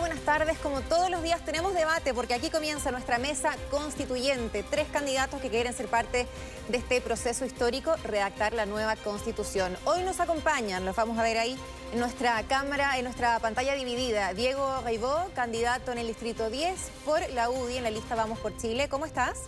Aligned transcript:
buenas 0.00 0.20
tardes. 0.20 0.58
Como 0.58 0.80
todos 0.80 1.10
los 1.10 1.22
días 1.22 1.44
tenemos 1.44 1.74
debate 1.74 2.14
porque 2.14 2.34
aquí 2.34 2.50
comienza 2.50 2.90
nuestra 2.90 3.18
mesa 3.18 3.54
constituyente. 3.70 4.62
Tres 4.62 4.88
candidatos 4.88 5.40
que 5.40 5.50
quieren 5.50 5.74
ser 5.74 5.88
parte 5.88 6.26
de 6.68 6.78
este 6.78 7.00
proceso 7.00 7.44
histórico, 7.44 7.94
redactar 8.04 8.54
la 8.54 8.64
nueva 8.64 8.96
constitución. 8.96 9.76
Hoy 9.84 10.02
nos 10.02 10.18
acompañan, 10.18 10.84
los 10.86 10.96
vamos 10.96 11.18
a 11.18 11.22
ver 11.22 11.36
ahí 11.36 11.56
en 11.92 12.00
nuestra 12.00 12.42
cámara, 12.44 12.98
en 12.98 13.04
nuestra 13.04 13.38
pantalla 13.40 13.74
dividida. 13.74 14.32
Diego 14.32 14.80
Reibó, 14.82 15.26
candidato 15.34 15.92
en 15.92 15.98
el 15.98 16.06
Distrito 16.06 16.48
10 16.48 16.90
por 17.04 17.20
la 17.30 17.50
UDI 17.50 17.76
en 17.76 17.84
la 17.84 17.90
lista 17.90 18.14
Vamos 18.14 18.38
por 18.38 18.56
Chile. 18.56 18.88
¿Cómo 18.88 19.04
estás? 19.04 19.38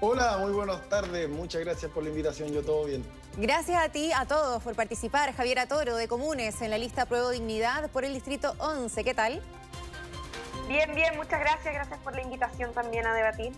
Hola, 0.00 0.38
muy 0.38 0.52
buenas 0.52 0.88
tardes. 0.88 1.28
Muchas 1.28 1.60
gracias 1.60 1.90
por 1.92 2.02
la 2.02 2.10
invitación. 2.10 2.52
Yo 2.52 2.62
todo 2.62 2.84
bien. 2.86 3.04
Gracias 3.40 3.80
a 3.80 3.88
ti, 3.88 4.10
a 4.12 4.26
todos, 4.26 4.60
por 4.64 4.74
participar. 4.74 5.32
Javier 5.32 5.60
Atoro, 5.60 5.94
de 5.94 6.08
Comunes, 6.08 6.60
en 6.60 6.70
la 6.70 6.78
lista 6.78 7.06
Pruebo 7.06 7.30
Dignidad 7.30 7.88
por 7.92 8.04
el 8.04 8.12
Distrito 8.12 8.56
11. 8.58 9.04
¿Qué 9.04 9.14
tal? 9.14 9.40
Bien, 10.66 10.92
bien, 10.92 11.16
muchas 11.16 11.38
gracias. 11.38 11.72
Gracias 11.72 12.00
por 12.00 12.16
la 12.16 12.22
invitación 12.22 12.74
también 12.74 13.06
a 13.06 13.14
debatir. 13.14 13.52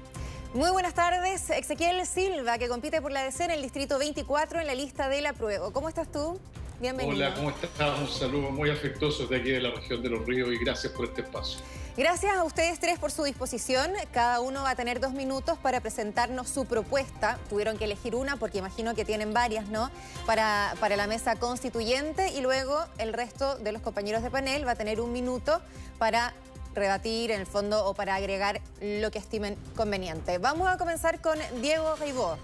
Muy 0.52 0.71
buenas 0.71 0.93
tardes. 0.93 1.48
Ezequiel 1.48 2.05
Silva, 2.05 2.59
que 2.59 2.69
compite 2.69 3.01
por 3.01 3.11
la 3.11 3.24
DC 3.24 3.43
en 3.45 3.52
el 3.52 3.62
Distrito 3.62 3.98
24 3.98 4.61
en 4.61 4.66
la 4.66 4.74
lista 4.74 5.09
de 5.09 5.23
la 5.23 5.33
Prueba. 5.33 5.73
¿Cómo 5.73 5.88
estás 5.88 6.12
tú? 6.12 6.38
Bienvenido. 6.79 7.16
Hola, 7.16 7.35
¿cómo 7.35 7.49
estás? 7.49 8.01
Un 8.01 8.09
saludo 8.09 8.51
muy 8.51 8.69
afectuoso 8.69 9.29
de 9.29 9.37
aquí 9.38 9.51
de 9.51 9.62
la 9.62 9.71
región 9.71 10.02
de 10.02 10.10
Los 10.10 10.27
Ríos 10.27 10.51
y 10.52 10.62
gracias 10.62 10.93
por 10.93 11.07
este 11.07 11.23
espacio. 11.23 11.59
Gracias 11.97 12.37
a 12.37 12.45
ustedes 12.45 12.79
tres 12.79 12.99
por 12.99 13.11
su 13.11 13.25
disposición. 13.25 13.91
Cada 14.12 14.41
uno 14.41 14.62
va 14.62 14.71
a 14.71 14.77
tener 14.77 15.01
dos 15.01 15.12
minutos 15.12 15.59
para 15.59 15.80
presentarnos 15.80 16.49
su 16.49 16.65
propuesta. 16.65 17.39
Tuvieron 17.49 17.79
que 17.79 17.85
elegir 17.85 18.15
una 18.15 18.37
porque 18.37 18.59
imagino 18.59 18.95
que 18.95 19.05
tienen 19.05 19.35
varias, 19.35 19.69
¿no? 19.69 19.91
Para, 20.25 20.75
para 20.79 20.96
la 20.96 21.09
mesa 21.09 21.37
constituyente 21.37 22.30
y 22.30 22.43
luego 22.43 22.79
el 22.99 23.13
resto 23.13 23.57
de 23.57 23.73
los 23.73 23.83
compañeros 23.83 24.23
de 24.23 24.30
panel 24.30 24.66
va 24.66 24.73
a 24.73 24.77
tener 24.77 25.01
un 25.01 25.13
minuto 25.13 25.61
para 25.99 26.33
rebatir 26.74 27.33
en 27.33 27.41
el 27.41 27.46
fondo 27.46 27.85
o 27.85 27.95
para 27.95 28.15
agregar 28.15 28.61
lo 28.80 29.11
que 29.11 29.18
estimen 29.18 29.57
conveniente. 29.74 30.38
Vamos 30.38 30.68
a 30.68 30.79
comenzar 30.79 31.21
con 31.21 31.38
Diego 31.61 31.96
Reibó. 31.96 32.38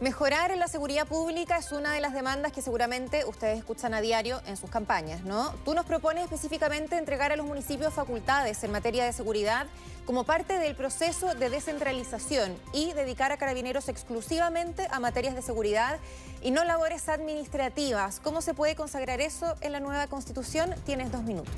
Mejorar 0.00 0.56
la 0.56 0.68
seguridad 0.68 1.08
pública 1.08 1.58
es 1.58 1.72
una 1.72 1.92
de 1.92 2.00
las 2.00 2.14
demandas 2.14 2.52
que 2.52 2.62
seguramente 2.62 3.24
ustedes 3.24 3.58
escuchan 3.58 3.94
a 3.94 4.00
diario 4.00 4.40
en 4.46 4.56
sus 4.56 4.70
campañas, 4.70 5.24
¿no? 5.24 5.52
Tú 5.64 5.74
nos 5.74 5.86
propones 5.86 6.22
específicamente 6.22 6.96
entregar 6.96 7.32
a 7.32 7.36
los 7.36 7.44
municipios 7.44 7.92
facultades 7.92 8.62
en 8.62 8.70
materia 8.70 9.04
de 9.04 9.12
seguridad 9.12 9.66
como 10.06 10.22
parte 10.22 10.60
del 10.60 10.76
proceso 10.76 11.34
de 11.34 11.50
descentralización 11.50 12.56
y 12.72 12.92
dedicar 12.92 13.32
a 13.32 13.38
carabineros 13.38 13.88
exclusivamente 13.88 14.86
a 14.92 15.00
materias 15.00 15.34
de 15.34 15.42
seguridad 15.42 15.98
y 16.42 16.52
no 16.52 16.62
labores 16.62 17.08
administrativas. 17.08 18.20
¿Cómo 18.20 18.40
se 18.40 18.54
puede 18.54 18.76
consagrar 18.76 19.20
eso 19.20 19.56
en 19.62 19.72
la 19.72 19.80
nueva 19.80 20.06
constitución? 20.06 20.76
Tienes 20.86 21.10
dos 21.10 21.24
minutos. 21.24 21.52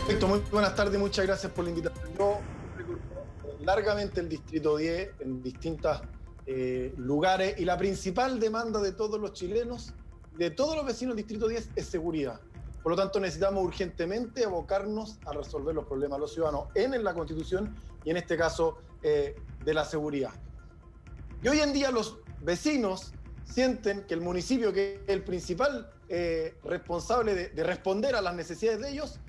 Perfecto, 0.00 0.26
muy 0.26 0.40
buenas 0.50 0.74
tardes, 0.74 0.98
muchas 0.98 1.24
gracias 1.26 1.52
por 1.52 1.62
la 1.62 1.70
invitación. 1.70 2.08
Yo 2.18 2.40
largamente 3.60 4.18
el 4.18 4.28
Distrito 4.28 4.76
10 4.76 5.10
en 5.20 5.42
distintas 5.44 6.02
eh, 6.46 6.92
lugares 6.96 7.58
y 7.58 7.64
la 7.64 7.76
principal 7.76 8.40
demanda 8.40 8.80
de 8.80 8.92
todos 8.92 9.20
los 9.20 9.32
chilenos, 9.32 9.92
de 10.36 10.50
todos 10.50 10.74
los 10.74 10.84
vecinos 10.84 11.14
del 11.14 11.24
Distrito 11.24 11.46
10, 11.48 11.70
es 11.76 11.86
seguridad. 11.86 12.40
Por 12.82 12.92
lo 12.92 12.96
tanto, 12.96 13.20
necesitamos 13.20 13.62
urgentemente 13.62 14.44
abocarnos 14.44 15.18
a 15.24 15.32
resolver 15.32 15.74
los 15.74 15.86
problemas 15.86 16.16
de 16.16 16.20
los 16.20 16.32
ciudadanos 16.34 16.66
en, 16.74 17.02
la 17.04 17.14
Constitución 17.14 17.76
y 18.04 18.10
en 18.10 18.16
este 18.16 18.36
caso 18.36 18.78
eh, 19.02 19.36
de 19.64 19.74
la 19.74 19.84
seguridad. 19.84 20.32
Y 21.42 21.48
hoy 21.48 21.60
en 21.60 21.72
día 21.72 21.92
los 21.92 22.18
vecinos 22.40 23.12
sienten 23.44 24.04
que 24.04 24.14
el 24.14 24.20
municipio, 24.20 24.72
que 24.72 24.94
es 24.94 25.00
el 25.08 25.22
principal 25.22 25.92
eh, 26.08 26.56
responsable 26.64 27.34
de, 27.34 27.48
de 27.50 27.62
responder 27.62 28.16
a 28.16 28.20
las 28.20 28.34
necesidades 28.34 28.80
de 28.80 28.90
ellos, 28.90 29.20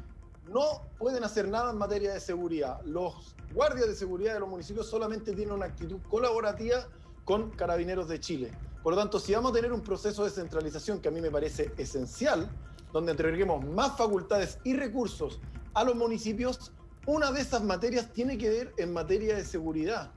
no 0.52 0.82
pueden 0.98 1.24
hacer 1.24 1.48
nada 1.48 1.72
en 1.72 1.78
materia 1.78 2.14
de 2.14 2.20
seguridad. 2.20 2.82
Los 2.86 3.36
guardias 3.54 3.88
de 3.88 3.96
seguridad 3.96 4.34
de 4.34 4.40
los 4.40 4.50
municipios 4.50 4.88
solamente 4.88 5.34
tienen 5.34 5.54
una 5.54 5.66
actitud 5.68 6.00
colaborativa 6.10 6.88
con 7.26 7.52
Carabineros 7.52 8.08
de 8.08 8.20
Chile. 8.20 8.52
Por 8.82 8.94
lo 8.94 9.00
tanto, 9.00 9.20
si 9.20 9.34
vamos 9.34 9.52
a 9.52 9.56
tener 9.56 9.72
un 9.72 9.82
proceso 9.82 10.26
de 10.26 10.30
centralización 10.30 11.00
que 11.00 11.08
a 11.08 11.12
mí 11.12 11.22
me 11.22 11.32
parece 11.32 11.72
esencial, 11.78 12.50
donde 12.92 13.12
entreguemos 13.12 13.66
más 13.66 13.98
facultades 13.98 14.60
y 14.64 14.76
recursos 14.76 15.40
a 15.74 15.84
los 15.84 15.96
municipios, 15.96 16.72
una 17.06 17.32
de 17.32 17.42
esas 17.42 17.64
materias 17.64 18.12
tiene 18.12 18.38
que 18.38 18.50
ver 18.50 18.74
en 18.78 18.94
materia 18.94 19.36
de 19.36 19.46
seguridad. 19.46 20.12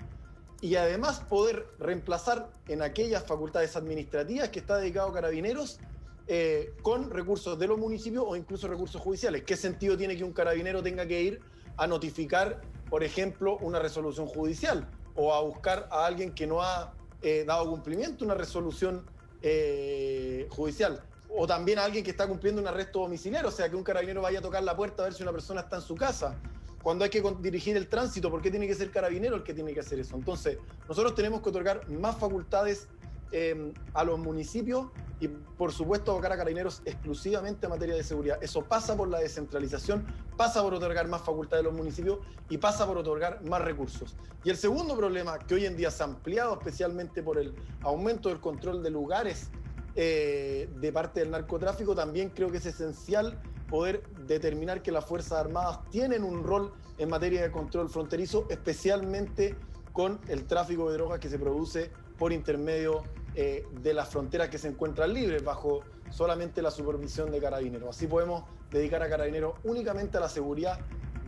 Y 0.61 0.75
además 0.77 1.21
poder 1.21 1.67
reemplazar 1.79 2.51
en 2.67 2.83
aquellas 2.83 3.25
facultades 3.25 3.77
administrativas 3.77 4.49
que 4.49 4.59
está 4.59 4.79
dedicado 4.79 5.11
a 5.11 5.13
carabineros 5.13 5.79
eh, 6.27 6.75
con 6.83 7.11
recursos 7.11 7.59
de 7.59 7.69
los 7.69 7.79
municipios 7.79 8.25
o 8.27 8.35
incluso 8.35 8.67
recursos 8.67 9.01
judiciales. 9.01 9.45
¿Qué 9.45 9.57
sentido 9.57 9.97
tiene 9.97 10.17
que 10.17 10.25
un 10.25 10.33
carabinero 10.33 10.83
tenga 10.83 11.07
que 11.07 11.23
ir 11.23 11.41
a 11.77 11.87
notificar, 11.87 12.63
por 12.91 13.05
ejemplo, 13.05 13.59
una 13.59 13.79
resolución 13.79 14.27
judicial 14.27 14.89
o 15.17 15.35
a 15.35 15.41
buscar 15.41 15.89
a 15.91 16.07
alguien 16.07 16.33
que 16.33 16.47
no 16.47 16.63
ha 16.63 16.95
eh, 17.23 17.45
dado 17.47 17.69
cumplimiento 17.69 18.25
a 18.25 18.27
una 18.27 18.35
resolución 18.35 19.05
eh, 19.43 20.47
judicial? 20.51 21.03
O 21.29 21.47
también 21.47 21.79
a 21.79 21.85
alguien 21.85 22.05
que 22.05 22.11
está 22.11 22.27
cumpliendo 22.27 22.61
un 22.61 22.69
arresto 22.69 23.01
domiciliario, 23.01 23.49
o 23.49 23.53
sea, 23.53 23.69
que 23.69 23.77
un 23.77 23.83
carabinero 23.83 24.23
vaya 24.23 24.39
a 24.39 24.43
tocar 24.43 24.63
la 24.63 24.77
puerta 24.77 25.03
a 25.03 25.07
ver 25.07 25.15
si 25.15 25.23
una 25.23 25.33
persona 25.33 25.63
está 25.63 25.77
en 25.77 25.83
su 25.83 25.95
casa. 25.95 26.37
Cuando 26.83 27.05
hay 27.05 27.11
que 27.11 27.21
dirigir 27.41 27.77
el 27.77 27.89
tránsito, 27.89 28.31
¿por 28.31 28.41
qué 28.41 28.51
tiene 28.51 28.69
que 28.69 28.75
ser 28.75 28.93
carabinero 28.93 29.35
el 29.35 29.43
que 29.43 29.53
tiene 29.53 29.75
que 29.75 29.81
hacer 29.81 29.99
eso? 29.99 30.15
Entonces, 30.15 30.59
nosotros 30.89 31.17
tenemos 31.17 31.43
que 31.43 31.49
otorgar 31.49 31.89
más 31.91 32.17
facultades 32.17 32.87
Em, 33.33 33.75
a 33.93 34.05
los 34.05 34.21
municipios 34.21 34.87
y, 35.19 35.27
por 35.27 35.73
supuesto, 35.73 36.13
abocar 36.13 36.31
a 36.31 36.37
carabineros 36.37 36.81
exclusivamente 36.85 37.67
en 37.67 37.71
materia 37.71 37.97
de 37.97 38.05
seguridad. 38.05 38.39
Eso 38.41 38.63
pasa 38.63 38.97
por 38.97 39.09
la 39.09 39.19
descentralización, 39.19 40.07
pasa 40.37 40.63
por 40.63 40.75
otorgar 40.75 41.09
más 41.09 41.23
facultades 41.23 41.65
a 41.65 41.69
los 41.69 41.77
municipios 41.77 42.21
y 42.49 42.59
pasa 42.59 42.87
por 42.87 42.99
otorgar 42.99 43.43
más 43.43 43.61
recursos. 43.63 44.15
Y 44.45 44.51
el 44.51 44.57
segundo 44.57 44.97
problema, 44.97 45.41
que 45.41 45.57
hoy 45.57 45.67
en 45.67 45.77
día 45.77 45.91
se 45.91 46.05
ha 46.05 46.07
ampliado 46.07 46.53
especialmente 46.55 47.21
por 47.21 47.37
el 47.37 47.53
aumento 47.83 48.29
del 48.29 48.39
control 48.39 48.81
de 48.81 48.91
lugares 48.91 49.51
eh, 49.97 50.69
de 50.79 50.93
parte 50.93 51.19
del 51.21 51.33
narcotráfico, 51.33 51.97
también 51.97 52.31
creo 52.31 52.53
que 52.53 52.59
es 52.59 52.67
esencial 52.67 53.41
poder 53.69 54.05
determinar 54.29 54.83
que 54.83 54.93
las 54.93 55.05
Fuerzas 55.05 55.41
Armadas 55.41 55.81
tienen 55.91 56.23
un 56.23 56.45
rol 56.45 56.73
en 56.99 57.09
materia 57.09 57.43
de 57.43 57.51
control 57.51 57.91
fronterizo, 57.91 58.47
especialmente 58.51 59.57
con 59.93 60.21
el 60.29 60.47
tráfico 60.47 60.91
de 60.91 60.99
drogas 60.99 61.19
que 61.19 61.29
se 61.29 61.39
produce 61.39 61.91
por 62.19 62.33
intermedio 62.33 63.03
eh, 63.35 63.67
de 63.83 63.95
las 63.95 64.09
fronteras 64.09 64.49
que 64.49 64.59
se 64.59 64.69
encuentran 64.69 65.13
libres 65.13 65.45
bajo 65.45 65.81
solamente 66.11 66.63
la 66.63 66.71
supervisión 66.71 67.31
de 67.31 67.41
carabineros. 67.41 67.97
Así 67.97 68.07
podemos 68.07 68.45
dedicar 68.71 69.03
a 69.03 69.09
carabineros 69.09 69.55
únicamente 69.65 70.17
a 70.17 70.21
la 70.21 70.29
seguridad 70.29 70.81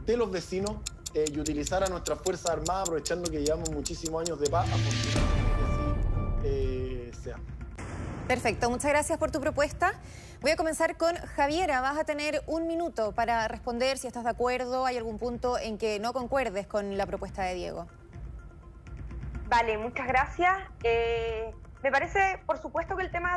de 0.07 0.17
los 0.17 0.31
vecinos 0.31 0.77
eh, 1.15 1.25
y 1.33 1.39
utilizar 1.39 1.85
a 1.85 1.89
nuestras 1.89 2.19
Fuerzas 2.21 2.51
Armadas 2.51 2.83
aprovechando 2.83 3.31
que 3.31 3.43
llevamos 3.43 3.71
muchísimos 3.71 4.23
años 4.23 4.41
de 4.41 4.49
paz 4.49 4.67
eh. 6.45 6.99
Perfecto, 8.29 8.69
muchas 8.69 8.91
gracias 8.91 9.19
por 9.19 9.31
tu 9.31 9.41
propuesta. 9.41 9.95
Voy 10.43 10.51
a 10.51 10.57
comenzar 10.57 10.99
con 10.99 11.17
Javiera. 11.17 11.81
Vas 11.81 11.97
a 11.97 12.05
tener 12.05 12.43
un 12.47 12.67
minuto 12.67 13.13
para 13.13 13.49
responder 13.49 13.97
si 13.97 14.07
estás 14.07 14.25
de 14.25 14.31
acuerdo, 14.31 14.85
hay 14.85 14.99
algún 14.99 15.19
punto 15.19 15.59
en 15.59 15.79
que 15.79 15.99
no 15.99 16.13
concuerdes 16.13 16.67
con 16.67 16.99
la 16.99 17.07
propuesta 17.07 17.43
de 17.45 17.55
Diego. 17.55 17.87
Vale, 19.49 19.79
muchas 19.79 20.07
gracias. 20.07 20.55
Eh, 20.85 21.51
me 21.83 21.91
parece, 21.91 22.39
por 22.45 22.59
supuesto, 22.59 22.97
que 22.97 23.03
el 23.03 23.11
tema 23.11 23.31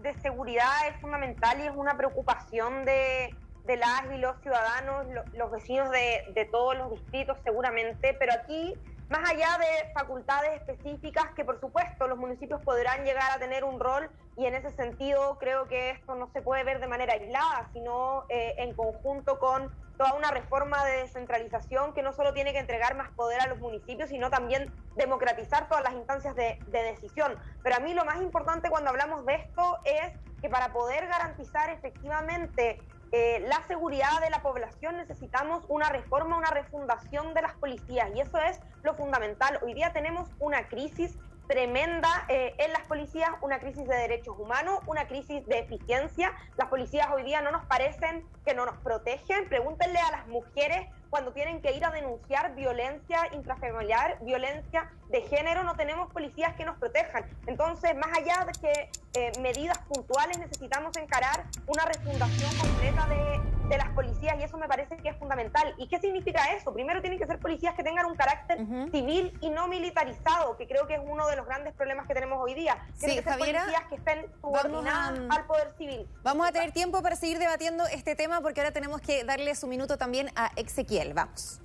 de, 0.00 0.14
seguridad 0.22 0.70
es 0.88 0.96
fundamental 1.00 1.58
y 1.60 1.66
es 1.66 1.72
una 1.74 1.96
preocupación 1.96 2.84
de, 2.84 3.34
las 3.66 4.02
y 4.14 4.18
los 4.18 4.40
ciudadanos, 4.42 5.06
los 5.34 5.50
vecinos 5.50 5.90
de, 5.90 6.22
de 6.34 6.44
todos 6.44 6.76
los 6.76 6.92
distritos 6.92 7.36
seguramente, 7.42 8.14
pero 8.16 8.32
aquí 8.32 8.74
más 9.08 9.28
allá 9.28 9.58
de 9.58 9.92
facultades 9.92 10.60
específicas 10.60 11.26
que 11.34 11.44
por 11.44 11.60
supuesto 11.60 12.08
los 12.08 12.18
municipios 12.18 12.60
podrán 12.62 13.04
llegar 13.04 13.30
a 13.32 13.38
tener 13.38 13.62
un 13.64 13.78
rol 13.78 14.10
y 14.36 14.46
en 14.46 14.54
ese 14.54 14.70
sentido 14.72 15.38
creo 15.38 15.66
que 15.66 15.90
esto 15.90 16.14
no 16.14 16.28
se 16.32 16.42
puede 16.42 16.64
ver 16.64 16.80
de 16.80 16.88
manera 16.88 17.14
aislada, 17.14 17.68
sino 17.72 18.24
eh, 18.28 18.54
en 18.58 18.74
conjunto 18.74 19.38
con 19.38 19.70
toda 19.96 20.14
una 20.14 20.30
reforma 20.30 20.84
de 20.84 21.02
descentralización 21.02 21.92
que 21.94 22.02
no 22.02 22.12
solo 22.12 22.32
tiene 22.32 22.52
que 22.52 22.58
entregar 22.58 22.96
más 22.96 23.10
poder 23.10 23.40
a 23.40 23.46
los 23.46 23.58
municipios, 23.58 24.10
sino 24.10 24.30
también 24.30 24.72
democratizar 24.96 25.68
todas 25.68 25.84
las 25.84 25.94
instancias 25.94 26.34
de, 26.34 26.58
de 26.66 26.82
decisión. 26.82 27.36
Pero 27.62 27.76
a 27.76 27.80
mí 27.80 27.94
lo 27.94 28.04
más 28.04 28.20
importante 28.20 28.70
cuando 28.70 28.90
hablamos 28.90 29.24
de 29.26 29.34
esto 29.34 29.78
es 29.84 30.12
que 30.40 30.48
para 30.48 30.72
poder 30.72 31.06
garantizar 31.06 31.70
efectivamente 31.70 32.78
eh, 33.12 33.44
la 33.46 33.62
seguridad 33.68 34.20
de 34.20 34.30
la 34.30 34.42
población 34.42 34.96
necesitamos 34.96 35.64
una 35.68 35.88
reforma, 35.88 36.36
una 36.36 36.50
refundación 36.50 37.34
de 37.34 37.42
las 37.42 37.54
policías 37.54 38.10
y 38.14 38.20
eso 38.20 38.38
es 38.38 38.60
lo 38.82 38.94
fundamental. 38.94 39.60
Hoy 39.62 39.74
día 39.74 39.92
tenemos 39.92 40.28
una 40.40 40.68
crisis 40.68 41.16
tremenda 41.46 42.26
eh, 42.28 42.54
en 42.58 42.72
las 42.72 42.82
policías, 42.86 43.30
una 43.40 43.58
crisis 43.58 43.86
de 43.86 43.96
derechos 43.96 44.36
humanos, 44.38 44.80
una 44.86 45.06
crisis 45.06 45.44
de 45.46 45.60
eficiencia. 45.60 46.32
Las 46.56 46.68
policías 46.68 47.08
hoy 47.12 47.22
día 47.22 47.40
no 47.40 47.50
nos 47.50 47.64
parecen 47.66 48.26
que 48.44 48.54
no 48.54 48.66
nos 48.66 48.76
protegen. 48.78 49.48
Pregúntenle 49.48 49.98
a 49.98 50.10
las 50.10 50.26
mujeres 50.28 50.86
cuando 51.10 51.32
tienen 51.32 51.60
que 51.62 51.72
ir 51.72 51.84
a 51.84 51.90
denunciar 51.90 52.54
violencia 52.54 53.20
intrafamiliar, 53.32 54.18
violencia 54.22 54.90
de 55.08 55.22
género, 55.22 55.62
no 55.62 55.76
tenemos 55.76 56.12
policías 56.12 56.54
que 56.56 56.64
nos 56.64 56.76
protejan. 56.78 57.24
Entonces, 57.46 57.94
más 57.96 58.16
allá 58.18 58.44
de 58.44 58.52
que 58.60 58.90
eh, 59.16 59.32
medidas 59.40 59.78
puntuales, 59.88 60.38
necesitamos 60.38 60.94
encarar 60.98 61.46
una 61.66 61.86
refundación 61.86 62.54
completa 62.58 63.06
de, 63.08 63.68
de, 63.68 63.78
las 63.78 63.88
policías 63.94 64.36
y 64.38 64.42
eso 64.42 64.58
me 64.58 64.68
parece 64.68 64.98
que 64.98 65.08
es 65.08 65.16
fundamental. 65.16 65.74
¿Y 65.78 65.88
qué 65.88 65.98
significa 65.98 66.52
eso? 66.54 66.74
Primero 66.74 67.00
tienen 67.00 67.18
que 67.18 67.26
ser 67.26 67.38
policías 67.38 67.74
que 67.74 67.82
tengan 67.82 68.04
un 68.04 68.14
carácter 68.14 68.58
civil 68.90 69.32
y 69.40 69.48
no 69.48 69.68
militarizado, 69.68 70.58
que 70.58 70.66
creo 70.66 70.86
que 70.86 70.96
es 70.96 71.00
uno 71.02 71.26
de 71.28 71.36
los 71.36 71.46
grandes 71.46 71.72
problemas 71.72 72.06
que 72.06 72.12
tenemos 72.12 72.38
hoy 72.42 72.52
día. 72.52 72.76
Tienen 72.98 73.16
que 73.16 73.30
ser 73.30 73.38
policías 73.38 73.84
que 73.88 73.94
estén 73.94 74.26
subordinadas 74.42 75.18
al 75.30 75.46
poder 75.46 75.72
civil. 75.78 76.06
Vamos 76.22 76.46
a 76.46 76.52
tener 76.52 76.72
tiempo 76.72 77.00
para 77.02 77.16
seguir 77.16 77.38
debatiendo 77.38 77.86
este 77.86 78.16
tema 78.16 78.42
porque 78.42 78.60
ahora 78.60 78.72
tenemos 78.72 79.00
que 79.00 79.24
darle 79.24 79.54
su 79.54 79.66
minuto 79.66 79.96
también 79.96 80.28
a 80.36 80.52
Ezequiel. 80.56 81.14
Vamos. 81.14 81.62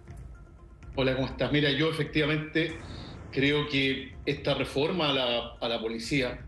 Hola, 0.95 1.15
¿cómo 1.15 1.27
estás? 1.27 1.51
Mira, 1.51 1.69
yo 1.71 1.89
efectivamente 1.89 2.79
creo 3.31 3.67
que 3.67 4.15
esta 4.25 4.53
reforma 4.53 5.09
a 5.09 5.13
la, 5.13 5.55
a 5.59 5.67
la, 5.67 5.81
policía 5.81 6.45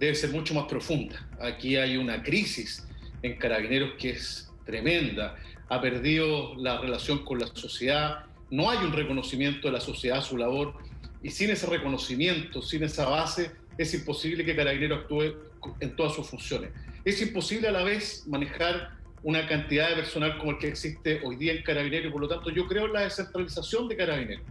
debe 0.00 0.14
ser 0.14 0.30
mucho 0.30 0.54
más 0.54 0.64
profunda. 0.64 1.28
Aquí 1.38 1.76
hay 1.76 1.98
una 1.98 2.22
crisis 2.22 2.86
en 3.22 3.36
carabineros 3.36 3.92
que 3.98 4.10
es 4.10 4.50
tremenda. 4.64 5.36
Ha 5.68 5.80
perdido 5.80 6.56
la 6.56 6.80
relación 6.80 7.22
con 7.22 7.38
la 7.38 7.46
sociedad, 7.48 8.24
no 8.50 8.70
hay 8.70 8.78
un 8.78 8.92
reconocimiento 8.92 9.68
de 9.68 9.74
la 9.74 9.80
sociedad 9.80 10.18
a 10.18 10.22
su 10.22 10.38
labor 10.38 10.74
y 11.22 11.30
sin 11.30 11.50
ese 11.50 11.66
reconocimiento, 11.66 12.62
sin 12.62 12.82
esa 12.82 13.08
base, 13.08 13.52
es 13.76 13.92
imposible 13.92 14.44
que 14.44 14.56
Carabinero 14.56 14.96
actúe 14.96 15.34
en 15.80 15.94
todas 15.94 16.14
sus 16.14 16.26
funciones. 16.26 16.70
Es 17.04 17.20
imposible 17.20 17.68
a 17.68 17.72
la 17.72 17.84
vez 17.84 18.26
manejar 18.26 18.98
una 19.22 19.46
cantidad 19.46 19.90
de 19.90 19.96
personal 19.96 20.38
como 20.38 20.52
el 20.52 20.58
que 20.58 20.68
existe 20.68 21.20
hoy 21.22 21.36
día 21.36 21.52
en 21.52 21.62
Carabinero 21.62 22.08
y 22.08 22.10
por 22.10 22.22
lo 22.22 22.28
tanto 22.28 22.48
yo 22.48 22.66
creo 22.66 22.86
en 22.86 22.94
la 22.94 23.02
descentralización 23.02 23.86
de 23.86 23.96
Carabinero. 23.98 24.42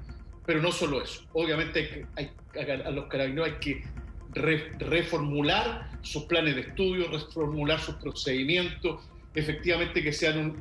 Pero 0.46 0.62
no 0.62 0.72
solo 0.72 1.02
eso, 1.02 1.26
obviamente 1.34 2.06
hay, 2.16 2.30
a 2.86 2.92
los 2.92 3.08
carabineros 3.08 3.48
hay 3.48 3.60
que 3.60 3.84
reformular 4.34 5.92
sus 6.02 6.24
planes 6.24 6.56
de 6.56 6.62
estudio, 6.62 7.10
reformular 7.10 7.80
sus 7.80 7.96
procedimientos, 7.96 9.02
efectivamente 9.34 10.04
que 10.04 10.12
sean 10.12 10.56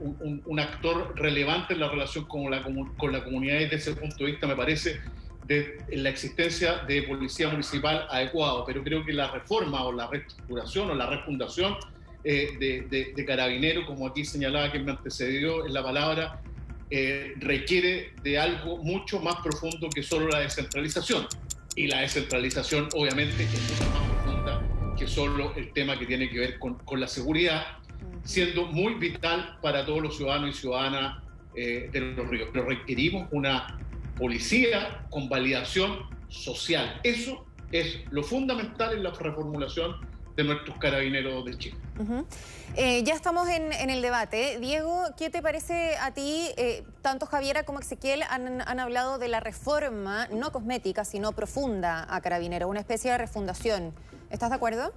un, 0.45 0.61
actor 0.61 1.15
relevante 1.17 1.75
en 1.75 1.81
la 1.81 1.89
relación 1.89 2.25
con 2.25 2.51
la, 2.51 2.63
con 2.63 3.13
la 3.13 3.25
comunidad 3.25 3.59
desde 3.61 3.77
ese 3.77 3.95
punto 3.95 4.17
de 4.19 4.33
vista 4.33 4.47
me 4.47 4.57
parece 4.57 5.01
de 5.47 5.79
la 5.93 6.11
existencia 6.11 6.85
de 6.87 7.03
policía 7.03 7.49
municipal 7.49 8.07
adecuado, 8.11 8.65
pero 8.67 8.85
creo 8.85 9.05
que 9.05 9.15
la 9.15 9.31
reforma 9.31 9.83
o 9.85 9.93
la 9.93 10.07
reestructuración 10.07 10.91
o 10.91 10.95
la 10.95 11.07
refundación 11.07 11.75
eh, 12.23 12.51
de, 12.61 13.13
de, 13.17 13.25
carabinero, 13.25 13.87
como 13.87 14.07
aquí 14.07 14.27
señalaba 14.27 14.71
que 14.71 14.79
me 14.79 14.91
antecedió 14.91 15.65
en 15.65 15.73
la 15.73 15.83
palabra, 15.83 16.43
eh, 16.91 17.33
requiere 17.39 18.13
de 18.23 18.39
algo 18.39 18.77
mucho 18.79 19.21
más 19.21 19.37
profundo 19.37 19.89
que 19.89 20.03
solo 20.03 20.29
la 20.29 20.41
descentralización. 20.41 21.27
Y 21.79 21.87
la 21.87 22.01
descentralización 22.01 22.89
obviamente 22.97 23.45
es 23.45 23.53
mucho 23.53 23.91
más 23.93 24.11
profunda 24.11 24.97
que 24.99 25.07
solo 25.07 25.55
el 25.55 25.73
tema 25.73 25.97
que 25.97 26.07
tiene 26.07 26.29
que 26.29 26.41
ver 26.41 26.59
con, 26.59 26.75
con 26.79 26.99
la 26.99 27.07
seguridad, 27.07 27.79
siendo 28.25 28.67
muy 28.67 28.95
vital 28.95 29.57
para 29.63 29.87
todos 29.87 30.03
los 30.03 30.17
ciudadanos 30.17 30.57
y 30.57 30.59
ciudadanas 30.59 31.23
eh, 31.55 31.89
de 31.93 32.01
los 32.01 32.29
ríos. 32.29 32.49
Pero 32.53 32.67
requerimos 32.67 33.29
una 33.31 33.79
policía 34.17 35.07
con 35.09 35.29
validación 35.29 36.01
social. 36.29 37.01
Eso 37.05 37.47
es 37.71 38.01
lo 38.11 38.25
fundamental 38.25 38.97
en 38.97 39.05
la 39.05 39.13
reformulación 39.13 40.05
de 40.35 40.43
nuestros 40.43 40.77
carabineros 40.79 41.45
de 41.45 41.59
Chile. 41.59 41.77
Eh, 42.77 43.03
ya 43.05 43.15
estamos 43.15 43.49
en, 43.49 43.73
el 43.73 44.03
debate. 44.03 44.59
Diego, 44.61 45.03
¿qué 45.17 45.31
te 45.31 45.43
parece 45.43 45.97
a 45.97 46.13
ti? 46.13 46.49
Eh, 46.57 46.85
tanto 47.03 47.27
Javiera 47.27 47.65
como 47.65 47.81
Ezequiel 47.81 48.23
han, 48.29 48.81
hablado 48.81 49.19
de 49.19 49.29
la 49.29 49.41
reforma, 49.41 50.29
no 50.29 50.53
cosmética, 50.53 51.05
sino 51.05 51.33
profunda 51.33 52.07
a 52.09 52.21
Carabineros, 52.21 52.71
una 52.71 52.81
especie 52.81 53.11
de 53.11 53.19
refundación. 53.19 53.93
¿Estás 54.31 54.51
de 54.51 54.57
acuerdo? 54.57 54.93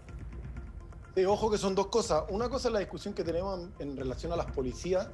Ojo 1.28 1.52
que 1.52 1.58
son 1.58 1.76
dos 1.76 1.88
cosas. 1.88 2.24
Una 2.30 2.50
cosa 2.50 2.70
es 2.70 2.74
la 2.74 2.80
discusión 2.80 3.14
que 3.14 3.24
tenemos 3.24 3.68
en, 3.80 3.98
relación 3.98 4.32
a 4.32 4.36
las 4.38 4.46
policías 4.46 5.10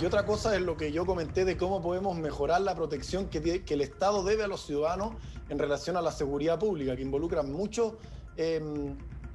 y 0.00 0.04
otra 0.04 0.26
cosa 0.26 0.54
es 0.56 0.62
lo 0.62 0.76
que 0.76 0.90
yo 0.90 1.06
comenté 1.06 1.44
de 1.44 1.56
cómo 1.56 1.80
podemos 1.80 2.16
mejorar 2.16 2.60
la 2.62 2.74
protección 2.74 3.28
que, 3.28 3.62
el 3.68 3.80
Estado 3.80 4.24
debe 4.24 4.44
a 4.44 4.48
los 4.48 4.64
ciudadanos 4.66 5.14
en 5.48 5.58
relación 5.58 5.96
a 5.96 6.02
la 6.02 6.10
seguridad 6.10 6.58
pública, 6.58 6.96
que 6.96 7.02
involucra 7.02 7.42
muchos 7.42 7.94
eh, 8.36 8.60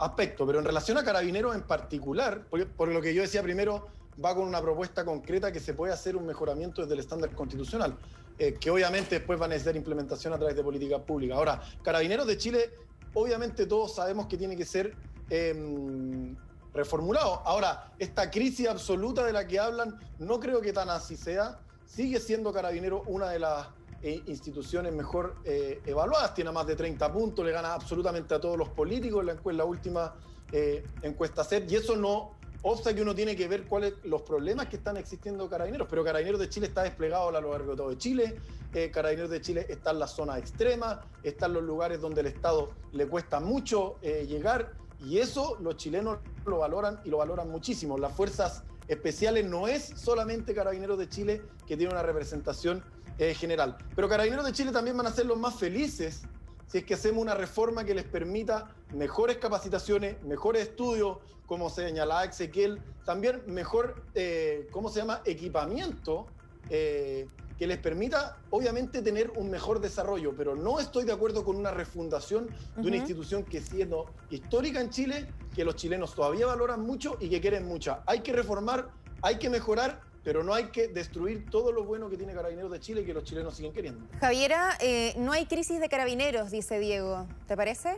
aspectos. 0.03 0.45
Pero 0.45 0.59
en 0.59 0.65
relación 0.65 0.97
a 0.97 1.03
carabineros 1.03 1.55
en 1.55 1.63
particular, 1.63 2.45
por, 2.50 2.88
lo 2.88 3.01
que 3.01 3.13
yo 3.13 3.21
decía 3.21 3.41
primero, 3.41 3.88
va 4.23 4.35
con 4.35 4.47
una 4.47 4.61
propuesta 4.61 5.03
concreta 5.03 5.51
que 5.51 5.59
se 5.59 5.73
puede 5.73 5.94
hacer 5.94 6.15
un 6.15 6.25
mejoramiento 6.25 6.81
desde 6.81 6.94
el 6.94 7.00
estándar 7.00 7.31
constitucional, 7.31 7.95
eh, 8.38 8.53
que 8.53 8.69
obviamente 8.69 9.15
después 9.19 9.39
va 9.39 9.45
a 9.45 9.50
necesitar 9.50 9.75
implementación 9.75 10.33
a 10.33 10.38
través 10.38 10.55
de 10.55 10.63
políticas 10.63 11.01
públicas. 11.01 11.38
Ahora, 11.38 11.61
carabineros 11.81 12.27
de 12.27 12.38
Chile, 12.38 12.71
obviamente 13.13 13.65
todos 13.65 13.95
sabemos 13.95 14.27
que 14.27 14.38
tiene 14.38 14.55
que 14.55 14.65
ser... 14.65 14.95
Eh, 15.29 16.35
reformulado. 16.73 17.41
Ahora, 17.45 17.91
esta 18.00 18.29
crisis 18.29 18.67
absoluta 18.67 19.23
de 19.25 19.33
la 19.33 19.47
que 19.47 19.59
hablan, 19.59 20.00
no 20.19 20.39
creo 20.39 20.61
que 20.61 20.73
tan 20.73 20.89
así 20.89 21.15
sea. 21.15 21.59
Sigue 21.85 22.19
siendo 22.19 22.51
Carabinero 22.51 23.03
una 23.05 23.29
de 23.29 23.39
las 23.39 23.67
instituciones 24.03 24.94
mejor 24.94 25.35
eh, 25.45 25.81
evaluadas, 25.85 26.33
tiene 26.33 26.51
más 26.51 26.67
de 26.67 26.75
30 26.75 27.11
puntos, 27.11 27.45
le 27.45 27.51
gana 27.51 27.73
absolutamente 27.73 28.33
a 28.33 28.39
todos 28.39 28.57
los 28.57 28.69
políticos 28.69 29.25
en 29.27 29.57
la, 29.57 29.65
última 29.65 30.13
eh, 30.51 30.85
encuesta 31.01 31.44
SET, 31.44 31.71
y 31.71 31.75
eso 31.75 31.95
no 31.95 32.31
obsta 32.63 32.94
que 32.94 33.01
uno 33.01 33.15
tiene 33.15 33.35
que 33.35 33.47
ver 33.47 33.63
cuáles 33.63 33.94
los 34.03 34.21
problemas 34.21 34.67
que 34.67 34.77
están 34.77 34.97
existiendo 34.97 35.50
Carabineros, 35.50 35.88
pero 35.89 36.03
Carabineros 36.03 36.39
de 36.39 36.50
Chile 36.50 36.67
está 36.67 36.83
desplegado 36.83 37.29
a 37.29 37.41
lo 37.41 37.51
largo 37.51 37.71
de 37.71 37.77
todo 37.77 37.94
Chile, 37.95 38.38
eh, 38.73 38.91
Carabineros 38.91 39.29
de 39.29 39.41
Chile 39.41 39.65
está 39.69 39.91
en 39.91 40.00
las 40.00 40.11
zonas 40.11 40.38
extremas, 40.38 41.00
está 41.23 41.45
en 41.45 41.53
los 41.53 41.63
lugares 41.63 42.01
donde 42.01 42.21
el 42.21 42.27
Estado 42.27 42.71
le 42.91 43.07
cuesta 43.07 43.39
mucho 43.39 43.97
eh, 44.01 44.25
llegar, 44.27 44.73
y 45.00 45.19
eso 45.19 45.57
los 45.61 45.77
chilenos 45.77 46.19
lo 46.45 46.59
valoran 46.59 47.00
y 47.03 47.09
lo 47.09 47.17
valoran 47.17 47.50
muchísimo. 47.50 47.97
Las 47.97 48.13
fuerzas 48.13 48.63
especiales 48.88 49.45
no 49.45 49.67
es 49.67 49.83
solamente 49.95 50.53
Carabineros 50.53 50.97
de 50.97 51.09
Chile 51.09 51.41
que 51.67 51.77
tiene 51.77 51.94
una 51.94 52.03
representación 52.03 52.83
eh, 53.18 53.33
general, 53.33 53.77
pero 53.95 54.10
Carabineros 54.10 54.45
de 54.45 54.51
Chile 54.51 54.71
también 54.71 54.98
van 54.98 55.07
a 55.07 55.12
ser 55.12 55.25
los 55.25 55.38
más 55.38 55.56
felices 55.56 56.24
si 56.68 56.80
es 56.80 56.86
que 56.86 56.95
hacemos 56.95 57.21
una 57.21 57.36
reforma 57.36 57.83
que 57.83 57.94
les 57.94 58.06
permita 58.06 58.69
mejores 58.95 59.38
capacitaciones, 59.38 60.21
mejores 60.24 60.69
estudios, 60.69 61.19
como 61.45 61.69
señalaba 61.69 62.25
Ezequiel, 62.25 62.81
también 63.06 63.44
mejor, 63.45 64.01
eh, 64.15 64.68
¿cómo 64.71 64.89
se 64.89 65.01
llama?, 65.01 65.21
equipamiento 65.25 66.25
eh, 66.71 67.27
que 67.60 67.68
les 67.68 67.77
permita, 67.77 68.39
obviamente, 68.50 69.04
tener 69.04 69.31
un 69.36 69.51
mejor 69.51 69.80
desarrollo, 69.81 70.33
pero 70.36 70.56
no 70.56 70.80
estoy 70.80 71.06
de 71.06 71.12
acuerdo 71.12 71.45
con 71.45 71.57
una 71.57 71.69
refundación 71.69 72.48
de 72.48 72.54
uh 72.54 72.57
-huh. 72.83 72.88
una 72.88 72.95
institución 72.95 73.44
que 73.44 73.62
siendo 73.62 74.06
histórica 74.32 74.82
en 74.82 74.89
Chile, 74.89 75.27
que 75.53 75.63
los 75.63 75.75
chilenos 75.75 76.15
todavía 76.15 76.48
valoran 76.48 76.82
mucho 76.82 77.17
y 77.20 77.29
que 77.29 77.39
quieren 77.39 77.67
mucha. 77.67 78.01
Hay 78.08 78.22
que 78.22 78.34
reformar, 78.34 78.89
hay 79.22 79.38
que 79.38 79.50
mejorar, 79.51 80.01
pero 80.24 80.44
no 80.44 80.53
hay 80.53 80.65
que 80.65 80.88
destruir 80.88 81.50
todo 81.50 81.72
lo 81.72 81.84
bueno 81.84 82.10
que 82.10 82.18
tiene 82.18 82.34
Carabineros 82.34 82.72
de 82.72 82.80
Chile 82.80 83.01
y 83.01 83.06
que 83.06 83.13
los 83.13 83.24
chilenos 83.24 83.56
siguen 83.56 83.74
queriendo. 83.74 84.08
Javiera, 84.20 84.77
eh, 84.80 85.13
no 85.18 85.34
hay 85.34 85.46
crisis 85.46 85.80
de 85.80 85.89
carabineros, 85.89 86.50
dice 86.50 86.80
Diego. 86.80 87.27
¿Te 87.48 87.58
parece? 87.58 87.98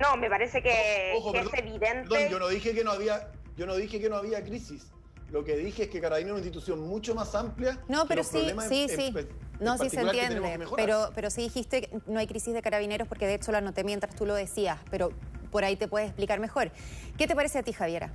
No, 0.00 0.16
me 0.16 0.30
parece 0.30 0.62
que, 0.62 1.14
ojo, 1.16 1.32
que 1.32 1.38
perdón, 1.40 1.54
es 1.54 1.60
evidente. 1.60 2.08
Perdón, 2.08 2.28
yo 2.30 2.38
no 2.38 2.48
dije 2.48 2.74
que 2.74 2.84
no 2.84 2.92
había, 2.92 3.32
yo 3.56 3.66
no 3.66 3.74
dije 3.74 4.00
que 4.00 4.08
no 4.08 4.16
había 4.16 4.44
crisis. 4.44 4.86
Lo 5.30 5.44
que 5.44 5.56
dije 5.56 5.84
es 5.84 5.88
que 5.90 6.00
Carabineros 6.00 6.38
es 6.38 6.42
una 6.42 6.46
institución 6.46 6.88
mucho 6.88 7.14
más 7.14 7.34
amplia. 7.34 7.80
No, 7.88 8.06
pero 8.06 8.22
sí, 8.22 8.52
sí, 8.68 8.82
en, 8.82 8.88
sí. 8.88 9.12
En, 9.14 9.28
no, 9.60 9.76
sí 9.76 9.90
se 9.90 10.00
entiende. 10.00 10.60
Pero, 10.76 11.10
pero 11.14 11.30
sí 11.30 11.42
dijiste 11.42 11.82
que 11.82 12.00
no 12.06 12.20
hay 12.20 12.28
crisis 12.28 12.54
de 12.54 12.62
carabineros 12.62 13.08
porque 13.08 13.26
de 13.26 13.34
hecho 13.34 13.50
lo 13.50 13.58
anoté 13.58 13.82
mientras 13.82 14.14
tú 14.14 14.24
lo 14.24 14.34
decías, 14.34 14.78
pero 14.90 15.10
por 15.50 15.64
ahí 15.64 15.76
te 15.76 15.88
puedes 15.88 16.08
explicar 16.08 16.38
mejor. 16.38 16.70
¿Qué 17.16 17.26
te 17.26 17.34
parece 17.34 17.58
a 17.58 17.62
ti, 17.62 17.72
Javiera? 17.72 18.12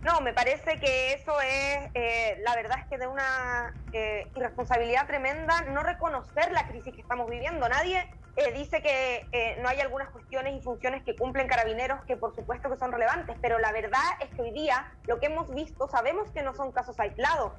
No, 0.00 0.20
me 0.20 0.32
parece 0.32 0.78
que 0.78 1.12
eso 1.12 1.40
es, 1.40 1.90
eh, 1.94 2.36
la 2.44 2.54
verdad 2.54 2.78
es 2.78 2.86
que 2.86 2.98
de 2.98 3.08
una 3.08 3.74
eh, 3.92 4.30
irresponsabilidad 4.34 5.06
tremenda 5.06 5.62
no 5.62 5.82
reconocer 5.82 6.52
la 6.52 6.66
crisis 6.66 6.94
que 6.94 7.00
estamos 7.00 7.28
viviendo. 7.28 7.68
Nadie 7.68 8.06
eh, 8.38 8.52
dice 8.52 8.80
que 8.80 9.26
eh, 9.32 9.58
no 9.60 9.68
hay 9.68 9.80
algunas 9.80 10.10
cuestiones 10.10 10.54
y 10.54 10.60
funciones 10.60 11.02
que 11.02 11.16
cumplen 11.16 11.48
carabineros 11.48 12.04
que 12.04 12.16
por 12.16 12.34
supuesto 12.36 12.70
que 12.70 12.76
son 12.76 12.92
relevantes, 12.92 13.36
pero 13.42 13.58
la 13.58 13.72
verdad 13.72 14.00
es 14.20 14.28
que 14.30 14.42
hoy 14.42 14.52
día 14.52 14.92
lo 15.06 15.18
que 15.18 15.26
hemos 15.26 15.52
visto, 15.52 15.88
sabemos 15.88 16.30
que 16.30 16.42
no 16.42 16.54
son 16.54 16.70
casos 16.70 17.00
aislados. 17.00 17.52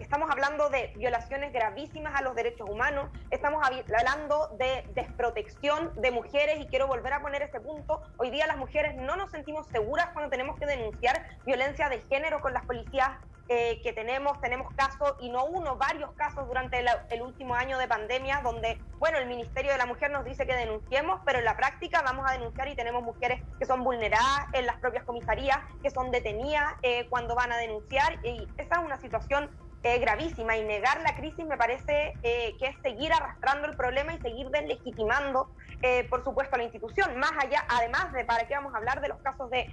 Estamos 0.00 0.28
hablando 0.28 0.70
de 0.70 0.92
violaciones 0.96 1.52
gravísimas 1.52 2.18
a 2.18 2.22
los 2.22 2.34
derechos 2.34 2.68
humanos, 2.68 3.10
estamos 3.30 3.62
hablando 3.64 4.48
de 4.58 4.84
desprotección 4.94 5.92
de 5.94 6.10
mujeres 6.10 6.60
y 6.60 6.66
quiero 6.66 6.88
volver 6.88 7.12
a 7.12 7.20
poner 7.20 7.42
ese 7.42 7.60
punto. 7.60 8.02
Hoy 8.16 8.30
día 8.30 8.46
las 8.48 8.56
mujeres 8.56 8.96
no 8.96 9.14
nos 9.14 9.30
sentimos 9.30 9.68
seguras 9.68 10.08
cuando 10.12 10.30
tenemos 10.30 10.58
que 10.58 10.66
denunciar 10.66 11.28
violencia 11.46 11.88
de 11.88 12.00
género 12.02 12.40
con 12.40 12.52
las 12.52 12.64
policías 12.66 13.10
eh, 13.48 13.80
que 13.82 13.92
tenemos, 13.92 14.40
tenemos 14.40 14.72
casos, 14.74 15.14
y 15.20 15.30
no 15.30 15.46
uno, 15.46 15.76
varios 15.76 16.12
casos 16.12 16.46
durante 16.46 16.80
el, 16.80 16.88
el, 17.10 17.22
último 17.22 17.54
año 17.54 17.78
de 17.78 17.88
pandemia, 17.88 18.40
donde, 18.42 18.78
bueno, 18.98 19.18
el 19.18 19.26
Ministerio 19.26 19.72
de 19.72 19.78
la 19.78 19.86
Mujer 19.86 20.10
nos 20.10 20.24
dice 20.24 20.46
que 20.46 20.54
denunciemos, 20.54 21.20
pero 21.24 21.38
en 21.38 21.44
la 21.44 21.56
práctica 21.56 22.02
vamos 22.02 22.26
a 22.28 22.32
denunciar 22.32 22.68
y 22.68 22.76
tenemos 22.76 23.02
mujeres 23.02 23.40
que 23.58 23.64
son 23.64 23.82
vulneradas 23.84 24.46
en 24.52 24.66
las 24.66 24.76
propias 24.76 25.04
comisarías, 25.04 25.58
que 25.82 25.90
son 25.90 26.10
detenidas 26.10 26.74
eh, 26.82 27.06
cuando 27.08 27.34
van 27.34 27.52
a 27.52 27.56
denunciar, 27.56 28.18
y 28.22 28.46
esa 28.58 28.76
es 28.76 28.84
una 28.84 28.98
situación 28.98 29.50
eh, 29.82 29.98
gravísima 29.98 30.56
y 30.56 30.64
negar 30.64 31.00
la 31.02 31.14
crisis 31.16 31.46
me 31.46 31.56
parece 31.56 32.14
eh, 32.22 32.56
que 32.58 32.66
es 32.66 32.76
seguir 32.82 33.12
arrastrando 33.12 33.68
el 33.68 33.76
problema 33.76 34.14
y 34.14 34.20
seguir 34.20 34.48
deslegitimando 34.50 35.50
eh, 35.80 36.04
por 36.10 36.24
supuesto, 36.24 36.56
a 36.56 36.58
la 36.58 36.64
institución, 36.64 37.16
más 37.18 37.32
allá, 37.38 37.64
además 37.68 38.12
de, 38.12 38.24
¿para 38.24 38.48
qué 38.48 38.54
vamos 38.54 38.74
a 38.74 38.78
hablar 38.78 39.00
de 39.00 39.08
los 39.08 39.18
casos 39.18 39.48
de, 39.50 39.68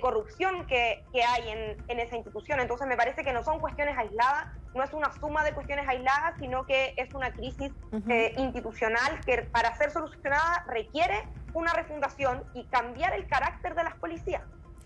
corrupción 0.00 0.66
que, 0.66 1.04
hay 1.12 1.76
en, 1.86 2.00
esa 2.00 2.16
institución? 2.16 2.60
Entonces 2.60 2.86
me 2.86 2.96
parece 2.96 3.24
que 3.24 3.32
no 3.32 3.44
son 3.44 3.58
cuestiones 3.60 3.96
aisladas, 3.98 4.46
no 4.74 4.82
es 4.82 4.92
una 4.94 5.12
suma 5.20 5.44
de 5.44 5.52
cuestiones 5.52 5.86
aisladas, 5.86 6.34
sino 6.38 6.64
que 6.64 6.94
es 6.96 7.12
una 7.12 7.30
crisis 7.32 7.72
eh, 8.08 8.32
institucional 8.38 9.20
que 9.26 9.42
para 9.42 9.76
ser 9.76 9.90
solucionada 9.90 10.64
requiere 10.68 11.28
una 11.52 11.74
refundación 11.74 12.42
y 12.54 12.64
cambiar 12.64 13.12
el 13.12 13.26
carácter 13.26 13.74
de 13.74 13.84
las 13.84 13.96
policías. 13.96 14.42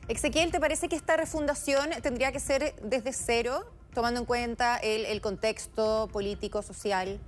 Ezequiel, 0.09 0.51
¿te 0.51 0.59
parece 0.59 0.89
que 0.89 0.97
esta 0.97 1.17
refundación 1.17 1.91
tendría 2.03 2.33
que 2.33 2.41
ser 2.41 2.75
desde 2.83 3.13
cero, 3.13 3.65
tomando 3.95 4.21
en 4.21 4.27
cuenta 4.27 4.77
el, 4.79 5.21
contexto 5.21 6.09
político, 6.13 6.63
social? 6.63 7.21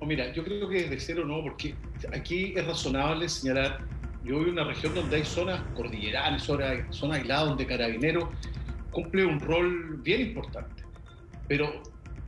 mira, 0.00 0.32
yo 0.32 0.42
creo 0.42 0.68
que 0.68 0.82
desde 0.82 0.98
cero 0.98 1.24
no, 1.24 1.42
porque 1.42 1.74
aquí 2.12 2.54
es 2.56 2.66
razonable 2.66 3.28
señalar, 3.28 3.78
yo 4.24 4.38
vivo 4.38 4.42
en 4.44 4.50
una 4.50 4.64
región 4.64 4.94
donde 4.94 5.16
hay 5.16 5.24
zonas 5.24 5.60
cordillerales, 5.74 6.42
zonas, 6.42 6.84
zonas 6.90 7.18
aisladas, 7.18 7.48
donde 7.50 7.66
Carabineros 7.66 8.24
cumple 8.90 9.24
un 9.24 9.38
rol 9.38 9.98
bien 10.02 10.20
importante, 10.22 10.82
pero 11.46 11.82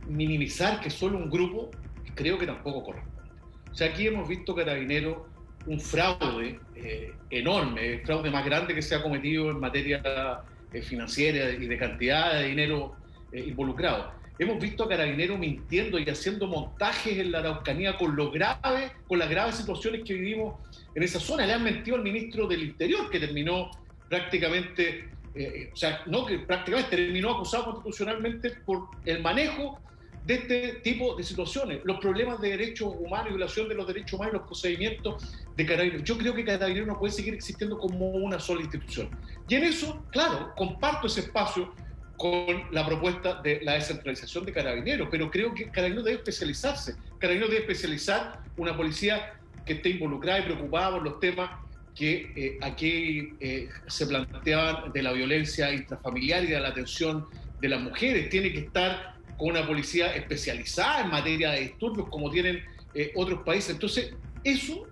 minimizar 0.07 0.79
que 0.79 0.89
solo 0.89 1.17
un 1.17 1.29
grupo, 1.29 1.71
creo 2.13 2.37
que 2.37 2.45
tampoco 2.45 2.83
corresponde. 2.83 3.31
O 3.71 3.75
sea, 3.75 3.89
aquí 3.89 4.07
hemos 4.07 4.27
visto 4.27 4.55
Carabineros 4.55 5.17
un 5.65 5.79
fraude 5.79 6.59
eh, 6.75 7.13
enorme, 7.29 7.93
el 7.93 8.01
fraude 8.05 8.29
más 8.29 8.45
grande 8.45 8.73
que 8.73 8.81
se 8.81 8.95
ha 8.95 9.01
cometido 9.01 9.49
en 9.49 9.59
materia 9.59 10.01
eh, 10.71 10.81
financiera 10.81 11.51
y 11.51 11.65
de 11.65 11.77
cantidad 11.77 12.35
de 12.35 12.47
dinero 12.47 12.95
eh, 13.35 13.45
involucrado. 13.47 14.13
Hemos 14.39 14.59
visto 14.59 14.83
a 14.83 14.89
Carabineros 14.89 15.37
mintiendo 15.37 15.99
y 15.99 16.09
haciendo 16.09 16.47
montajes 16.47 17.17
en 17.17 17.31
la 17.31 17.39
Araucanía 17.39 17.97
con 17.97 18.15
lo 18.15 18.31
grave, 18.31 18.91
con 19.07 19.19
las 19.19 19.29
graves 19.29 19.55
situaciones 19.55 20.03
que 20.03 20.13
vivimos 20.13 20.55
en 20.93 21.03
esa 21.03 21.19
zona. 21.19 21.45
Le 21.45 21.53
han 21.53 21.63
mentido 21.63 21.97
al 21.97 22.03
ministro 22.03 22.47
del 22.47 22.63
Interior, 22.63 23.09
que 23.09 23.19
terminó 23.19 23.71
prácticamente, 24.09 25.09
o 25.71 25.75
sea, 25.75 26.01
no 26.05 26.25
que 26.25 26.39
prácticamente 26.39 26.97
terminó 26.97 27.31
acusado 27.31 27.65
constitucionalmente 27.65 28.51
por 28.65 28.89
el 29.05 29.21
manejo 29.21 29.79
de 30.25 30.33
este 30.33 30.73
tipo 30.83 31.15
de 31.15 31.23
situaciones, 31.23 31.81
los 31.83 31.99
problemas 31.99 32.41
de 32.41 32.49
derechos 32.49 32.93
humanos 32.99 33.29
violación 33.29 33.69
de 33.69 33.75
los 33.75 33.85
derechos 33.85 34.13
humanos 34.13 34.33
y 34.33 34.37
los 34.37 34.47
procedimientos 34.47 35.23
de 35.55 35.65
Carabineros. 35.65 36.03
Yo 36.03 36.17
creo 36.17 36.33
que 36.33 36.43
Carabineros 36.43 36.87
no 36.87 36.99
puede 36.99 37.13
seguir 37.13 37.35
existiendo 37.35 37.77
como 37.77 38.09
una 38.09 38.39
sola 38.39 38.61
institución. 38.61 39.09
Y 39.47 39.55
en 39.55 39.65
eso, 39.65 40.03
claro, 40.11 40.51
comparto 40.55 41.07
ese 41.07 41.21
espacio 41.21 41.73
con 42.17 42.63
la 42.71 42.85
propuesta 42.85 43.41
de 43.41 43.61
la 43.61 43.73
descentralización 43.73 44.45
de 44.45 44.53
Carabineros, 44.53 45.07
pero 45.11 45.29
creo 45.29 45.53
que 45.53 45.69
Carabineros 45.69 46.05
debe 46.05 46.17
especializarse. 46.17 46.95
Carabineros 47.19 47.51
debe 47.51 47.61
especializar 47.61 48.39
una 48.57 48.75
policía 48.75 49.33
que 49.65 49.73
esté 49.73 49.89
involucrada 49.89 50.39
y 50.39 50.43
preocupada 50.43 50.91
por 50.91 51.03
los 51.03 51.19
temas 51.19 51.49
que 51.95 52.31
eh, 52.35 52.57
aquí 52.61 53.33
eh, 53.39 53.69
se 53.87 54.05
planteaban 54.05 54.91
de 54.91 55.01
la 55.01 55.13
violencia 55.13 55.73
intrafamiliar 55.73 56.43
y 56.43 56.47
de 56.47 56.59
la 56.59 56.69
atención 56.69 57.25
de 57.61 57.69
las 57.69 57.81
mujeres. 57.81 58.29
Tiene 58.29 58.51
que 58.51 58.59
estar 58.59 59.15
con 59.37 59.49
una 59.49 59.65
policía 59.65 60.13
especializada 60.15 61.01
en 61.01 61.09
materia 61.09 61.51
de 61.51 61.61
disturbios 61.61 62.09
como 62.09 62.29
tienen 62.29 62.63
eh, 62.93 63.11
otros 63.15 63.43
países. 63.43 63.71
Entonces, 63.71 64.13
eso 64.43 64.87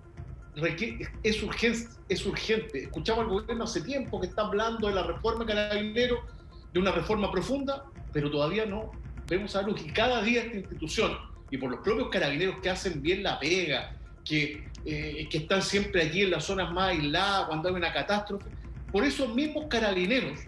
es, 0.56 1.42
urgente, 1.42 1.94
es 2.08 2.26
urgente. 2.26 2.84
Escuchamos 2.84 3.24
al 3.24 3.30
gobierno 3.30 3.64
hace 3.64 3.82
tiempo 3.82 4.20
que 4.20 4.28
está 4.28 4.42
hablando 4.42 4.88
de 4.88 4.94
la 4.94 5.02
reforma 5.02 5.44
carabinero, 5.44 6.22
de 6.74 6.80
una 6.80 6.90
reforma 6.90 7.30
profunda, 7.30 7.84
pero 8.12 8.30
todavía 8.30 8.66
no 8.66 8.90
vemos 9.28 9.54
a 9.56 9.62
luz. 9.62 9.80
Y 9.86 9.90
cada 9.90 10.20
día 10.22 10.42
esta 10.42 10.56
institución, 10.56 11.16
y 11.50 11.56
por 11.56 11.70
los 11.70 11.80
propios 11.80 12.08
carabineros 12.10 12.56
que 12.60 12.68
hacen 12.68 13.00
bien 13.00 13.22
la 13.22 13.38
pega, 13.38 13.96
que, 14.24 14.64
eh, 14.84 15.28
que 15.30 15.38
están 15.38 15.62
siempre 15.62 16.02
allí 16.02 16.22
en 16.22 16.32
las 16.32 16.44
zonas 16.44 16.72
más 16.72 16.90
aisladas 16.90 17.46
cuando 17.46 17.68
hay 17.68 17.74
una 17.76 17.92
catástrofe, 17.92 18.50
por 18.90 19.04
esos 19.04 19.32
mismos 19.34 19.66
carabineros 19.68 20.40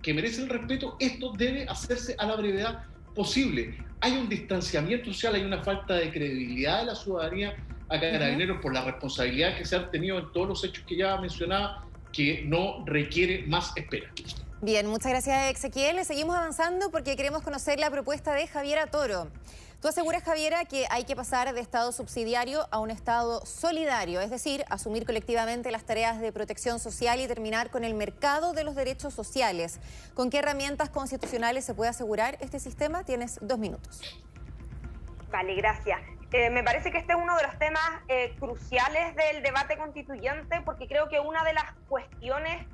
que 0.00 0.14
merecen 0.14 0.44
el 0.44 0.50
respeto, 0.50 0.96
esto 1.00 1.32
debe 1.36 1.66
hacerse 1.68 2.14
a 2.18 2.26
la 2.26 2.36
brevedad 2.36 2.84
posible. 3.14 3.76
Hay 4.00 4.12
un 4.12 4.28
distanciamiento 4.28 5.12
social, 5.12 5.34
hay 5.34 5.42
una 5.42 5.62
falta 5.62 5.94
de 5.94 6.10
credibilidad 6.10 6.80
de 6.80 6.86
la 6.86 6.94
ciudadanía 6.94 7.56
a 7.88 8.00
carabineros 8.00 8.60
por 8.60 8.72
la 8.72 8.84
responsabilidad 8.84 9.56
que 9.58 9.64
se 9.64 9.76
han 9.76 9.90
tenido 9.90 10.18
en 10.18 10.32
todos 10.32 10.48
los 10.48 10.64
hechos 10.64 10.84
que 10.86 10.96
ya 10.96 11.16
mencionaba, 11.16 11.84
que 12.12 12.44
no 12.46 12.84
requiere 12.86 13.44
más 13.46 13.72
espera. 13.76 14.10
Bien, 14.64 14.86
muchas 14.86 15.10
gracias 15.10 15.56
Ezequiel. 15.56 16.04
Seguimos 16.04 16.36
avanzando 16.36 16.92
porque 16.92 17.16
queremos 17.16 17.42
conocer 17.42 17.80
la 17.80 17.90
propuesta 17.90 18.32
de 18.32 18.46
Javiera 18.46 18.86
Toro. 18.86 19.26
Tú 19.80 19.88
aseguras, 19.88 20.22
Javiera, 20.22 20.64
que 20.66 20.86
hay 20.88 21.02
que 21.02 21.16
pasar 21.16 21.52
de 21.52 21.60
Estado 21.60 21.90
subsidiario 21.90 22.68
a 22.70 22.78
un 22.78 22.92
Estado 22.92 23.44
solidario, 23.44 24.20
es 24.20 24.30
decir, 24.30 24.64
asumir 24.70 25.04
colectivamente 25.04 25.72
las 25.72 25.82
tareas 25.82 26.20
de 26.20 26.30
protección 26.30 26.78
social 26.78 27.18
y 27.18 27.26
terminar 27.26 27.70
con 27.70 27.82
el 27.82 27.94
mercado 27.94 28.52
de 28.52 28.62
los 28.62 28.76
derechos 28.76 29.12
sociales. 29.14 29.80
¿Con 30.14 30.30
qué 30.30 30.38
herramientas 30.38 30.90
constitucionales 30.90 31.64
se 31.64 31.74
puede 31.74 31.90
asegurar 31.90 32.38
este 32.40 32.60
sistema? 32.60 33.02
Tienes 33.02 33.40
dos 33.42 33.58
minutos. 33.58 34.00
Vale, 35.32 35.56
gracias. 35.56 35.98
Me 36.32 36.64
parece 36.64 36.90
que 36.90 36.96
este 36.96 37.12
es 37.12 37.18
uno 37.18 37.36
de 37.36 37.42
los 37.42 37.58
temas 37.58 37.82
eh, 38.08 38.34
cruciales 38.40 39.14
del 39.16 39.42
debate 39.42 39.76
constituyente 39.76 40.62
porque 40.62 40.88
creo 40.88 41.10
que 41.10 41.20
una 41.20 41.44
de 41.44 41.52
las 41.52 41.74
cuestiones 41.90 42.66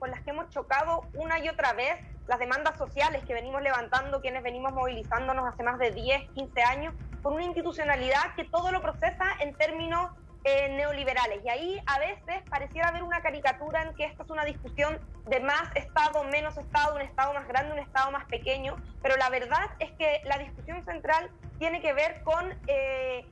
con 0.00 0.10
las 0.10 0.20
que 0.22 0.30
hemos 0.30 0.50
chocado 0.50 1.02
una 1.14 1.38
y 1.38 1.48
otra 1.48 1.72
vez 1.72 1.96
las 2.26 2.40
demandas 2.40 2.76
sociales 2.76 3.24
que 3.24 3.32
venimos 3.32 3.62
levantando, 3.62 4.20
quienes 4.20 4.42
venimos 4.42 4.72
movilizándonos 4.72 5.46
hace 5.46 5.62
más 5.62 5.78
de 5.78 5.92
10, 5.92 6.30
15 6.30 6.62
años, 6.62 6.94
por 7.22 7.32
una 7.32 7.44
institucionalidad 7.44 8.34
que 8.34 8.44
todo 8.44 8.72
lo 8.72 8.82
procesa 8.82 9.24
en 9.38 9.54
términos 9.54 10.10
eh, 10.48 10.68
neoliberales. 10.76 11.44
Y 11.44 11.48
ahí 11.48 11.82
a 11.86 11.98
veces 11.98 12.42
pareciera 12.48 12.88
haber 12.88 13.02
una 13.02 13.20
caricatura 13.20 13.82
en 13.82 13.94
que 13.94 14.04
esta 14.04 14.22
es 14.22 14.30
una 14.30 14.44
discusión 14.44 14.98
de 15.26 15.40
más 15.40 15.74
Estado, 15.74 16.22
menos 16.24 16.56
Estado, 16.56 16.94
un 16.94 17.00
Estado 17.00 17.34
más 17.34 17.48
grande, 17.48 17.72
un 17.72 17.80
Estado 17.80 18.10
más 18.12 18.24
pequeño, 18.26 18.76
pero 19.02 19.16
la 19.16 19.28
verdad 19.28 19.66
es 19.80 19.90
que 19.92 20.20
la 20.24 20.38
discusión 20.38 20.84
central 20.84 21.30
tiene 21.58 21.80
que 21.80 21.92
ver 21.92 22.22
con 22.22 22.54
eh, 22.66 23.24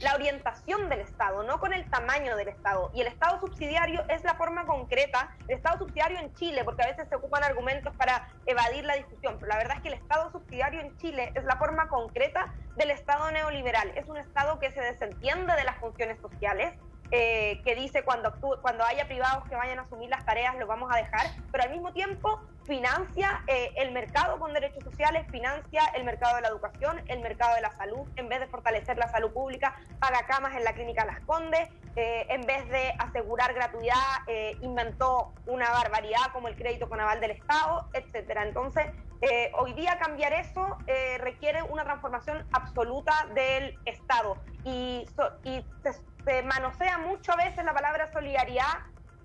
la 0.00 0.14
orientación 0.14 0.88
del 0.88 1.00
Estado, 1.00 1.42
no 1.42 1.58
con 1.58 1.72
el 1.72 1.88
tamaño 1.90 2.36
del 2.36 2.48
Estado. 2.48 2.90
Y 2.94 3.00
el 3.00 3.06
Estado 3.06 3.40
subsidiario 3.40 4.04
es 4.08 4.24
la 4.24 4.34
forma 4.34 4.64
concreta, 4.66 5.36
el 5.48 5.56
Estado 5.56 5.78
subsidiario 5.78 6.18
en 6.18 6.34
Chile, 6.34 6.64
porque 6.64 6.82
a 6.82 6.86
veces 6.86 7.08
se 7.08 7.16
ocupan 7.16 7.44
argumentos 7.44 7.94
para 7.96 8.28
evadir 8.46 8.84
la 8.84 8.94
discusión, 8.94 9.36
pero 9.38 9.48
la 9.48 9.58
verdad 9.58 9.76
es 9.76 9.82
que 9.82 9.88
el 9.88 9.94
Estado 9.94 10.30
subsidiario 10.30 10.80
en 10.80 10.96
Chile 10.96 11.32
es 11.34 11.44
la 11.44 11.56
forma 11.56 11.88
concreta 11.88 12.54
del 12.76 12.90
Estado 12.90 13.30
neoliberal. 13.30 13.92
Es 13.96 14.08
un 14.08 14.16
Estado 14.16 14.58
que 14.58 14.70
se 14.70 14.80
desentiende 14.80 15.54
de 15.54 15.64
las 15.64 15.78
funciones 15.78 16.18
sociales, 16.20 16.74
eh, 17.16 17.60
que 17.64 17.76
dice 17.76 18.02
cuando, 18.02 18.34
cuando 18.60 18.82
haya 18.82 19.06
privados 19.06 19.44
que 19.48 19.54
vayan 19.54 19.78
a 19.78 19.82
asumir 19.82 20.10
las 20.10 20.24
tareas, 20.24 20.56
lo 20.56 20.66
vamos 20.66 20.90
a 20.92 20.96
dejar, 20.96 21.28
pero 21.52 21.62
al 21.62 21.70
mismo 21.70 21.92
tiempo 21.92 22.40
financia 22.64 23.44
eh, 23.46 23.72
el 23.76 23.92
mercado 23.92 24.40
con 24.40 24.52
derechos 24.52 24.82
sociales, 24.82 25.24
financia 25.30 25.84
el 25.94 26.02
mercado 26.02 26.34
de 26.34 26.42
la 26.42 26.48
educación, 26.48 27.00
el 27.06 27.20
mercado 27.20 27.54
de 27.54 27.60
la 27.60 27.70
salud, 27.76 28.08
en 28.16 28.28
vez 28.28 28.40
de 28.40 28.48
fortalecer 28.48 28.98
la 28.98 29.06
salud 29.06 29.32
pública, 29.32 29.76
paga 30.00 30.26
camas 30.26 30.56
en 30.56 30.64
la 30.64 30.72
clínica 30.72 31.04
Las 31.04 31.20
Condes, 31.20 31.68
eh, 31.94 32.26
en 32.30 32.40
vez 32.46 32.68
de 32.68 32.92
asegurar 32.98 33.54
gratuidad, 33.54 33.94
inventó 34.62 35.32
una 35.46 35.70
barbaridad 35.70 36.32
como 36.32 36.48
el 36.48 36.56
crédito 36.56 36.88
con 36.88 36.98
aval 36.98 37.20
del 37.20 37.30
Estado, 37.30 37.88
etcétera. 37.92 38.42
Entonces, 38.42 38.86
hoy 39.56 39.72
día 39.74 39.98
cambiar 39.98 40.32
eso 40.32 40.78
requiere 41.18 41.62
una 41.62 41.84
transformación 41.84 42.44
absoluta 42.52 43.28
del 43.34 43.78
Estado 43.84 44.36
y, 44.64 45.06
y 45.44 45.64
se 45.82 45.92
manosea 46.44 46.98
mucho 46.98 47.32
a 47.32 47.36
veces 47.36 47.64
la 47.64 47.74
palabra 47.74 48.10
solidaridad 48.12 48.72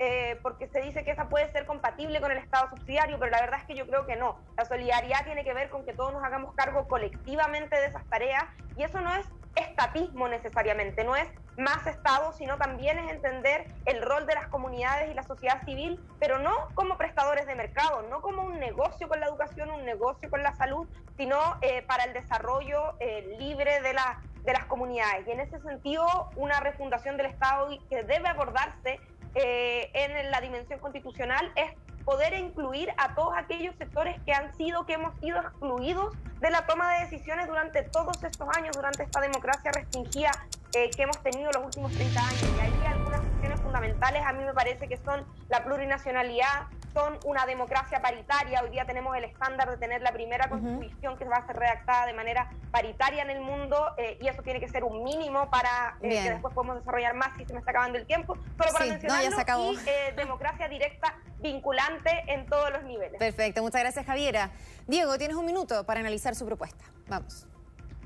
eh, 0.02 0.40
porque 0.42 0.68
se 0.70 0.82
dice 0.82 1.04
que 1.04 1.12
esa 1.12 1.28
puede 1.28 1.52
ser 1.52 1.66
compatible 1.66 2.22
con 2.22 2.32
el 2.32 2.38
Estado 2.38 2.70
subsidiario, 2.70 3.20
pero 3.20 3.32
la 3.32 3.42
verdad 3.42 3.60
es 3.60 3.66
que 3.66 3.76
yo 3.76 3.86
creo 3.86 4.06
que 4.06 4.16
no. 4.16 4.40
La 4.58 4.64
solidaridad 4.64 5.26
tiene 5.26 5.44
que 5.44 5.54
ver 5.54 5.70
con 5.70 5.86
que 5.86 5.94
todos 5.94 6.14
nos 6.14 6.24
hagamos 6.24 6.54
cargo 6.56 6.88
colectivamente 6.88 7.76
de 7.76 7.88
esas 7.88 8.06
tareas 8.08 8.46
y 8.78 8.84
eso 8.84 9.02
no 9.02 9.14
es 9.14 9.28
estatismo 9.56 10.30
necesariamente, 10.30 11.04
no 11.04 11.18
es 11.18 11.28
más 11.58 11.86
Estado, 11.86 12.32
sino 12.32 12.58
también 12.58 12.98
es 13.00 13.12
entender 13.12 13.68
el 13.86 14.02
rol 14.02 14.26
de 14.26 14.36
las 14.36 14.48
comunidades 14.48 15.12
y 15.12 15.14
la 15.14 15.24
sociedad 15.24 15.66
civil, 15.66 16.00
pero 16.18 16.40
no 16.40 16.70
como 16.76 16.98
prestadores 16.98 17.46
de 17.46 17.56
mercado, 17.56 18.04
no 18.04 18.22
como 18.22 18.44
un 18.44 18.60
negocio 18.60 19.10
con 19.10 19.20
la 19.20 19.26
educación, 19.26 19.70
un 19.70 19.84
negocio 19.84 20.30
con 20.30 20.42
la 20.42 20.56
salud, 20.56 20.88
sino 21.18 21.38
eh, 21.62 21.82
para 21.82 22.06
el 22.06 22.14
desarrollo 22.14 22.96
eh, 23.02 23.36
libre 23.38 23.82
de, 23.82 23.94
la, 23.94 24.22
de 24.50 24.54
las 24.54 24.66
comunidades. 24.66 25.28
Y 25.28 25.32
en 25.32 25.40
ese 25.40 25.60
sentido, 25.62 26.06
una 26.36 26.60
refundación 26.60 27.18
del 27.18 27.28
Estado 27.28 27.70
que 27.88 28.04
debe 28.04 28.28
abordarse 28.28 29.00
eh, 29.36 29.92
en 29.94 30.32
la 30.32 30.42
dimensión 30.42 30.80
constitucional 30.80 31.52
es 31.56 31.72
poder 32.04 32.34
incluir 32.34 32.90
a 32.98 33.14
todos 33.14 33.34
aquellos 33.38 33.76
sectores 33.76 34.20
que 34.26 34.34
han 34.34 34.56
sido, 34.58 34.88
que 34.88 34.94
hemos 34.94 35.14
sido 35.20 35.40
excluidos 35.40 36.16
de 36.40 36.50
la 36.50 36.66
toma 36.66 36.96
de 36.96 37.02
decisiones 37.06 37.48
durante 37.48 37.84
todos 37.84 38.24
estos 38.24 38.48
años, 38.58 38.76
durante 38.76 39.04
esta 39.04 39.22
democracia 39.22 39.72
restringida 39.72 40.32
eh, 40.74 40.90
que 40.90 41.04
hemos 41.04 41.22
tenido 41.22 41.52
los 41.52 41.66
últimos 41.66 41.92
30 41.92 42.20
años. 42.20 42.54
Y 42.58 42.60
ahí 42.60 42.86
algunas 42.88 43.22
cuestiones 43.22 43.62
fundamentales 43.62 44.24
a 44.26 44.34
mí 44.34 44.44
me 44.44 44.54
parece 44.54 44.88
que 44.88 44.98
son 44.98 45.24
la 45.50 45.64
plurinacionalidad, 45.64 46.68
son 47.00 47.18
una 47.26 47.46
democracia 47.46 48.02
paritaria. 48.02 48.62
Hoy 48.62 48.72
día 48.72 48.86
tenemos 48.86 49.16
el 49.16 49.24
estándar 49.24 49.70
de 49.70 49.78
tener 49.78 50.02
la 50.02 50.12
primera 50.12 50.50
constitución 50.50 51.18
que 51.18 51.26
va 51.26 51.38
a 51.38 51.48
ser 51.48 51.56
redactada 51.56 52.06
de 52.06 52.14
manera 52.14 52.52
paritaria 52.72 53.24
en 53.24 53.30
el 53.30 53.42
mundo 53.42 53.94
eh, 53.98 54.18
y 54.22 54.28
eso 54.28 54.42
tiene 54.44 54.60
que 54.60 54.68
ser 54.68 54.84
un 54.84 55.04
mínimo 55.04 55.50
para 55.50 55.98
eh, 56.02 56.10
que 56.10 56.32
después 56.32 56.54
podamos 56.54 56.78
desarrollar 56.78 57.16
más 57.16 57.30
si 57.38 57.46
se 57.46 57.54
me 57.54 57.60
está 57.60 57.72
acabando 57.72 57.98
el 57.98 58.06
tiempo. 58.06 58.36
Solo 58.58 58.74
para 58.74 58.86
mencionarlo 58.86 59.72
y 59.72 59.78
eh, 59.88 60.14
democracia 60.16 60.68
directa 60.68 61.18
vinculante 61.40 62.10
en 62.28 62.46
todos 62.48 62.72
los 62.72 62.84
niveles. 62.84 63.18
Perfecto, 63.18 63.62
muchas 63.62 63.82
gracias 63.82 64.06
Javiera. 64.06 64.52
Diego, 64.88 65.18
tienes 65.18 65.38
un 65.38 65.46
minuto 65.46 65.86
para 65.86 66.02
analizar 66.02 66.36
su 66.36 66.46
propuesta. 66.46 66.84
Vamos. 67.08 67.48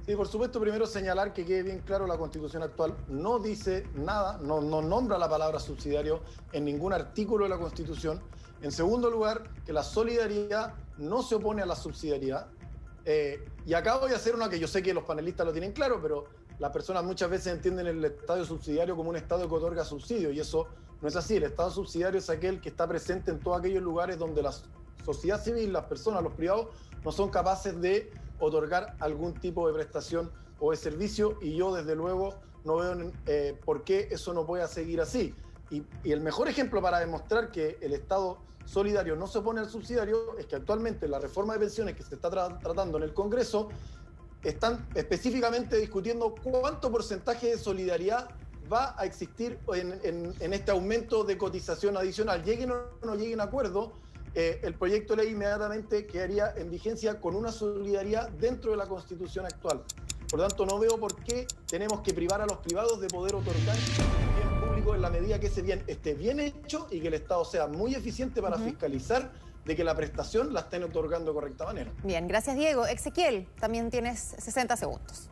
Sí, 0.06 0.16
por 0.18 0.28
supuesto, 0.28 0.60
primero 0.60 0.86
señalar 0.86 1.32
que 1.32 1.46
quede 1.46 1.64
bien 1.64 1.80
claro, 1.80 2.06
la 2.06 2.18
constitución 2.18 2.62
actual 2.62 2.94
no 3.08 3.40
dice 3.40 3.88
nada, 3.96 4.38
no, 4.42 4.60
no 4.60 4.82
nombra 4.82 5.18
la 5.18 5.30
palabra 5.30 5.60
subsidiario 5.60 6.22
en 6.52 6.66
ningún 6.66 6.92
artículo 6.92 7.46
de 7.46 7.50
la 7.50 7.58
constitución. 7.58 8.22
En 8.64 8.72
segundo 8.72 9.10
lugar, 9.10 9.44
que 9.66 9.74
la 9.74 9.84
solidaridad 9.84 10.74
no 10.98 11.22
se 11.22 11.36
opone 11.36 11.62
a 11.62 11.66
la 11.66 11.76
subsidiariedad. 11.76 12.48
Eh, 13.04 13.46
y 13.66 13.74
acá 13.74 13.98
voy 13.98 14.14
a 14.14 14.16
hacer 14.16 14.34
una 14.34 14.50
que 14.50 14.58
yo 14.58 14.68
sé 14.68 14.82
que 14.82 14.94
los 14.94 15.04
panelistas 15.04 15.46
lo 15.46 15.52
tienen 15.52 15.74
claro, 15.74 16.00
pero 16.02 16.26
las 16.60 16.72
personas 16.72 17.04
muchas 17.04 17.30
veces 17.30 17.48
entienden 17.48 17.88
el 17.88 18.06
Estado 18.06 18.46
subsidiario 18.46 18.96
como 18.96 19.10
un 19.10 19.18
Estado 19.18 19.50
que 19.50 19.54
otorga 19.54 19.84
subsidio, 19.84 20.32
y 20.32 20.40
eso 20.40 20.68
no 21.02 21.10
es 21.10 21.16
así. 21.18 21.36
El 21.36 21.44
Estado 21.44 21.72
subsidiario 21.72 22.20
es 22.20 22.30
aquel 22.30 22.62
que 22.62 22.70
está 22.70 22.88
presente 22.88 23.32
en 23.32 23.40
todos 23.42 23.60
aquellos 23.60 23.84
lugares 23.84 24.18
donde 24.18 24.42
la 24.42 24.54
sociedad 25.04 25.44
civil, 25.44 25.74
las 25.74 25.84
personas, 25.84 26.24
los 26.24 26.34
privados, 26.34 26.68
no 27.04 27.12
son 27.12 27.30
capaces 27.30 27.80
de 27.82 28.12
otorgar 28.40 28.96
algún 29.02 29.34
tipo 29.34 29.68
de 29.68 29.74
prestación 29.74 30.32
o 30.60 30.72
de 30.72 30.78
servicio 30.78 31.38
y 31.42 31.58
yo 31.58 31.76
desde 31.76 31.96
luego 31.96 32.36
no 32.64 32.78
veo 32.78 33.12
eh, 33.26 33.60
por 33.66 33.84
qué 33.84 34.08
eso 34.10 34.34
no 34.34 34.46
pueda 34.46 34.70
seguir 34.70 35.02
así. 35.02 35.36
Y, 35.70 35.84
el 36.04 36.22
mejor 36.22 36.48
ejemplo 36.48 36.82
para 36.82 37.00
demostrar 37.00 37.52
que 37.52 37.78
el 37.82 37.94
Estado 37.94 38.38
solidario 38.66 39.16
no 39.16 39.28
se 39.28 39.40
opone 39.40 39.60
al 39.60 39.70
subsidiario 39.70 40.38
es 40.38 40.46
que 40.46 40.56
actualmente 40.56 41.08
la 41.08 41.20
reforma 41.20 41.54
de 41.54 41.60
pensiones 41.60 41.96
que 41.96 42.04
se 42.04 42.16
está 42.16 42.30
tratando 42.30 42.98
en 42.98 43.04
el 43.04 43.14
Congreso 43.14 43.70
están 44.44 44.88
específicamente 44.94 45.78
discutiendo 45.78 46.36
cuánto 46.44 46.92
porcentaje 46.92 47.52
de 47.52 47.58
solidaridad 47.58 48.30
va 48.72 48.96
a 48.98 49.06
existir 49.06 49.60
en, 49.74 50.54
este 50.54 50.72
aumento 50.72 51.24
de 51.24 51.38
cotización 51.38 51.98
adicional. 51.98 52.44
Lleguen 52.44 52.72
o 52.72 52.84
no 53.04 53.16
lleguen 53.16 53.42
a 53.42 53.46
acuerdo, 53.46 53.94
eh, 54.36 54.60
el 54.64 54.74
proyecto 54.74 55.16
de 55.16 55.24
ley 55.24 55.34
inmediatamente 55.34 56.08
quedaría 56.08 56.54
en 56.56 56.70
vigencia 56.70 57.22
con 57.22 57.36
una 57.36 57.52
solidaridad 57.52 58.30
dentro 58.30 58.72
de 58.72 58.78
la 58.78 58.88
constitución 58.88 59.46
actual. 59.46 59.84
Por 60.34 60.40
lo 60.40 60.48
tanto, 60.48 60.66
no 60.66 60.80
veo 60.80 61.00
por 61.00 61.16
qué 61.24 61.46
tenemos 61.68 62.02
que 62.02 62.12
privar 62.12 62.42
a 62.42 62.48
los 62.48 62.58
privados 62.58 63.00
de 63.00 63.08
poder 63.08 63.36
otorgar 63.36 63.78
bien 63.78 64.68
público 64.68 64.96
en 64.96 65.04
la 65.04 65.12
medida 65.12 65.40
que 65.40 65.46
ese 65.46 65.62
bien 65.62 65.84
esté 65.86 66.16
bien 66.16 66.40
hecho 66.40 66.88
y 66.90 67.02
que 67.02 67.10
el 67.10 67.14
Estado 67.14 67.46
sea 67.46 67.68
muy 67.68 67.94
eficiente 67.94 68.42
para 68.42 68.58
fiscalizar 68.58 69.32
de 69.64 69.76
que 69.76 69.84
la 69.84 69.96
prestación 69.96 70.52
la 70.52 70.62
estén 70.62 70.82
otorgando 70.86 71.30
de 71.30 71.36
correcta 71.36 71.66
manera. 71.66 71.92
Bien, 72.04 72.28
gracias 72.28 72.56
Diego. 72.56 72.88
Ezequiel, 72.88 73.46
también 73.60 73.92
tienes 73.92 74.36
60 74.40 74.76
segundos. 74.76 75.30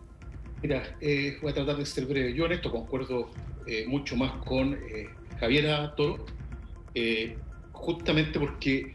Mira, 0.62 0.96
eh, 1.02 1.40
voy 1.42 1.50
a 1.50 1.56
tratar 1.56 1.78
de 1.78 1.86
ser 1.88 2.06
breve. 2.06 2.36
Yo 2.36 2.46
en 2.46 2.52
esto 2.52 2.70
concuerdo 2.70 3.32
eh, 3.66 3.88
mucho 3.88 4.16
más 4.16 4.34
con 4.46 4.78
Javiera 5.40 5.96
Toro 5.96 6.24
justamente 7.72 8.40
porque 8.40 8.94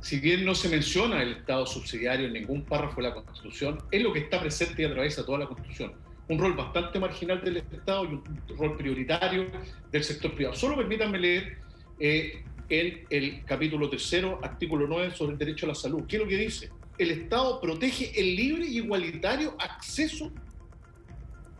si 0.00 0.20
bien 0.20 0.44
no 0.44 0.54
se 0.54 0.68
menciona 0.68 1.22
el 1.22 1.32
Estado 1.32 1.66
subsidiario 1.66 2.26
en 2.26 2.32
ningún 2.32 2.64
párrafo 2.64 2.96
de 3.02 3.08
la 3.08 3.14
Constitución, 3.14 3.78
es 3.90 4.02
lo 4.02 4.12
que 4.12 4.20
está 4.20 4.40
presente 4.40 4.82
y 4.82 4.84
atraviesa 4.84 5.24
toda 5.24 5.40
la 5.40 5.46
Constitución. 5.46 5.92
Un 6.28 6.38
rol 6.38 6.54
bastante 6.54 7.00
marginal 7.00 7.42
del 7.42 7.58
Estado 7.58 8.04
y 8.04 8.08
un 8.08 8.24
rol 8.56 8.76
prioritario 8.76 9.46
del 9.90 10.04
sector 10.04 10.34
privado. 10.34 10.54
Solo 10.54 10.76
permítanme 10.76 11.18
leer 11.18 11.58
eh, 11.98 12.44
en 12.68 13.06
el 13.10 13.44
capítulo 13.44 13.88
tercero, 13.88 14.38
artículo 14.42 14.86
9, 14.86 15.14
sobre 15.14 15.32
el 15.32 15.38
derecho 15.38 15.66
a 15.66 15.70
la 15.70 15.74
salud. 15.74 16.04
¿Qué 16.06 16.16
es 16.16 16.22
lo 16.22 16.28
que 16.28 16.36
dice? 16.36 16.70
El 16.98 17.10
Estado 17.10 17.60
protege 17.60 18.12
el 18.18 18.36
libre 18.36 18.66
y 18.66 18.78
igualitario 18.78 19.56
acceso 19.58 20.30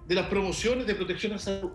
de 0.06 0.14
las 0.14 0.26
promociones 0.26 0.86
de 0.86 0.94
protección 0.94 1.32
a 1.32 1.36
la 1.36 1.40
salud. 1.40 1.70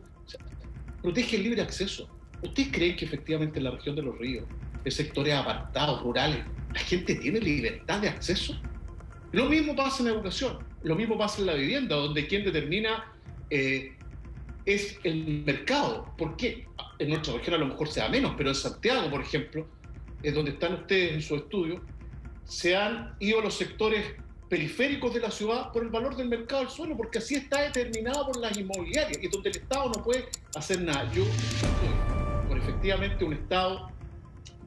protege 1.02 1.36
el 1.36 1.44
libre 1.44 1.62
acceso. 1.62 2.10
¿Ustedes 2.42 2.70
creen 2.72 2.96
que 2.96 3.06
efectivamente 3.06 3.58
en 3.60 3.66
la 3.66 3.72
región 3.72 3.96
de 3.96 4.02
los 4.02 4.18
ríos, 4.18 4.46
de 4.84 4.92
sectores 4.92 5.34
apartados, 5.34 6.02
rurales, 6.02 6.40
la 6.74 6.80
gente 6.80 7.16
tiene 7.16 7.40
libertad 7.40 8.00
de 8.00 8.10
acceso. 8.10 8.60
Lo 9.32 9.46
mismo 9.46 9.76
pasa 9.76 10.00
en 10.00 10.10
la 10.10 10.16
educación, 10.16 10.60
lo 10.84 10.96
mismo 10.96 11.18
pasa 11.18 11.40
en 11.40 11.48
la 11.48 11.54
vivienda, 11.54 11.96
donde 11.96 12.28
quien 12.28 12.44
determina 12.44 13.12
eh, 13.50 13.96
es 14.66 15.00
el 15.04 15.44
mercado. 15.46 16.14
¿Por 16.18 16.36
qué? 16.38 16.68
En 17.00 17.10
nuestra 17.10 17.34
región 17.34 17.56
a 17.56 17.58
lo 17.60 17.68
mejor 17.68 17.88
sea 17.88 18.10
menos, 18.10 18.34
pero 18.38 18.50
en 18.50 18.56
Santiago, 18.56 19.10
por 19.10 19.22
ejemplo, 19.22 19.68
es 20.22 20.34
donde 20.34 20.52
están 20.52 20.74
ustedes 20.74 21.14
en 21.14 21.22
su 21.22 21.36
estudio, 21.36 21.82
se 22.46 22.76
han 22.76 23.16
ido 23.20 23.40
a 23.40 23.44
los 23.44 23.56
sectores 23.56 24.04
periféricos 24.50 25.14
de 25.14 25.20
la 25.20 25.32
ciudad 25.32 25.72
por 25.72 25.84
el 25.84 25.90
valor 25.90 26.16
del 26.16 26.30
mercado 26.30 26.62
del 26.62 26.70
suelo, 26.70 26.96
porque 26.96 27.18
así 27.18 27.36
está 27.36 27.62
determinado 27.62 28.28
por 28.28 28.38
las 28.38 28.56
inmobiliarias 28.58 29.18
y 29.22 29.28
donde 29.28 29.50
el 29.50 29.58
Estado 29.58 29.92
no 29.96 30.04
puede 30.04 30.26
hacer 30.56 30.82
nada. 30.82 31.12
Yo 31.12 31.24
estoy 31.24 32.48
por 32.48 32.58
efectivamente 32.58 33.26
un 33.26 33.34
Estado 33.34 33.90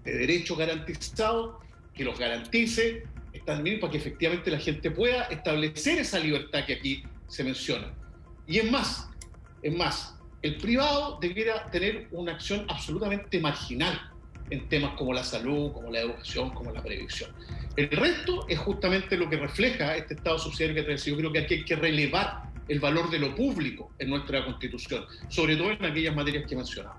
de 0.07 0.17
derechos 0.19 0.57
garantizados, 0.57 1.57
que 1.93 2.05
los 2.05 2.19
garantice, 2.19 3.05
están 3.33 3.63
bien 3.63 3.81
para 3.81 3.91
que 3.91 3.99
efectivamente 3.99 4.51
la 4.51 4.59
gente 4.59 4.91
pueda 4.91 5.25
establecer 5.25 5.99
esa 5.99 6.19
libertad 6.19 6.65
que 6.65 6.75
aquí 6.75 7.03
se 7.27 7.45
menciona. 7.45 7.93
Y 8.47 8.59
es 8.59 8.71
más, 8.71 9.09
es 9.63 9.77
más, 9.77 10.17
el 10.43 10.57
privado 10.59 11.19
debiera 11.21 11.69
tener 11.71 12.07
una 12.13 12.33
acción 12.33 12.65
absolutamente 12.69 13.41
marginal 13.41 14.13
en 14.51 14.69
temas 14.69 14.95
como 14.95 15.13
la 15.13 15.25
salud, 15.25 15.73
como 15.73 15.91
la 15.91 16.01
educación, 16.01 16.51
como 16.51 16.71
la 16.71 16.83
previsión. 16.83 17.33
El 17.77 17.91
resto 17.91 18.47
es 18.49 18.59
justamente 18.61 19.17
lo 19.17 19.29
que 19.29 19.37
refleja 19.37 19.97
este 19.97 20.15
Estado 20.15 20.39
social 20.39 20.73
que 20.73 20.83
te 20.83 20.97
Yo 20.97 21.17
creo 21.17 21.33
que 21.33 21.41
aquí 21.41 21.55
hay 21.55 21.65
que 21.65 21.75
relevar 21.75 22.46
el 22.69 22.81
valor 22.81 23.11
de 23.11 23.19
lo 23.19 23.35
público 23.35 23.91
en 23.99 24.11
nuestra 24.11 24.45
Constitución, 24.45 25.05
sobre 25.29 25.57
todo 25.57 25.71
en 25.71 25.85
aquellas 25.85 26.15
materias 26.15 26.45
que 26.49 26.57
mencionaba. 26.57 26.99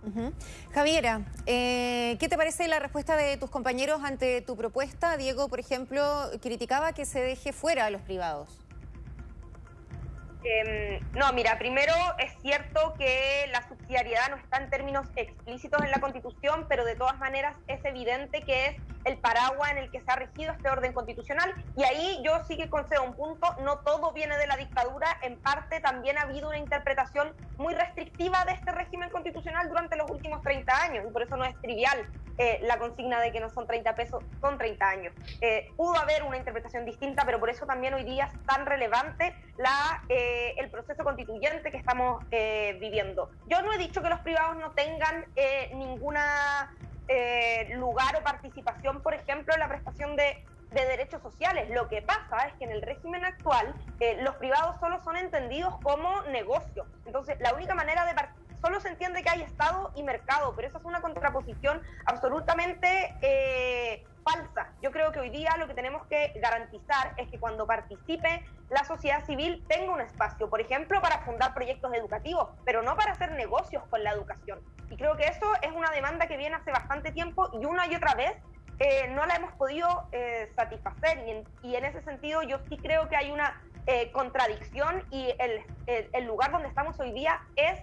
Javiera, 0.73 1.25
eh, 1.45 2.17
¿qué 2.19 2.29
te 2.29 2.37
parece 2.37 2.67
la 2.67 2.79
respuesta 2.79 3.15
de 3.15 3.37
tus 3.37 3.49
compañeros 3.49 4.01
ante 4.03 4.41
tu 4.41 4.55
propuesta? 4.55 5.17
Diego, 5.17 5.49
por 5.49 5.59
ejemplo, 5.59 6.29
criticaba 6.41 6.93
que 6.93 7.05
se 7.05 7.19
deje 7.19 7.53
fuera 7.53 7.85
a 7.85 7.89
los 7.89 8.01
privados. 8.01 8.66
Em, 10.49 11.01
no, 11.13 11.33
mira, 11.33 11.57
primero 11.57 11.93
es 12.19 12.31
cierto 12.41 12.95
que 12.97 13.47
la 13.51 13.67
subsidiariedad 13.67 14.29
no 14.29 14.37
está 14.37 14.57
en 14.57 14.69
términos 14.69 15.05
explícitos 15.17 15.83
en 15.83 15.91
la 15.91 15.99
Constitución, 15.99 16.65
pero 16.69 16.85
de 16.85 16.95
todas 16.95 17.17
maneras 17.17 17.57
es 17.67 17.83
evidente 17.83 18.41
que 18.43 18.67
es 18.67 18.75
el 19.03 19.17
paraguas 19.17 19.71
en 19.71 19.77
el 19.79 19.91
que 19.91 19.99
se 19.99 20.09
ha 20.09 20.15
regido 20.15 20.53
este 20.53 20.69
orden 20.69 20.93
constitucional. 20.93 21.53
Y 21.75 21.83
ahí 21.83 22.21
yo 22.23 22.39
sí 22.47 22.55
que 22.55 22.69
concedo 22.69 23.03
un 23.03 23.15
punto, 23.15 23.55
no 23.59 23.79
todo 23.79 24.13
viene 24.13 24.37
de 24.37 24.47
la 24.47 24.55
dictadura, 24.55 25.07
en 25.21 25.37
parte 25.41 25.81
también 25.81 26.17
ha 26.17 26.21
habido 26.21 26.47
una 26.47 26.57
interpretación 26.57 27.35
muy 27.57 27.73
restrictiva 27.73 28.45
de 28.45 28.53
este 28.53 28.71
régimen 28.71 29.09
constitucional 29.09 29.67
durante 29.67 29.97
los 29.97 30.09
últimos 30.09 30.41
30 30.43 30.81
años, 30.81 31.05
y 31.07 31.11
por 31.11 31.23
eso 31.23 31.35
no 31.35 31.43
es 31.43 31.59
trivial 31.61 32.07
eh, 32.37 32.59
la 32.63 32.77
consigna 32.77 33.19
de 33.19 33.31
que 33.31 33.39
no 33.39 33.49
son 33.49 33.65
30 33.65 33.95
pesos, 33.95 34.23
son 34.41 34.57
30 34.57 34.87
años. 34.87 35.13
Eh, 35.41 35.71
pudo 35.75 35.97
haber 35.97 36.23
una 36.23 36.37
interpretación 36.37 36.85
distinta, 36.85 37.25
pero 37.25 37.39
por 37.39 37.49
eso 37.49 37.65
también 37.65 37.95
hoy 37.95 38.03
día 38.03 38.25
es 38.25 38.45
tan 38.45 38.65
relevante 38.65 39.33
la... 39.57 40.03
Eh, 40.09 40.53
el 40.57 40.69
proceso 40.69 41.03
constituyente 41.03 41.71
que 41.71 41.77
estamos 41.77 42.23
viviendo. 42.79 43.29
Yo 43.47 43.61
no 43.61 43.73
he 43.73 43.77
dicho 43.77 44.01
que 44.01 44.09
los 44.09 44.19
privados 44.21 44.57
no 44.57 44.71
tengan 44.71 45.25
ninguna 45.73 46.73
lugar 47.75 48.15
o 48.19 48.23
participación, 48.23 49.01
por 49.01 49.13
ejemplo, 49.13 49.53
en 49.53 49.59
la 49.59 49.67
prestación 49.67 50.15
de, 50.15 50.43
de, 50.71 50.85
derechos 50.85 51.21
sociales. 51.21 51.69
Lo 51.69 51.87
que 51.89 52.01
pasa 52.01 52.47
es 52.47 52.53
que 52.55 52.65
en 52.65 52.71
el 52.71 52.81
régimen 52.81 53.23
actual 53.23 53.73
los 54.21 54.35
privados 54.35 54.79
solo 54.79 55.01
son 55.03 55.17
entendidos 55.17 55.75
como 55.83 56.21
negocio. 56.23 56.85
Entonces, 57.05 57.39
la 57.39 57.53
única 57.53 57.75
manera 57.75 58.05
de 58.05 58.13
solo 58.61 58.79
se 58.79 58.89
entiende 58.89 59.23
que 59.23 59.29
hay 59.29 59.41
Estado 59.41 59.91
y 59.95 60.03
mercado, 60.03 60.53
pero 60.55 60.67
esa 60.67 60.77
es 60.77 60.85
una 60.85 61.01
contraposición 61.01 61.81
absolutamente 62.05 64.03
falsa. 64.23 64.73
Yo 64.81 64.91
creo 64.91 65.11
que 65.11 65.19
hoy 65.19 65.29
día 65.29 65.55
lo 65.57 65.67
que 65.67 65.73
tenemos 65.73 66.05
que 66.07 66.33
garantizar 66.41 67.13
es 67.17 67.29
que 67.29 67.39
cuando 67.39 67.65
participe 67.65 68.43
la 68.69 68.83
sociedad 68.83 69.25
civil 69.25 69.63
tenga 69.67 69.93
un 69.93 70.01
espacio, 70.01 70.49
por 70.49 70.59
ejemplo, 70.59 71.01
para 71.01 71.19
fundar 71.19 71.53
proyectos 71.53 71.93
educativos, 71.93 72.49
pero 72.65 72.81
no 72.81 72.95
para 72.95 73.13
hacer 73.13 73.31
negocios 73.31 73.83
con 73.89 74.03
la 74.03 74.11
educación. 74.11 74.59
Y 74.89 74.97
creo 74.97 75.15
que 75.15 75.25
eso 75.25 75.45
es 75.61 75.71
una 75.71 75.91
demanda 75.91 76.27
que 76.27 76.37
viene 76.37 76.55
hace 76.55 76.71
bastante 76.71 77.11
tiempo 77.11 77.49
y 77.53 77.65
una 77.65 77.87
y 77.87 77.95
otra 77.95 78.15
vez 78.15 78.35
eh, 78.79 79.07
no 79.09 79.25
la 79.25 79.35
hemos 79.35 79.53
podido 79.53 80.07
eh, 80.11 80.51
satisfacer. 80.55 81.25
Y 81.25 81.31
en, 81.31 81.43
y 81.63 81.75
en, 81.75 81.85
ese 81.85 82.01
sentido 82.01 82.43
yo 82.43 82.59
sí 82.69 82.77
creo 82.77 83.07
que 83.07 83.15
hay 83.15 83.31
una 83.31 83.61
eh, 83.85 84.11
contradicción 84.11 85.03
y 85.11 85.33
el, 85.39 86.25
lugar 86.25 86.51
donde 86.51 86.67
estamos 86.67 86.99
hoy 86.99 87.13
día 87.13 87.39
es 87.55 87.79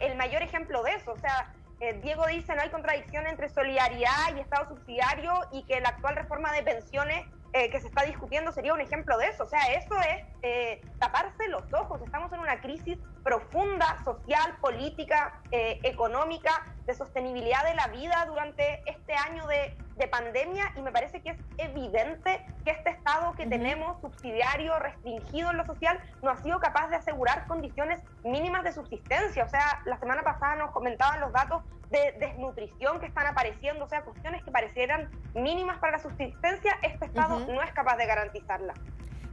el 0.00 0.16
mayor 0.16 0.42
ejemplo 0.42 0.82
de 0.82 0.92
eso. 0.94 1.12
O 1.12 1.18
sea, 1.18 1.52
eh, 1.80 2.00
Diego 2.02 2.26
dice 2.26 2.54
no 2.54 2.62
hay 2.62 2.70
contradicción 2.70 3.26
entre 3.26 3.48
solidaridad 3.50 4.34
y 4.34 4.40
Estado 4.40 4.68
subsidiario 4.68 5.32
y 5.52 5.62
que 5.64 5.80
la 5.80 5.90
actual 5.90 6.16
reforma 6.16 6.50
de 6.52 6.62
pensiones 6.62 7.26
eh, 7.52 7.70
que 7.70 7.80
se 7.80 7.88
está 7.88 8.04
discutiendo 8.04 8.50
sería 8.52 8.72
un 8.72 8.80
ejemplo 8.80 9.18
de 9.18 9.26
eso. 9.28 9.44
O 9.44 9.46
sea, 9.46 9.60
eso 9.74 9.94
es 10.00 10.24
eh, 10.42 10.80
taparse 10.98 11.48
los 11.48 11.72
ojos. 11.74 12.00
Estamos 12.02 12.32
en 12.32 12.40
una 12.40 12.60
crisis 12.60 12.98
profunda, 13.26 14.00
social, 14.04 14.56
política, 14.60 15.40
eh, 15.50 15.80
económica, 15.82 16.64
de 16.86 16.94
sostenibilidad 16.94 17.64
de 17.64 17.74
la 17.74 17.88
vida 17.88 18.24
durante 18.28 18.88
este 18.88 19.14
año 19.14 19.48
de, 19.48 19.76
pandemia 20.08 20.72
y 20.76 20.82
me 20.82 20.92
parece 20.92 21.20
que 21.20 21.30
es 21.30 21.38
evidente 21.58 22.46
que 22.64 22.70
este 22.70 22.90
Estado 22.90 23.32
que 23.32 23.44
tenemos 23.46 24.00
subsidiario, 24.00 24.78
restringido 24.78 25.50
en 25.50 25.56
lo 25.56 25.66
social, 25.66 25.98
no 26.22 26.30
ha 26.30 26.36
sido 26.36 26.60
capaz 26.60 26.88
de 26.88 26.96
asegurar 26.96 27.48
condiciones 27.48 28.00
mínimas 28.22 28.62
de 28.62 28.72
subsistencia. 28.72 29.44
O 29.44 29.48
sea, 29.48 29.82
la 29.84 29.98
semana 29.98 30.22
pasada 30.22 30.54
nos 30.56 30.70
comentaban 30.70 31.20
los 31.20 31.32
datos 31.32 31.64
de 31.90 32.14
desnutrición 32.20 33.00
que 33.00 33.06
están 33.06 33.26
apareciendo, 33.26 33.86
o 33.86 33.88
sea, 33.88 34.02
cuestiones 34.02 34.44
que 34.44 34.52
parecieran 34.52 35.10
mínimas 35.34 35.78
para 35.78 35.96
la 35.96 35.98
subsistencia, 35.98 36.78
este 36.82 37.06
Estado 37.06 37.40
no 37.40 37.60
es 37.62 37.72
capaz 37.72 37.96
de 37.96 38.06
garantizarla. 38.06 38.74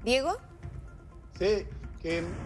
Diego. 0.04 0.38
Sí, 1.38 1.68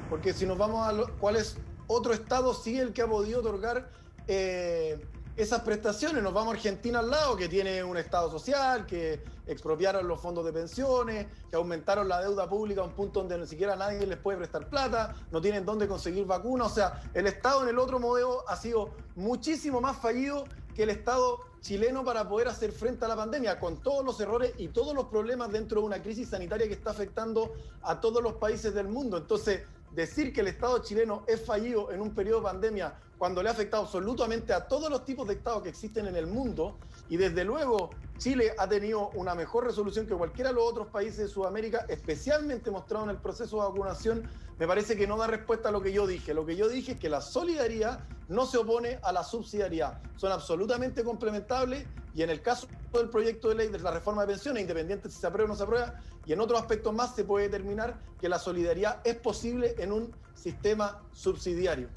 porque 0.09 0.33
si 0.33 0.45
nos 0.45 0.57
vamos 0.57 0.87
a 0.87 0.91
lo, 0.91 1.11
cuál 1.17 1.35
es 1.35 1.57
otro 1.87 2.13
estado 2.13 2.53
sí 2.53 2.79
el 2.79 2.93
que 2.93 3.01
ha 3.01 3.07
podido 3.07 3.39
otorgar 3.39 3.89
eh, 4.27 5.03
esas 5.35 5.61
prestaciones. 5.61 6.21
Nos 6.23 6.33
vamos 6.33 6.53
a 6.53 6.57
Argentina 6.57 6.99
al 6.99 7.09
lado, 7.09 7.37
que 7.37 7.47
tiene 7.47 7.83
un 7.83 7.95
estado 7.95 8.29
social, 8.29 8.85
que 8.85 9.23
expropiaron 9.45 10.07
los 10.07 10.19
fondos 10.19 10.43
de 10.43 10.51
pensiones, 10.51 11.27
que 11.49 11.55
aumentaron 11.55 12.07
la 12.07 12.21
deuda 12.21 12.49
pública 12.49 12.81
a 12.81 12.83
un 12.83 12.91
punto 12.91 13.19
donde 13.19 13.37
ni 13.37 13.47
siquiera 13.47 13.75
nadie 13.75 14.05
les 14.05 14.17
puede 14.17 14.37
prestar 14.39 14.67
plata, 14.67 15.15
no 15.31 15.39
tienen 15.39 15.63
dónde 15.63 15.87
conseguir 15.87 16.25
vacunas. 16.25 16.71
O 16.71 16.75
sea, 16.75 17.01
el 17.13 17.27
Estado 17.27 17.63
en 17.63 17.69
el 17.69 17.79
otro 17.79 17.99
modelo 17.99 18.43
ha 18.49 18.55
sido 18.57 18.89
muchísimo 19.15 19.79
más 19.79 19.97
fallido 19.97 20.45
que 20.77 20.83
el 20.83 20.91
Estado 20.91 21.39
chileno 21.59 22.05
para 22.05 22.29
poder 22.29 22.47
hacer 22.47 22.71
frente 22.71 23.03
a 23.03 23.07
la 23.07 23.15
pandemia, 23.15 23.59
con 23.59 23.81
todos 23.81 24.05
los 24.05 24.21
errores 24.21 24.53
y 24.59 24.67
todos 24.67 24.93
los 24.93 25.05
problemas 25.05 25.51
dentro 25.51 25.81
de 25.81 25.87
una 25.87 26.03
crisis 26.03 26.29
sanitaria 26.29 26.67
que 26.67 26.75
está 26.75 26.91
afectando 26.91 27.51
a 27.81 27.99
todos 27.99 28.21
los 28.21 28.33
países 28.33 28.75
del 28.75 28.87
mundo. 28.87 29.17
Entonces, 29.17 29.63
decir 29.91 30.31
que 30.31 30.41
el 30.41 30.47
Estado 30.49 30.77
chileno 30.83 31.23
es 31.25 31.43
fallido 31.43 31.91
en 31.91 31.99
un 31.99 32.13
periodo 32.13 32.41
de 32.41 32.43
pandemia 32.43 32.93
cuando 33.17 33.41
le 33.41 33.49
ha 33.49 33.51
afectado 33.51 33.83
absolutamente 33.83 34.53
a 34.53 34.67
todos 34.67 34.89
los 34.89 35.03
tipos 35.03 35.27
de 35.27 35.33
Estados 35.33 35.63
que 35.63 35.69
existen 35.69 36.07
en 36.07 36.15
el 36.15 36.27
mundo, 36.27 36.77
y 37.09 37.17
desde 37.17 37.43
luego 37.43 37.91
Chile 38.17 38.53
ha 38.57 38.67
tenido 38.67 39.09
una 39.15 39.35
mejor 39.35 39.65
resolución 39.65 40.05
que 40.05 40.15
cualquiera 40.15 40.49
de 40.49 40.55
los 40.55 40.63
otros 40.63 40.87
países 40.87 41.17
de 41.17 41.27
Sudamérica, 41.27 41.85
especialmente 41.87 42.71
mostrado 42.71 43.05
en 43.05 43.11
el 43.11 43.17
proceso 43.17 43.57
de 43.57 43.67
vacunación, 43.67 44.27
me 44.57 44.67
parece 44.67 44.95
que 44.95 45.07
no 45.07 45.17
da 45.17 45.27
respuesta 45.27 45.69
a 45.69 45.71
lo 45.71 45.81
que 45.81 45.91
yo 45.91 46.07
dije. 46.07 46.33
Lo 46.33 46.45
que 46.45 46.55
yo 46.55 46.67
dije 46.67 46.93
es 46.93 46.99
que 46.99 47.09
la 47.09 47.21
solidaridad 47.21 48.03
no 48.27 48.45
se 48.45 48.57
opone 48.57 48.99
a 49.03 49.11
la 49.11 49.23
subsidiariedad, 49.23 49.99
son 50.15 50.31
absolutamente 50.31 51.03
complementables 51.03 51.87
y 52.13 52.23
en 52.23 52.29
el 52.29 52.41
caso 52.41 52.67
del 52.93 53.09
proyecto 53.09 53.49
de 53.49 53.55
ley 53.55 53.67
de 53.67 53.79
la 53.79 53.91
reforma 53.91 54.23
de 54.23 54.33
pensiones, 54.33 54.61
independiente 54.61 55.09
si 55.09 55.19
se 55.19 55.27
aprueba 55.27 55.45
o 55.45 55.53
no 55.53 55.55
se 55.55 55.63
aprueba, 55.63 55.95
y 56.25 56.33
en 56.33 56.39
otros 56.39 56.59
aspectos 56.59 56.93
más 56.93 57.15
se 57.15 57.23
puede 57.23 57.45
determinar 57.45 57.99
que 58.19 58.27
la 58.27 58.39
solidaridad 58.39 59.01
es 59.03 59.15
posible 59.17 59.75
en 59.77 59.91
un 59.91 60.15
sistema 60.33 61.03
subsidiario. 61.13 61.89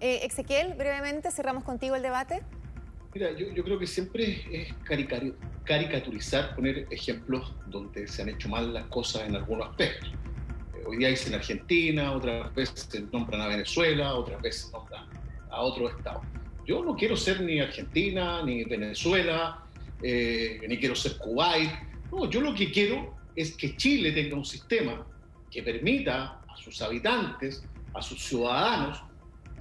Eh, 0.00 0.20
Ezequiel, 0.24 0.74
brevemente 0.74 1.30
cerramos 1.30 1.64
contigo 1.64 1.96
el 1.96 2.02
debate. 2.02 2.42
Mira, 3.14 3.30
yo, 3.36 3.62
creo 3.62 3.78
que 3.78 3.86
siempre 3.86 4.42
es 4.50 4.74
caricaturizar, 5.64 6.54
poner 6.54 6.86
ejemplos 6.90 7.54
donde 7.66 8.08
se 8.08 8.22
han 8.22 8.30
hecho 8.30 8.48
mal 8.48 8.72
las 8.72 8.86
cosas 8.86 9.28
en 9.28 9.36
algunos 9.36 9.68
aspectos. 9.68 10.10
Eh, 10.74 10.84
hoy 10.86 10.96
día 10.96 11.08
dicen 11.08 11.34
Argentina, 11.34 12.12
otras 12.12 12.54
veces 12.54 12.88
nombran 13.12 13.42
a 13.42 13.48
Venezuela, 13.48 14.14
otras 14.14 14.40
veces 14.40 14.72
nombran 14.72 15.04
a 15.50 15.60
otro 15.60 15.90
estado. 15.90 16.22
Yo 16.64 16.82
no 16.82 16.96
quiero 16.96 17.16
ser 17.16 17.42
ni 17.42 17.60
Argentina, 17.60 18.42
ni 18.42 18.64
Venezuela, 18.64 19.62
eh, 20.02 20.60
ni 20.66 20.78
quiero 20.78 20.94
ser 20.94 21.18
Kuwait. 21.18 21.70
No, 22.10 22.30
yo 22.30 22.40
lo 22.40 22.54
que 22.54 22.70
quiero 22.70 23.14
es 23.36 23.56
que 23.56 23.76
Chile 23.76 24.12
tenga 24.12 24.36
un 24.36 24.44
sistema 24.44 25.06
que 25.50 25.62
permita 25.62 26.40
a 26.48 26.56
sus 26.56 26.80
habitantes, 26.80 27.62
a 27.92 28.00
sus 28.00 28.24
ciudadanos, 28.24 29.02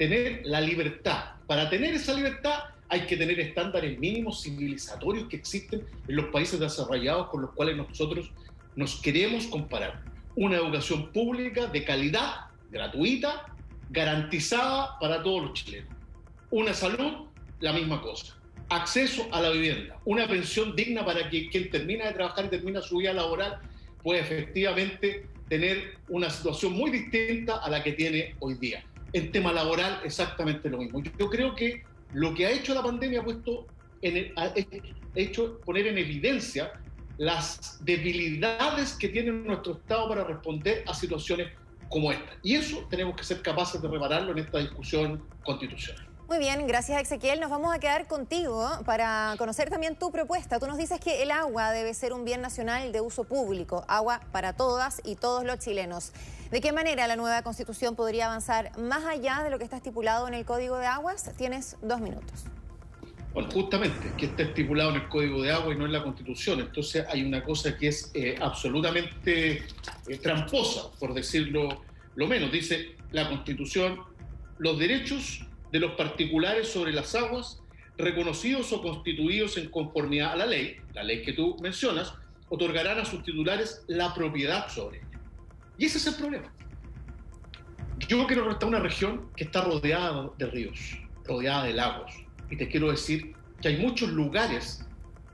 tener 0.02 0.42
la 0.46 0.60
libertad. 0.60 1.36
Para 1.46 1.70
tener 1.70 1.94
esa 1.94 2.16
libertad 2.16 2.58
hay 2.90 3.02
que 3.02 3.16
tener 3.16 3.40
estándares 3.40 4.00
mínimos 4.00 4.42
civilizatorios 4.42 5.28
que 5.28 5.36
existen 5.36 5.86
en 6.08 6.16
los 6.16 6.26
países 6.30 6.60
desarrollados 6.60 7.28
con 7.30 7.44
los 7.44 7.52
cuales 7.52 7.78
nosotros 7.78 8.32
nos 8.76 9.00
queremos 9.00 9.46
comparar. 9.46 10.04
Una 10.36 10.56
educación 10.56 11.12
pública 11.12 11.68
de 11.68 11.84
calidad, 11.84 12.48
gratuita, 12.72 13.46
garantizada 13.92 14.98
para 15.00 15.22
todos 15.22 15.44
los 15.44 15.54
chilenos. 15.54 15.94
Una 16.50 16.74
salud, 16.74 17.28
la 17.60 17.72
misma 17.72 18.02
cosa. 18.02 18.36
Acceso 18.70 19.28
a 19.32 19.40
la 19.40 19.52
vivienda, 19.52 20.00
una 20.06 20.28
pensión 20.28 20.76
digna 20.76 21.06
para 21.06 21.30
que 21.30 21.48
quien 21.48 21.70
termina 21.70 22.08
de 22.08 22.14
trabajar 22.14 22.46
y 22.46 22.50
termina 22.50 22.82
su 22.82 22.98
vida 22.98 23.14
laboral 23.14 23.60
pueda 24.02 24.20
efectivamente 24.20 25.28
tener 25.48 26.00
una 26.10 26.32
situación 26.32 26.74
muy 26.74 26.90
distinta 26.90 27.58
a 27.58 27.70
la 27.70 27.84
que 27.84 27.92
tiene 27.92 28.36
hoy 28.40 28.56
día 28.56 28.84
en 29.14 29.32
tema 29.32 29.52
laboral 29.52 30.00
exactamente 30.04 30.70
lo 30.70 30.78
mismo. 30.78 31.02
Yo, 31.18 31.30
creo 31.30 31.56
que 31.56 31.84
lo 32.14 32.34
que 32.34 32.46
ha 32.46 32.52
hecho 32.52 32.74
la 32.74 32.84
pandemia 32.84 33.22
ha 33.22 33.24
puesto 33.24 33.68
en 34.02 34.34
ha 34.38 34.52
hecho 35.16 35.60
poner 35.62 35.88
en 35.88 35.98
evidencia 35.98 36.72
las 37.18 37.84
debilidades 37.86 38.94
que 38.94 39.10
tiene 39.10 39.32
nuestro 39.32 39.74
Estado 39.74 40.10
para 40.10 40.24
responder 40.24 40.84
a 40.88 40.94
situaciones 40.94 41.50
como 41.90 42.12
esta. 42.12 42.32
Y 42.42 42.56
eso 42.56 42.88
tenemos 42.90 43.16
que 43.16 43.24
ser 43.24 43.42
capaces 43.42 43.82
de 43.82 43.88
repararlo 43.88 44.32
en 44.32 44.40
esta 44.40 44.60
discusión 44.60 45.22
constitucional. 45.44 46.11
Muy 46.32 46.40
bien, 46.40 46.66
gracias 46.66 47.02
Ezequiel. 47.02 47.42
Nos 47.42 47.50
vamos 47.50 47.76
a 47.76 47.80
quedar 47.80 48.08
contigo 48.08 48.66
para 48.86 49.36
conocer 49.38 49.70
también 49.70 49.98
tu 49.98 50.14
propuesta. 50.14 50.60
Tú 50.60 50.66
nos 50.66 50.78
dices 50.78 50.98
que 51.02 51.24
el 51.24 51.30
agua 51.30 51.74
debe 51.74 51.94
ser 51.94 52.14
un 52.14 52.24
bien 52.24 52.40
nacional 52.40 52.94
de 52.94 53.02
uso 53.02 53.26
público, 53.26 53.84
agua 53.90 54.22
para 54.32 54.54
todas 54.54 55.02
y 55.04 55.18
todos 55.18 55.44
los 55.44 55.60
chilenos. 55.60 56.14
¿De 56.50 56.62
qué 56.62 56.72
manera 56.72 57.06
la 57.08 57.18
nueva 57.18 57.42
constitución 57.42 57.98
podría 57.98 58.28
avanzar 58.28 58.72
más 58.80 59.04
allá 59.04 59.44
de 59.44 59.50
lo 59.50 59.58
que 59.58 59.66
está 59.66 59.76
estipulado 59.76 60.26
en 60.26 60.34
el 60.34 60.46
Código 60.46 60.78
de 60.78 60.86
Aguas? 60.86 61.30
Tienes 61.38 61.76
dos 61.82 62.00
minutos. 62.00 62.46
Bueno, 63.34 63.50
justamente, 63.52 64.14
que 64.18 64.28
está 64.28 64.44
estipulado 64.44 64.92
en 64.92 65.02
el 65.02 65.10
Código 65.10 65.42
de 65.42 65.52
Agua 65.52 65.74
y 65.74 65.78
no 65.78 65.86
en 65.86 65.92
la 65.92 66.02
Constitución. 66.02 66.62
Entonces 66.62 67.06
hay 67.10 67.26
una 67.26 67.44
cosa 67.44 67.78
que 67.78 67.90
es 67.90 68.10
eh, 68.14 68.38
absolutamente 68.40 69.66
eh, 70.08 70.18
tramposa, 70.24 70.92
por 70.98 71.14
decirlo 71.14 71.84
lo 72.16 72.26
menos. 72.26 72.54
Dice 72.54 72.96
la 73.12 73.28
Constitución, 73.28 74.00
los 74.60 74.80
derechos 74.80 75.46
de 75.72 75.80
los 75.80 75.92
particulares 75.92 76.68
sobre 76.68 76.92
las 76.92 77.16
aguas 77.16 77.62
reconocidos 77.98 78.72
o 78.74 78.82
constituidos 78.82 79.58
en 79.58 79.70
conformidad 79.70 80.34
a 80.34 80.36
la 80.36 80.46
ley, 80.46 80.78
la 80.94 81.04
ley 81.04 81.22
que 81.24 81.34
tú 81.34 81.58
mencionas, 81.62 82.14
otorgarán 82.50 83.00
a 83.00 83.06
sus 83.06 83.24
titulares 83.24 83.84
la 83.88 84.14
propiedad 84.14 84.68
sobre 84.70 84.98
ella. 85.00 85.20
Y 85.78 85.86
ese 85.86 85.98
es 85.98 86.08
el 86.08 86.16
problema. 86.16 86.54
Yo 88.08 88.26
quiero 88.28 88.50
estar 88.52 88.68
una 88.68 88.80
región 88.80 89.30
que 89.36 89.46
está 89.46 89.62
rodeada 89.62 90.30
de 90.38 90.46
ríos, 90.48 90.98
rodeada 91.24 91.66
de 91.66 91.74
lagos. 91.74 92.12
Y 92.50 92.58
te 92.58 92.68
quiero 92.68 92.92
decir 92.92 93.34
que 93.62 93.70
hay 93.70 93.78
muchos 93.78 94.10
lugares 94.10 94.86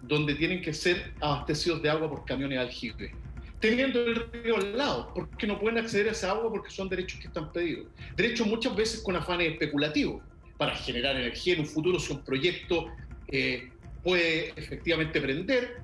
donde 0.01 0.35
tienen 0.35 0.61
que 0.61 0.73
ser 0.73 1.13
abastecidos 1.21 1.81
de 1.81 1.89
agua 1.89 2.09
por 2.09 2.25
camiones 2.25 2.59
aljibe 2.59 3.15
teniendo 3.59 4.01
el 4.01 4.31
río 4.31 4.57
al 4.57 4.77
lado, 4.77 5.11
porque 5.13 5.47
no 5.47 5.59
pueden 5.59 5.79
acceder 5.79 6.09
a 6.09 6.11
esa 6.11 6.31
agua 6.31 6.49
porque 6.51 6.69
son 6.69 6.89
derechos 6.89 7.19
que 7.19 7.27
están 7.27 7.51
pedidos. 7.51 7.87
Derechos 8.15 8.45
muchas 8.47 8.75
veces 8.75 9.01
con 9.01 9.15
afanes 9.15 9.53
especulativos 9.53 10.21
para 10.57 10.75
generar 10.75 11.15
energía 11.15 11.53
en 11.55 11.61
un 11.61 11.65
futuro 11.65 11.99
si 11.99 12.13
un 12.13 12.23
proyecto 12.23 12.87
eh, 13.27 13.69
puede 14.03 14.53
efectivamente 14.55 15.19
prender 15.19 15.81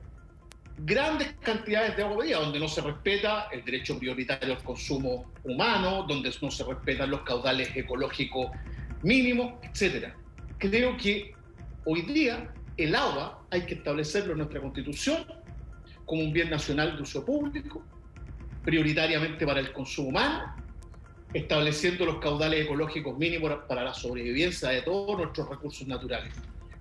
grandes 0.78 1.34
cantidades 1.42 1.96
de 1.96 2.04
agua 2.04 2.20
pedida, 2.20 2.40
donde 2.40 2.60
no 2.60 2.68
se 2.68 2.82
respeta 2.82 3.48
el 3.52 3.64
derecho 3.64 3.98
prioritario 3.98 4.56
al 4.56 4.64
consumo 4.64 5.32
humano, 5.44 6.06
donde 6.08 6.32
no 6.42 6.52
se 6.52 6.64
respetan 6.64 7.12
los 7.12 7.22
caudales 7.22 7.76
ecológicos 7.76 8.48
mínimos, 9.04 9.54
etc. 9.64 10.14
Creo 10.58 10.98
que 10.98 11.34
hoy 11.86 12.02
día 12.04 12.52
el 12.78 12.96
agua 12.96 13.46
hay 13.52 13.62
que 13.66 13.76
establecerlo 13.76 14.32
en 14.32 14.40
nuestra 14.40 14.62
constitución 14.62 15.26
como 16.14 16.26
un 16.26 16.32
bien 16.32 16.52
nacional 16.52 16.96
de 16.96 17.02
uso 17.02 17.26
público, 17.26 17.84
prioritariamente 18.64 19.48
para 19.48 19.60
el 19.60 19.74
consumo 19.74 20.10
humano, 20.10 20.56
estableciendo 21.34 22.06
los 22.06 22.20
caudales 22.20 22.66
ecológicos 22.66 23.18
mínimos 23.18 23.52
para 23.68 23.84
la 23.84 23.96
sobrevivencia 23.96 24.70
de 24.70 24.84
todos 24.84 25.18
nuestros 25.18 25.50
recursos 25.50 25.88
naturales. 25.88 26.32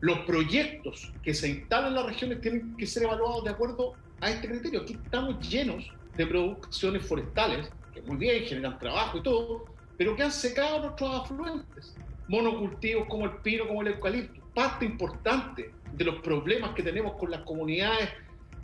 Los 0.01 0.19
proyectos 0.27 1.15
que 1.23 1.33
se 1.33 1.49
instalan 1.49 1.89
en 1.89 1.95
las 1.95 2.05
regiones 2.05 2.43
tienen 2.43 2.77
que 2.77 2.87
ser 2.87 3.05
evaluados 3.05 3.45
de 3.45 3.51
acuerdo 3.53 3.95
a 4.21 4.29
este 4.29 4.49
criterio. 4.49 4.83
Aquí 4.83 4.99
estamos 5.03 5.49
llenos 5.49 5.91
de 6.15 6.27
producciones 6.27 7.03
forestales, 7.07 7.71
que 7.95 8.03
muy 8.03 8.19
bien 8.19 8.45
generan 8.45 8.79
trabajo 8.79 9.17
y 9.17 9.23
todo, 9.23 9.65
pero 9.97 10.15
que 10.15 10.25
han 10.25 10.33
secado 10.33 10.81
nuestros 10.81 11.23
afluentes. 11.23 11.97
Monocultivos 12.29 13.07
como 13.09 13.25
el 13.25 13.37
pino, 13.39 13.67
como 13.67 13.81
el 13.81 13.89
eucalipto. 13.95 14.43
Parte 14.53 14.85
importante 14.85 15.71
de 15.91 16.05
los 16.05 16.17
problemas 16.17 16.75
que 16.75 16.83
tenemos 16.83 17.15
con 17.15 17.31
las 17.31 17.41
comunidades 17.45 18.11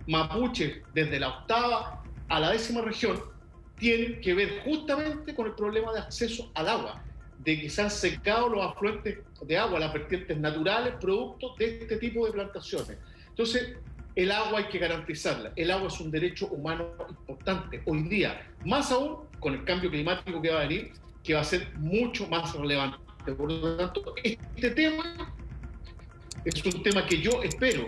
mapuche 0.08 0.82
desde 0.94 1.20
la 1.20 1.28
octava 1.28 2.02
a 2.28 2.40
la 2.40 2.50
décima 2.50 2.80
región 2.80 3.20
tienen 3.78 4.20
que 4.20 4.34
ver 4.34 4.62
justamente 4.64 5.34
con 5.34 5.46
el 5.46 5.52
problema 5.52 5.92
de 5.92 6.00
acceso 6.00 6.50
al 6.54 6.68
agua, 6.68 7.04
de 7.38 7.60
que 7.60 7.70
se 7.70 7.82
han 7.82 7.90
secado 7.90 8.48
los 8.48 8.64
afluentes 8.64 9.18
de 9.40 9.56
agua, 9.56 9.78
las 9.78 9.92
vertientes 9.92 10.36
naturales, 10.36 10.94
producto 11.00 11.54
de 11.56 11.82
este 11.82 11.96
tipo 11.98 12.26
de 12.26 12.32
plantaciones. 12.32 12.98
Entonces, 13.28 13.76
el 14.16 14.32
agua 14.32 14.58
hay 14.58 14.64
que 14.64 14.78
garantizarla. 14.78 15.52
El 15.54 15.70
agua 15.70 15.86
es 15.86 16.00
un 16.00 16.10
derecho 16.10 16.48
humano 16.48 16.88
importante 17.08 17.80
hoy 17.86 18.02
día, 18.08 18.50
más 18.64 18.90
aún 18.90 19.28
con 19.38 19.54
el 19.54 19.64
cambio 19.64 19.90
climático 19.90 20.42
que 20.42 20.50
va 20.50 20.62
a 20.62 20.66
venir, 20.66 20.92
que 21.22 21.34
va 21.34 21.40
a 21.42 21.44
ser 21.44 21.72
mucho 21.76 22.26
más 22.26 22.52
relevante. 22.54 22.98
Por 23.36 23.52
lo 23.52 23.76
tanto, 23.76 24.14
este 24.24 24.70
tema 24.70 25.32
es 26.44 26.64
un 26.64 26.82
tema 26.82 27.06
que 27.06 27.20
yo 27.20 27.42
espero, 27.44 27.86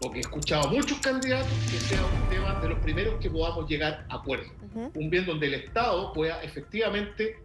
porque 0.00 0.18
he 0.18 0.20
escuchado 0.22 0.68
a 0.68 0.70
muchos 0.70 0.98
candidatos, 0.98 1.52
que 1.70 1.78
sea 1.78 2.00
un 2.02 2.28
tema 2.30 2.58
de 2.60 2.70
los 2.70 2.78
primeros 2.78 3.20
que 3.20 3.28
podamos 3.28 3.68
llegar 3.68 4.06
a 4.08 4.16
acuerdo. 4.16 4.50
Un 4.94 5.10
bien 5.10 5.26
donde 5.26 5.46
el 5.46 5.54
Estado 5.54 6.12
pueda 6.14 6.42
efectivamente 6.42 7.38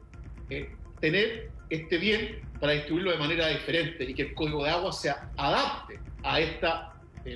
eh, 0.50 0.74
tener 1.02 1.52
este 1.70 1.98
bien 1.98 2.42
para 2.60 2.74
distribuirlo 2.74 3.12
de 3.12 3.18
manera 3.18 3.48
diferente 3.50 4.06
y 4.06 4.14
que 4.14 4.22
el 4.22 4.34
código 4.34 4.64
de 4.64 4.70
agua 4.70 4.94
se 4.94 5.10
adapte 5.10 6.00
a 6.24 6.40
este 6.40 6.68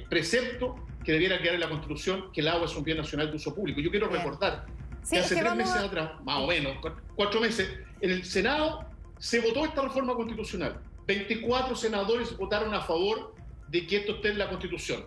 precepto 0.10 0.76
que 1.04 1.12
debiera 1.12 1.42
quedar 1.42 1.56
en 1.56 1.62
la 1.62 1.70
Constitución, 1.70 2.32
que 2.32 2.40
el 2.40 2.48
agua 2.48 2.66
es 2.66 2.76
un 2.76 2.84
bien 2.86 2.98
nacional 2.98 3.30
de 3.30 3.36
uso 3.36 3.54
público. 3.54 3.82
Yo 3.82 3.92
quiero 3.92 4.08
recordar 4.08 4.68
que 5.10 5.20
hace 5.20 5.36
tres 5.36 5.56
meses 5.56 5.76
atrás, 5.76 6.12
más 6.24 6.38
o 6.40 6.48
menos, 6.48 6.78
cuatro 7.16 7.42
meses, 7.42 7.70
en 8.00 8.12
el 8.12 8.24
Senado 8.24 8.86
se 9.18 9.42
votó 9.42 9.66
esta 9.66 9.82
reforma 9.82 10.14
constitucional. 10.14 10.80
24 11.08 11.76
senadores 11.76 12.38
votaron 12.38 12.74
a 12.74 12.82
favor 12.82 13.34
de 13.70 13.86
que 13.86 13.98
esto 13.98 14.14
esté 14.14 14.30
en 14.30 14.38
la 14.38 14.50
Constitución. 14.50 15.06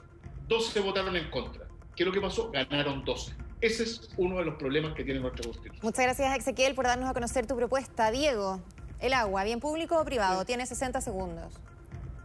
12 0.48 0.80
votaron 0.80 1.16
en 1.16 1.30
contra. 1.30 1.66
¿Qué 1.96 2.02
es 2.02 2.06
lo 2.06 2.12
que 2.12 2.20
pasó? 2.20 2.50
Ganaron 2.50 3.04
12. 3.04 3.34
Ese 3.60 3.82
es 3.84 4.10
uno 4.16 4.38
de 4.38 4.44
los 4.44 4.56
problemas 4.56 4.94
que 4.94 5.04
tiene 5.04 5.20
nuestra 5.20 5.44
Constitución. 5.44 5.80
Muchas 5.82 6.04
gracias, 6.04 6.38
Ezequiel, 6.38 6.74
por 6.74 6.86
darnos 6.86 7.08
a 7.08 7.14
conocer 7.14 7.46
tu 7.46 7.56
propuesta. 7.56 8.10
Diego, 8.10 8.60
el 8.98 9.12
agua, 9.12 9.44
¿bien 9.44 9.60
público 9.60 10.00
o 10.00 10.04
privado? 10.04 10.44
Tiene 10.44 10.66
60 10.66 11.00
segundos. 11.00 11.54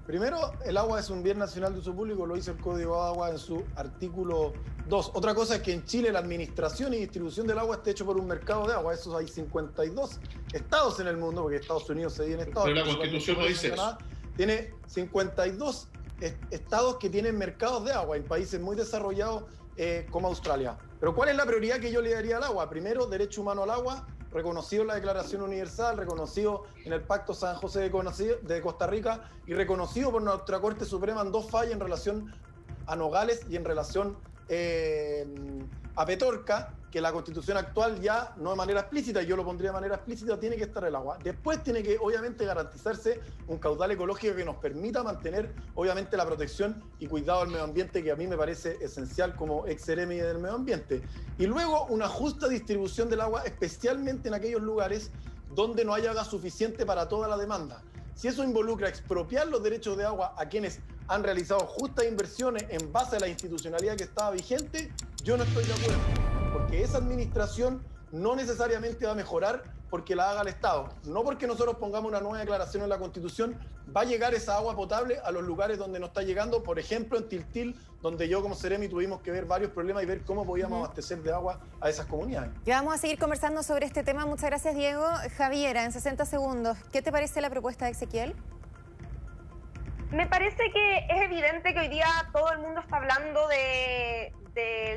Primero, 0.07 0.53
el 0.65 0.77
agua 0.77 1.01
es 1.01 1.09
un 1.09 1.21
bien 1.21 1.37
nacional 1.37 1.73
de 1.73 1.79
uso 1.79 1.93
público, 1.93 2.25
lo 2.25 2.35
dice 2.35 2.51
el 2.51 2.57
Código 2.57 2.95
de 2.95 3.09
Agua 3.09 3.29
en 3.29 3.37
su 3.37 3.65
artículo 3.75 4.53
2. 4.87 5.11
Otra 5.13 5.35
cosa 5.35 5.57
es 5.57 5.61
que 5.61 5.73
en 5.73 5.83
Chile 5.83 6.13
la 6.13 6.19
administración 6.19 6.93
y 6.93 6.97
distribución 6.97 7.45
del 7.45 7.59
agua 7.59 7.75
esté 7.75 7.91
hecho 7.91 8.05
por 8.05 8.17
un 8.17 8.25
mercado 8.25 8.65
de 8.65 8.73
agua. 8.73 8.93
Esos 8.93 9.13
hay 9.13 9.27
52 9.27 10.19
estados 10.53 11.01
en 11.01 11.07
el 11.07 11.17
mundo, 11.17 11.41
porque 11.41 11.57
Estados 11.57 11.89
Unidos 11.89 12.13
se 12.13 12.23
divide 12.23 12.43
en 12.43 12.47
estados. 12.47 12.69
Pero 12.69 12.85
la 12.85 12.85
Constitución 12.85 13.37
no 13.37 13.45
dice 13.47 13.67
eso. 13.67 13.97
Tiene 14.37 14.73
52 14.87 15.89
estados 16.51 16.97
que 16.97 17.09
tienen 17.09 17.37
mercados 17.37 17.85
de 17.85 17.91
agua 17.91 18.17
en 18.17 18.23
países 18.23 18.59
muy 18.59 18.75
desarrollados 18.75 19.43
eh, 19.75 20.07
como 20.09 20.27
Australia. 20.27 20.77
Pero 20.99 21.13
¿cuál 21.13 21.29
es 21.29 21.35
la 21.35 21.45
prioridad 21.45 21.79
que 21.79 21.91
yo 21.91 22.01
le 22.01 22.13
daría 22.13 22.37
al 22.37 22.43
agua? 22.43 22.69
Primero, 22.69 23.05
derecho 23.05 23.41
humano 23.41 23.63
al 23.63 23.69
agua 23.69 24.07
reconocido 24.31 24.81
en 24.83 24.89
la 24.89 24.95
Declaración 24.95 25.41
Universal, 25.41 25.97
reconocido 25.97 26.63
en 26.85 26.93
el 26.93 27.01
Pacto 27.01 27.33
San 27.33 27.55
José 27.55 27.89
de 27.89 28.61
Costa 28.61 28.87
Rica 28.87 29.29
y 29.45 29.53
reconocido 29.53 30.11
por 30.11 30.21
nuestra 30.21 30.59
Corte 30.59 30.85
Suprema 30.85 31.21
en 31.21 31.31
dos 31.31 31.49
fallas 31.49 31.73
en 31.73 31.79
relación 31.79 32.33
a 32.85 32.95
Nogales 32.95 33.45
y 33.49 33.55
en 33.55 33.65
relación 33.65 34.17
eh, 34.49 35.25
a 35.97 36.05
Petorca, 36.05 36.73
que 36.91 37.01
la 37.01 37.11
constitución 37.11 37.57
actual 37.57 37.99
ya 37.99 38.33
no 38.37 38.51
de 38.51 38.55
manera 38.55 38.81
explícita, 38.81 39.23
yo 39.23 39.35
lo 39.35 39.43
pondría 39.43 39.71
de 39.71 39.73
manera 39.73 39.95
explícita, 39.95 40.39
tiene 40.39 40.55
que 40.55 40.63
estar 40.63 40.83
el 40.85 40.95
agua. 40.95 41.17
Después 41.23 41.63
tiene 41.63 41.81
que 41.81 41.97
obviamente 41.99 42.45
garantizarse 42.45 43.19
un 43.47 43.57
caudal 43.57 43.91
ecológico 43.91 44.35
que 44.35 44.45
nos 44.45 44.57
permita 44.57 45.01
mantener 45.01 45.53
obviamente 45.73 46.15
la 46.15 46.25
protección 46.25 46.83
y 46.99 47.07
cuidado 47.07 47.41
del 47.41 47.49
medio 47.49 47.63
ambiente, 47.63 48.03
que 48.03 48.11
a 48.11 48.15
mí 48.15 48.27
me 48.27 48.37
parece 48.37 48.77
esencial 48.79 49.35
como 49.35 49.65
ex 49.65 49.87
del 49.87 50.07
medio 50.07 50.53
ambiente. 50.53 51.01
Y 51.39 51.47
luego 51.47 51.87
una 51.87 52.07
justa 52.07 52.47
distribución 52.47 53.09
del 53.09 53.21
agua, 53.21 53.41
especialmente 53.43 54.27
en 54.27 54.35
aquellos 54.35 54.61
lugares 54.61 55.09
donde 55.55 55.83
no 55.83 55.95
haya 55.95 56.13
gas 56.13 56.27
suficiente 56.27 56.85
para 56.85 57.09
toda 57.09 57.27
la 57.27 57.37
demanda. 57.37 57.81
Si 58.13 58.27
eso 58.27 58.43
involucra 58.43 58.87
expropiar 58.87 59.47
los 59.47 59.63
derechos 59.63 59.97
de 59.97 60.05
agua 60.05 60.35
a 60.37 60.47
quienes 60.47 60.79
han 61.07 61.23
realizado 61.23 61.61
justas 61.61 62.05
inversiones 62.05 62.65
en 62.69 62.91
base 62.91 63.15
a 63.15 63.19
la 63.19 63.27
institucionalidad 63.27 63.95
que 63.95 64.03
estaba 64.03 64.31
vigente, 64.31 64.91
yo 65.27 65.35
no 65.35 65.43
estoy 65.43 65.65
de 65.65 65.73
acuerdo, 65.73 65.99
porque 66.53 66.81
esa 66.81 66.99
administración 66.99 67.83
no 68.13 68.33
necesariamente 68.33 69.05
va 69.05 69.11
a 69.11 69.15
mejorar 69.15 69.61
porque 69.89 70.15
la 70.15 70.31
haga 70.31 70.41
el 70.43 70.47
Estado. 70.47 70.87
No 71.03 71.21
porque 71.25 71.47
nosotros 71.47 71.75
pongamos 71.75 72.07
una 72.07 72.21
nueva 72.21 72.39
declaración 72.39 72.83
en 72.83 72.87
la 72.87 72.97
Constitución, 72.97 73.59
va 73.93 74.01
a 74.01 74.03
llegar 74.05 74.33
esa 74.33 74.55
agua 74.55 74.73
potable 74.73 75.19
a 75.19 75.31
los 75.31 75.43
lugares 75.43 75.77
donde 75.79 75.99
no 75.99 76.05
está 76.05 76.21
llegando, 76.21 76.63
por 76.63 76.79
ejemplo 76.79 77.17
en 77.17 77.27
Tiltil, 77.27 77.75
donde 78.01 78.29
yo 78.29 78.41
como 78.41 78.55
Seremi 78.55 78.87
tuvimos 78.87 79.19
que 79.19 79.31
ver 79.31 79.43
varios 79.43 79.71
problemas 79.71 80.01
y 80.03 80.05
ver 80.05 80.23
cómo 80.23 80.45
podíamos 80.45 80.77
abastecer 80.77 81.21
de 81.21 81.33
agua 81.33 81.59
a 81.81 81.89
esas 81.89 82.05
comunidades. 82.05 82.51
Y 82.65 82.69
vamos 82.69 82.93
a 82.93 82.97
seguir 82.97 83.19
conversando 83.19 83.63
sobre 83.63 83.85
este 83.85 84.03
tema. 84.03 84.25
Muchas 84.25 84.49
gracias, 84.49 84.75
Diego. 84.75 85.03
Javiera, 85.35 85.83
en 85.83 85.91
60 85.91 86.25
segundos, 86.25 86.77
¿qué 86.93 87.01
te 87.01 87.11
parece 87.11 87.41
la 87.41 87.49
propuesta 87.49 87.83
de 87.83 87.91
Ezequiel? 87.91 88.33
Me 90.11 90.25
parece 90.25 90.71
que 90.71 91.05
es 91.09 91.21
evidente 91.21 91.73
que 91.73 91.81
hoy 91.81 91.89
día 91.89 92.07
todo 92.31 92.49
el 92.53 92.59
mundo 92.59 92.79
está 92.79 92.95
hablando 92.95 93.45
de, 93.47 94.33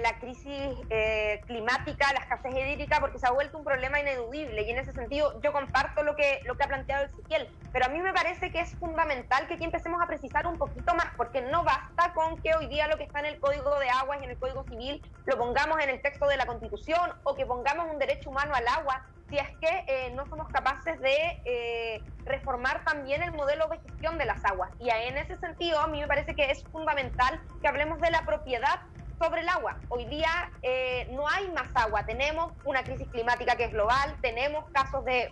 la 0.03 0.19
crisis 0.19 0.75
eh, 0.89 1.43
climática, 1.47 2.11
la 2.15 2.21
escasez 2.21 2.55
hídrica, 2.55 2.99
porque 2.99 3.19
se 3.19 3.27
ha 3.27 3.31
vuelto 3.31 3.59
un 3.59 3.65
problema 3.65 4.01
ineludible 4.01 4.63
y 4.63 4.71
en 4.71 4.79
ese 4.79 4.93
sentido 4.93 5.39
yo 5.43 5.53
comparto 5.53 6.03
lo 6.03 6.17
que, 6.17 6.41
lo 6.47 6.57
que 6.57 6.65
ha 6.65 6.69
planteado 6.69 7.05
Ezequiel, 7.05 7.47
pero 7.71 7.85
a 7.85 7.89
mí 7.91 8.01
me 8.01 8.15
parece 8.15 8.51
que 8.51 8.61
es 8.61 8.75
fundamental 8.77 9.47
que 9.49 9.55
aquí 9.55 9.65
empecemos 9.65 10.01
a 10.01 10.07
precisar 10.07 10.47
un 10.47 10.57
poquito 10.57 10.95
más, 10.95 11.09
porque 11.15 11.43
no 11.43 11.63
basta 11.63 12.15
con 12.15 12.41
que 12.41 12.55
hoy 12.55 12.69
día 12.69 12.89
lo 12.89 12.97
que 12.97 13.05
está 13.05 13.19
en 13.19 13.27
el 13.27 13.39
Código 13.39 13.79
de 13.79 13.91
Aguas 13.91 14.21
y 14.23 14.25
en 14.25 14.31
el 14.31 14.39
Código 14.39 14.65
Civil 14.65 15.03
lo 15.27 15.37
pongamos 15.37 15.79
en 15.81 15.91
el 15.91 16.01
texto 16.01 16.27
de 16.27 16.39
la 16.39 16.47
Constitución 16.47 17.13
o 17.25 17.35
que 17.35 17.45
pongamos 17.45 17.87
un 17.93 17.99
derecho 17.99 18.31
humano 18.31 18.55
al 18.55 18.67
agua, 18.67 19.05
si 19.31 19.39
es 19.39 19.49
que 19.61 19.85
eh, 19.87 20.13
no 20.15 20.27
somos 20.27 20.49
capaces 20.49 21.01
de 21.01 21.41
eh, 21.45 22.03
reformar 22.25 22.85
también 22.85 23.23
el 23.23 23.33
modelo 23.33 23.69
de 23.69 23.79
gestión 23.79 24.19
de 24.19 24.27
las 24.27 24.45
aguas. 24.45 24.71
Y 24.81 24.91
en 24.91 25.17
ese 25.17 25.39
sentido, 25.39 25.79
a 25.79 25.87
mí 25.87 26.01
me 26.01 26.09
parece 26.09 26.35
que 26.35 26.51
es 26.51 26.65
fundamental 26.65 27.41
que 27.63 27.69
hablemos 27.69 28.01
de 28.01 28.11
la 28.11 28.23
propiedad 28.23 28.81
sobre 29.21 29.43
el 29.43 29.49
agua. 29.49 29.77
Hoy 29.89 30.07
día 30.07 30.51
eh, 30.63 31.07
no 31.13 31.29
hay 31.29 31.49
más 31.53 31.69
agua, 31.75 32.05
tenemos 32.07 32.53
una 32.65 32.83
crisis 32.83 33.07
climática 33.09 33.55
que 33.55 33.65
es 33.65 33.73
global, 33.73 34.17
tenemos 34.21 34.65
casos 34.73 35.05
de 35.05 35.31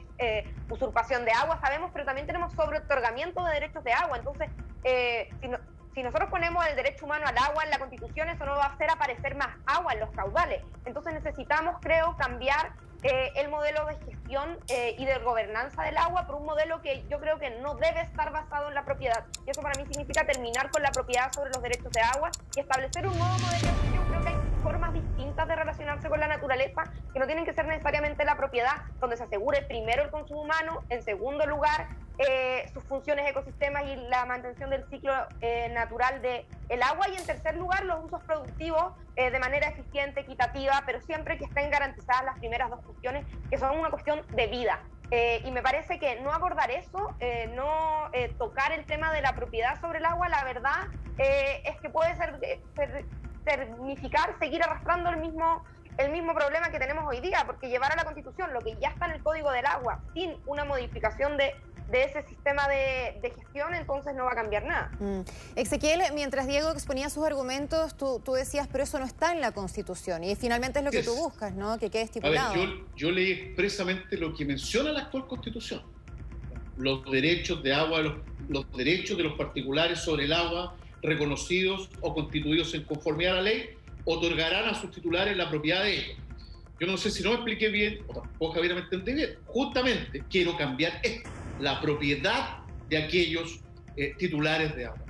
usurpación 0.68 1.24
de 1.24 1.32
agua, 1.32 1.58
sabemos, 1.60 1.90
pero 1.92 2.04
también 2.04 2.26
tenemos 2.26 2.52
sobre 2.52 2.78
otorgamiento 2.78 3.42
de 3.44 3.54
derechos 3.54 3.82
de 3.82 3.92
agua. 3.92 4.18
Entonces, 4.18 4.50
si 5.94 6.02
nosotros 6.02 6.28
ponemos 6.28 6.64
el 6.66 6.76
derecho 6.76 7.06
humano 7.06 7.26
al 7.26 7.38
agua 7.38 7.64
en 7.64 7.70
la 7.70 7.78
Constitución, 7.78 8.28
eso 8.28 8.44
no 8.44 8.56
va 8.56 8.66
a 8.66 8.74
hacer 8.74 8.90
aparecer 8.90 9.34
más 9.36 9.56
agua 9.66 9.94
en 9.94 10.00
los 10.00 10.10
caudales. 10.10 10.62
Entonces 10.84 11.14
necesitamos, 11.14 11.76
creo, 11.80 12.14
cambiar 12.18 12.72
eh, 13.02 13.32
el 13.36 13.48
modelo 13.48 13.86
de 13.86 13.96
gestión 13.96 14.58
eh, 14.68 14.96
y 14.98 15.04
de 15.04 15.18
gobernanza 15.18 15.84
del 15.84 15.96
agua 15.96 16.26
por 16.26 16.36
un 16.36 16.46
modelo 16.46 16.82
que 16.82 17.04
yo 17.08 17.20
creo 17.20 17.38
que 17.38 17.50
no 17.60 17.74
debe 17.76 18.00
estar 18.00 18.32
basado 18.32 18.68
en 18.68 18.74
la 18.74 18.84
propiedad. 18.84 19.24
Y 19.46 19.50
eso 19.50 19.62
para 19.62 19.78
mí 19.78 19.86
significa 19.86 20.26
terminar 20.26 20.70
con 20.70 20.82
la 20.82 20.90
propiedad 20.90 21.30
sobre 21.32 21.50
los 21.50 21.62
derechos 21.62 21.92
de 21.92 22.00
agua 22.00 22.30
y 22.56 22.60
establecer 22.60 23.06
un 23.06 23.16
nuevo 23.16 23.38
modelo 23.38 23.48
de 23.50 23.68
gestión. 23.68 24.22
Que 24.22 24.28
hay 24.28 24.37
formas 24.68 24.92
distintas 24.92 25.48
de 25.48 25.56
relacionarse 25.56 26.10
con 26.10 26.20
la 26.20 26.28
naturaleza 26.28 26.84
que 27.10 27.18
no 27.18 27.24
tienen 27.24 27.46
que 27.46 27.54
ser 27.54 27.66
necesariamente 27.66 28.26
la 28.26 28.36
propiedad, 28.36 28.82
donde 29.00 29.16
se 29.16 29.22
asegure 29.22 29.62
primero 29.62 30.02
el 30.02 30.10
consumo 30.10 30.42
humano, 30.42 30.82
en 30.90 31.02
segundo 31.02 31.46
lugar 31.46 31.88
eh, 32.18 32.68
sus 32.74 32.84
funciones 32.84 33.26
ecosistemas 33.30 33.84
y 33.84 33.96
la 33.96 34.26
mantención 34.26 34.68
del 34.68 34.84
ciclo 34.90 35.14
eh, 35.40 35.70
natural 35.72 36.20
del 36.20 36.44
el 36.68 36.82
agua 36.82 37.08
y 37.08 37.16
en 37.16 37.24
tercer 37.24 37.56
lugar 37.56 37.86
los 37.86 38.04
usos 38.04 38.22
productivos 38.24 38.92
eh, 39.16 39.30
de 39.30 39.38
manera 39.38 39.68
eficiente, 39.68 40.20
equitativa, 40.20 40.82
pero 40.84 41.00
siempre 41.00 41.38
que 41.38 41.46
estén 41.46 41.70
garantizadas 41.70 42.24
las 42.26 42.38
primeras 42.38 42.68
dos 42.68 42.84
cuestiones 42.84 43.24
que 43.48 43.56
son 43.56 43.78
una 43.78 43.88
cuestión 43.88 44.20
de 44.36 44.48
vida. 44.48 44.80
y 45.10 45.50
me 45.50 45.62
parece 45.62 45.98
que 45.98 46.20
no 46.20 46.30
abordar 46.30 46.70
eso, 46.70 47.16
no 47.54 48.10
tocar 48.36 48.72
el 48.72 48.84
tema 48.84 49.10
de 49.14 49.22
la 49.22 49.32
propiedad 49.32 49.80
sobre 49.80 50.00
el 50.00 50.04
agua, 50.04 50.28
la 50.28 50.44
verdad 50.44 50.80
es 51.16 51.80
que 51.80 51.88
puede 51.88 52.14
ser, 52.16 52.38
ser, 52.76 53.06
significar 53.44 54.34
seguir 54.38 54.62
arrastrando 54.62 55.10
el 55.10 55.18
mismo 55.18 55.64
el 55.96 56.12
mismo 56.12 56.32
problema 56.32 56.70
que 56.70 56.78
tenemos 56.78 57.04
hoy 57.08 57.18
día, 57.18 57.42
porque 57.44 57.68
llevar 57.68 57.90
a 57.90 57.96
la 57.96 58.04
Constitución 58.04 58.52
lo 58.52 58.60
que 58.60 58.76
ya 58.80 58.90
está 58.90 59.06
en 59.06 59.12
el 59.12 59.22
Código 59.22 59.50
del 59.50 59.66
Agua 59.66 60.00
sin 60.14 60.36
una 60.46 60.64
modificación 60.64 61.36
de 61.36 61.54
de 61.90 62.04
ese 62.04 62.22
sistema 62.28 62.68
de, 62.68 63.32
gestión, 63.34 63.74
entonces 63.74 64.14
no 64.14 64.24
va 64.24 64.32
a 64.32 64.34
cambiar 64.34 64.64
nada. 64.64 64.90
Mm. 65.00 65.20
Ezequiel, 65.56 66.02
mientras 66.14 66.46
Diego 66.46 66.70
exponía 66.70 67.08
sus 67.08 67.24
argumentos, 67.24 67.96
tú, 67.96 68.20
tú, 68.24 68.34
decías, 68.34 68.68
pero 68.70 68.84
eso 68.84 68.98
no 68.98 69.06
está 69.06 69.32
en 69.32 69.40
la 69.40 69.52
Constitución, 69.52 70.24
y 70.24 70.36
finalmente 70.36 70.80
es 70.80 70.84
lo 70.84 70.90
que 70.90 71.02
tú 71.02 71.14
buscas, 71.14 71.54
¿no? 71.54 71.78
Que 71.78 71.90
quede 71.90 72.02
estipulado. 72.02 72.52
A 72.52 72.56
ver, 72.56 72.68
yo, 72.68 72.84
yo 72.96 73.10
leí 73.10 73.32
expresamente 73.32 74.16
lo 74.16 74.34
que 74.34 74.44
menciona 74.44 74.92
la 74.92 75.00
actual 75.00 75.26
Constitución. 75.26 75.82
Los 76.76 77.04
derechos 77.10 77.62
de 77.62 77.74
agua, 77.74 78.00
los, 78.00 78.14
los 78.48 78.70
derechos 78.72 79.16
de 79.16 79.24
los 79.24 79.36
particulares 79.36 80.00
sobre 80.00 80.24
el 80.24 80.32
agua 80.32 80.76
reconocidos 81.02 81.90
o 82.00 82.14
constituidos 82.14 82.74
en 82.74 82.84
conformidad 82.84 83.34
a 83.34 83.36
la 83.36 83.42
ley, 83.42 83.70
otorgarán 84.04 84.68
a 84.68 84.74
sus 84.74 84.90
titulares 84.90 85.36
la 85.36 85.50
propiedad 85.50 85.82
de 85.82 85.98
ellos. 85.98 86.16
Yo 86.80 86.86
no 86.86 86.96
sé 86.96 87.10
si 87.10 87.22
no 87.22 87.30
me 87.30 87.36
expliqué 87.36 87.68
bien, 87.68 87.98
o 88.06 88.14
tampoco 88.14 88.54
Javier 88.54 88.74
me 88.74 88.80
entendí 88.82 89.12
bien. 89.12 89.36
Justamente 89.46 90.22
quiero 90.30 90.56
cambiar 90.56 91.00
esto 91.02 91.28
la 91.60 91.80
propiedad 91.80 92.58
de 92.88 92.98
aquellos 92.98 93.60
eh, 93.96 94.14
titulares 94.16 94.74
de 94.76 94.86
agua. 94.86 95.04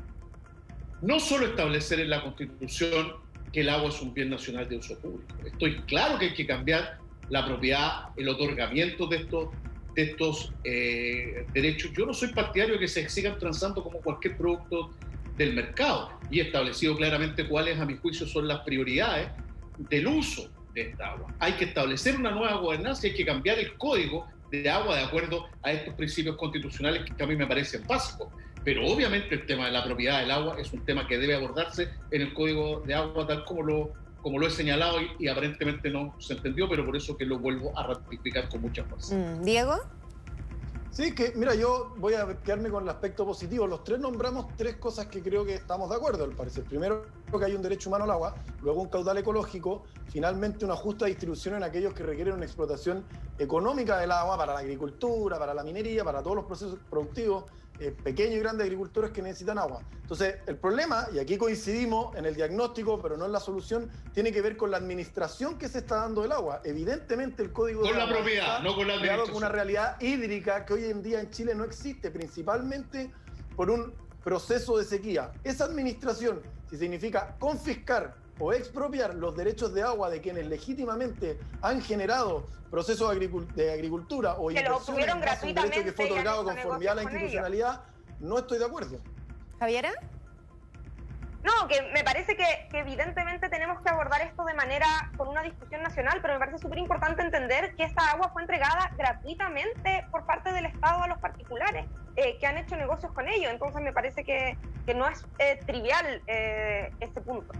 No 1.02 1.20
solo 1.20 1.46
establecer 1.46 2.00
en 2.00 2.10
la 2.10 2.22
Constitución 2.22 3.12
que 3.52 3.60
el 3.60 3.68
agua 3.68 3.90
es 3.90 4.00
un 4.00 4.12
bien 4.14 4.30
nacional 4.30 4.68
de 4.68 4.78
uso 4.78 4.98
público. 4.98 5.34
Estoy 5.44 5.76
claro 5.82 6.18
que 6.18 6.26
hay 6.26 6.34
que 6.34 6.46
cambiar 6.46 6.98
la 7.28 7.46
propiedad, 7.46 8.08
el 8.16 8.28
otorgamiento 8.28 9.06
de 9.06 9.28
estos, 9.96 10.52
eh, 10.64 11.46
derechos. 11.52 11.92
Yo 11.96 12.06
no 12.06 12.14
soy 12.14 12.28
partidario 12.28 12.74
de 12.74 12.80
que 12.80 12.88
se 12.88 13.08
sigan 13.08 13.38
transando 13.38 13.82
como 13.82 14.00
cualquier 14.00 14.36
producto 14.36 14.90
del 15.38 15.54
mercado 15.54 16.10
y 16.30 16.40
establecido 16.40 16.96
claramente 16.96 17.46
cuáles, 17.46 17.78
a 17.80 17.86
mi 17.86 17.96
juicio, 17.96 18.26
son 18.26 18.48
las 18.48 18.60
prioridades 18.60 19.30
del 19.78 20.06
uso 20.08 20.50
de 20.74 20.90
esta 20.90 21.12
agua. 21.12 21.32
Hay 21.38 21.52
que 21.52 21.66
establecer 21.66 22.16
una 22.16 22.32
nueva 22.32 22.56
gobernanza 22.56 23.06
y 23.06 23.10
hay 23.10 23.16
que 23.16 23.24
cambiar 23.24 23.58
el 23.58 23.74
código 23.78 24.26
de 24.50 24.68
agua 24.68 24.96
de 24.96 25.04
acuerdo 25.04 25.46
a 25.62 25.72
estos 25.72 25.94
principios 25.94 26.36
constitucionales 26.36 27.04
que 27.16 27.22
a 27.22 27.26
mí 27.26 27.36
me 27.36 27.46
parecen 27.46 27.86
básicos. 27.86 28.28
Pero 28.64 28.86
obviamente 28.86 29.34
el 29.36 29.46
tema 29.46 29.66
de 29.66 29.72
la 29.72 29.84
propiedad 29.84 30.20
del 30.20 30.30
agua 30.30 30.56
es 30.58 30.72
un 30.72 30.84
tema 30.84 31.06
que 31.06 31.16
debe 31.16 31.36
abordarse 31.36 31.88
en 32.10 32.22
el 32.22 32.34
Código 32.34 32.82
de 32.84 32.94
Agua 32.94 33.26
tal 33.26 33.44
como 33.44 33.62
lo, 33.62 33.92
como 34.20 34.38
lo 34.38 34.46
he 34.46 34.50
señalado 34.50 34.98
y, 35.18 35.28
aparentemente 35.28 35.88
no 35.88 36.14
se 36.18 36.34
entendió, 36.34 36.68
pero 36.68 36.84
por 36.84 36.96
eso 36.96 37.16
que 37.16 37.24
lo 37.24 37.38
vuelvo 37.38 37.78
a 37.78 37.86
ratificar 37.86 38.48
con 38.48 38.62
mucha 38.62 38.84
fuerza. 38.84 39.14
Mm, 39.14 39.44
Diego. 39.44 39.78
Sí, 40.90 41.14
que 41.14 41.32
mira, 41.36 41.54
yo 41.54 41.92
voy 41.98 42.14
a 42.14 42.26
quedarme 42.42 42.70
con 42.70 42.82
el 42.82 42.88
aspecto 42.88 43.24
positivo. 43.24 43.66
Los 43.66 43.84
tres 43.84 44.00
nombramos 44.00 44.46
tres 44.56 44.76
cosas 44.76 45.06
que 45.06 45.22
creo 45.22 45.44
que 45.44 45.54
estamos 45.54 45.90
de 45.90 45.96
acuerdo, 45.96 46.24
al 46.24 46.34
parecer. 46.34 46.64
Primero, 46.64 47.06
que 47.38 47.44
hay 47.44 47.54
un 47.54 47.62
derecho 47.62 47.90
humano 47.90 48.04
al 48.04 48.10
agua, 48.10 48.34
luego 48.62 48.80
un 48.80 48.88
caudal 48.88 49.18
ecológico, 49.18 49.84
finalmente 50.08 50.64
una 50.64 50.76
justa 50.76 51.06
distribución 51.06 51.56
en 51.56 51.62
aquellos 51.62 51.92
que 51.92 52.02
requieren 52.02 52.34
una 52.34 52.46
explotación 52.46 53.04
económica 53.38 53.98
del 53.98 54.10
agua 54.10 54.36
para 54.36 54.54
la 54.54 54.60
agricultura, 54.60 55.38
para 55.38 55.54
la 55.54 55.62
minería, 55.62 56.02
para 56.04 56.22
todos 56.22 56.36
los 56.36 56.46
procesos 56.46 56.78
productivos, 56.88 57.44
eh, 57.80 57.92
pequeños 57.92 58.36
y 58.36 58.38
grandes 58.40 58.64
agricultores 58.64 59.12
que 59.12 59.22
necesitan 59.22 59.58
agua. 59.58 59.82
Entonces, 60.02 60.36
el 60.46 60.56
problema, 60.56 61.06
y 61.14 61.18
aquí 61.18 61.36
coincidimos 61.36 62.16
en 62.16 62.26
el 62.26 62.34
diagnóstico, 62.34 63.00
pero 63.00 63.16
no 63.16 63.26
en 63.26 63.32
la 63.32 63.40
solución, 63.40 63.90
tiene 64.12 64.32
que 64.32 64.42
ver 64.42 64.56
con 64.56 64.70
la 64.70 64.78
administración 64.78 65.58
que 65.58 65.68
se 65.68 65.78
está 65.78 65.96
dando 65.96 66.22
del 66.22 66.32
agua. 66.32 66.60
Evidentemente, 66.64 67.42
el 67.42 67.52
código 67.52 67.82
con 67.82 67.96
la 67.96 68.08
propiedad, 68.08 68.62
no 68.62 68.74
con 68.74 68.88
la 68.88 68.94
administración. 68.94 69.28
con 69.28 69.36
una 69.36 69.48
realidad 69.48 70.00
hídrica 70.00 70.64
que 70.64 70.74
hoy 70.74 70.84
en 70.86 71.02
día 71.02 71.20
en 71.20 71.30
Chile 71.30 71.54
no 71.54 71.64
existe, 71.64 72.10
principalmente 72.10 73.12
por 73.54 73.70
un 73.70 73.92
proceso 74.24 74.76
de 74.76 74.84
sequía. 74.84 75.32
Esa 75.44 75.64
administración, 75.64 76.40
si 76.68 76.76
significa 76.76 77.36
confiscar 77.38 78.16
o 78.38 78.52
expropiar 78.52 79.14
los 79.14 79.36
derechos 79.36 79.74
de 79.74 79.82
agua 79.82 80.10
de 80.10 80.20
quienes 80.20 80.46
legítimamente 80.46 81.38
han 81.62 81.82
generado 81.82 82.46
procesos 82.70 83.10
de 83.54 83.72
agricultura 83.72 84.34
o 84.34 84.48
que 84.48 84.60
inversiones 84.60 85.42
en 85.42 85.48
un 85.48 85.54
derecho 85.54 85.84
que 85.84 85.92
fue 85.92 86.04
otorgado 86.06 86.44
conformidad 86.44 86.92
a 86.92 86.96
la 86.96 87.02
institucionalidad, 87.04 87.80
no 88.20 88.38
estoy 88.38 88.58
de 88.58 88.64
acuerdo. 88.64 88.98
¿Javiera? 89.58 89.92
No, 91.42 91.68
que 91.68 91.80
me 91.94 92.02
parece 92.02 92.36
que, 92.36 92.68
evidentemente 92.72 93.48
tenemos 93.48 93.80
que 93.80 93.88
abordar 93.88 94.20
esto 94.22 94.44
de 94.44 94.54
manera 94.54 94.86
con 95.16 95.28
una 95.28 95.42
discusión 95.42 95.82
nacional, 95.82 96.18
pero 96.20 96.34
me 96.34 96.40
parece 96.40 96.58
súper 96.58 96.78
importante 96.78 97.22
entender 97.22 97.74
que 97.76 97.84
esta 97.84 98.10
agua 98.10 98.30
fue 98.32 98.42
entregada 98.42 98.90
gratuitamente 98.98 100.04
por 100.10 100.26
parte 100.26 100.52
del 100.52 100.66
Estado 100.66 101.04
a 101.04 101.08
los 101.08 101.18
particulares 101.18 101.86
eh, 102.16 102.36
que 102.38 102.46
han 102.46 102.58
hecho 102.58 102.76
negocios 102.76 103.12
con 103.12 103.28
ello. 103.28 103.50
Entonces 103.50 103.80
me 103.80 103.92
parece 103.92 104.24
que, 104.24 104.58
no 104.94 105.06
es 105.08 105.24
eh, 105.38 105.60
trivial 105.64 106.22
eh, 106.26 106.92
este 107.00 107.20
punto. 107.20 107.52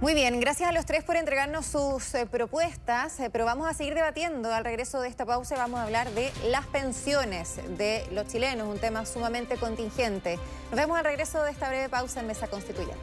Muy 0.00 0.14
bien, 0.14 0.40
gracias 0.40 0.66
a 0.66 0.72
los 0.72 0.86
tres 0.86 1.04
por 1.04 1.16
entregarnos 1.16 1.66
sus 1.66 2.14
eh, 2.14 2.24
propuestas, 2.24 3.20
eh, 3.20 3.28
pero 3.30 3.44
vamos 3.44 3.68
a 3.68 3.74
seguir 3.74 3.94
debatiendo. 3.94 4.50
Al 4.50 4.64
regreso 4.64 4.98
de 5.02 5.08
esta 5.10 5.26
pausa 5.26 5.56
vamos 5.56 5.78
a 5.78 5.82
hablar 5.82 6.08
de 6.12 6.32
las 6.48 6.66
pensiones 6.68 7.56
de 7.76 8.06
los 8.10 8.26
chilenos, 8.26 8.66
un 8.66 8.78
tema 8.78 9.04
sumamente 9.04 9.58
contingente. 9.58 10.38
Nos 10.70 10.80
vemos 10.80 10.96
al 10.98 11.04
regreso 11.04 11.42
de 11.42 11.50
esta 11.50 11.68
breve 11.68 11.90
pausa 11.90 12.20
en 12.20 12.28
Mesa 12.28 12.48
Constituyente. 12.48 12.96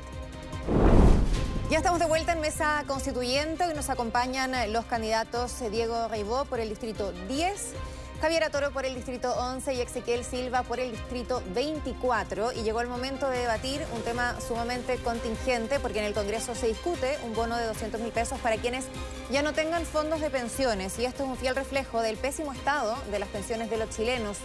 Ya 1.69 1.77
estamos 1.77 1.99
de 1.99 2.07
vuelta 2.07 2.31
en 2.31 2.41
Mesa 2.41 2.83
Constituyente 2.87 3.65
y 3.69 3.75
nos 3.75 3.91
acompañan 3.91 4.73
los 4.73 4.85
candidatos 4.85 5.61
eh, 5.61 5.69
Diego 5.69 6.07
Reibó 6.07 6.45
por 6.45 6.59
el 6.59 6.69
Distrito 6.69 7.11
10 7.27 7.73
Javier 8.19 8.43
Atoro 8.43 8.71
por 8.71 8.83
el 8.83 8.95
Distrito 8.95 9.31
11 9.35 9.75
y 9.75 9.81
Ezequiel 9.81 10.23
Silva 10.23 10.63
por 10.63 10.79
el 10.79 10.91
Distrito 10.91 11.43
24. 11.53 12.51
Y 12.53 12.63
llegó 12.63 12.81
el 12.81 12.87
momento 12.87 13.29
de 13.29 13.37
debatir 13.37 13.85
un 13.93 14.01
tema 14.01 14.35
sumamente 14.41 14.97
contingente 14.97 15.79
porque 15.79 15.99
en 15.99 16.05
el 16.05 16.15
Congreso 16.15 16.55
se 16.55 16.67
discute 16.67 17.15
un 17.23 17.35
bono 17.35 17.55
de 17.57 17.67
200 17.67 18.01
mil 18.01 18.11
pesos 18.11 18.39
para 18.39 18.57
quienes 18.57 18.85
ya 19.29 19.43
no 19.43 19.53
tengan 19.53 19.85
fondos 19.85 20.19
de 20.19 20.31
pensiones. 20.31 20.97
Y 20.97 21.05
esto 21.05 21.25
es 21.25 21.29
un 21.29 21.37
fiel 21.37 21.55
reflejo 21.55 22.01
del 22.01 22.17
pésimo 22.17 22.53
estado 22.53 22.97
de 23.11 23.19
las 23.19 23.29
pensiones 23.29 23.69
de 23.69 23.77
los 23.77 23.91
chilenos. 23.91 24.37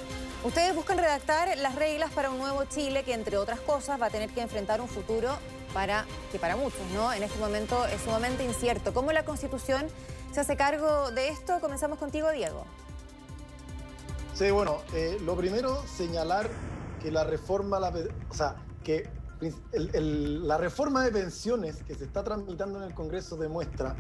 Ustedes 0.44 0.74
buscan 0.74 0.98
redactar 0.98 1.56
las 1.56 1.74
reglas 1.74 2.10
para 2.10 2.28
un 2.30 2.38
nuevo 2.38 2.64
Chile 2.64 3.04
que, 3.04 3.14
entre 3.14 3.38
otras 3.38 3.60
cosas, 3.60 4.00
va 4.00 4.06
a 4.06 4.10
tener 4.10 4.28
que 4.30 4.42
enfrentar 4.42 4.82
un 4.82 4.88
futuro 4.88 5.38
que 6.30 6.38
para 6.38 6.56
muchos, 6.56 6.82
¿no? 6.92 7.14
En 7.14 7.22
este 7.22 7.38
momento 7.38 7.86
es 7.86 8.02
sumamente 8.02 8.44
incierto. 8.44 8.92
¿Cómo 8.92 9.10
la 9.12 9.24
Constitución 9.24 9.86
se 10.30 10.40
hace 10.40 10.54
cargo 10.54 11.10
de 11.12 11.28
esto? 11.28 11.60
Comenzamos 11.60 11.98
contigo, 11.98 12.30
Diego. 12.30 12.66
Bueno, 14.50 14.82
eh, 14.92 15.18
lo 15.24 15.36
primero, 15.36 15.84
señalar 15.86 16.50
que 17.00 17.12
la 17.12 17.22
reforma, 17.22 17.78
o 18.28 18.34
sea, 18.34 18.56
que 18.82 19.08
la 19.70 20.58
reforma 20.58 21.04
de 21.04 21.12
pensiones 21.12 21.82
que 21.84 21.94
se 21.94 22.04
está 22.04 22.24
tramitando 22.24 22.78
en 22.78 22.88
el 22.88 22.94
Congreso 22.94 23.36
demuestra 23.36 23.94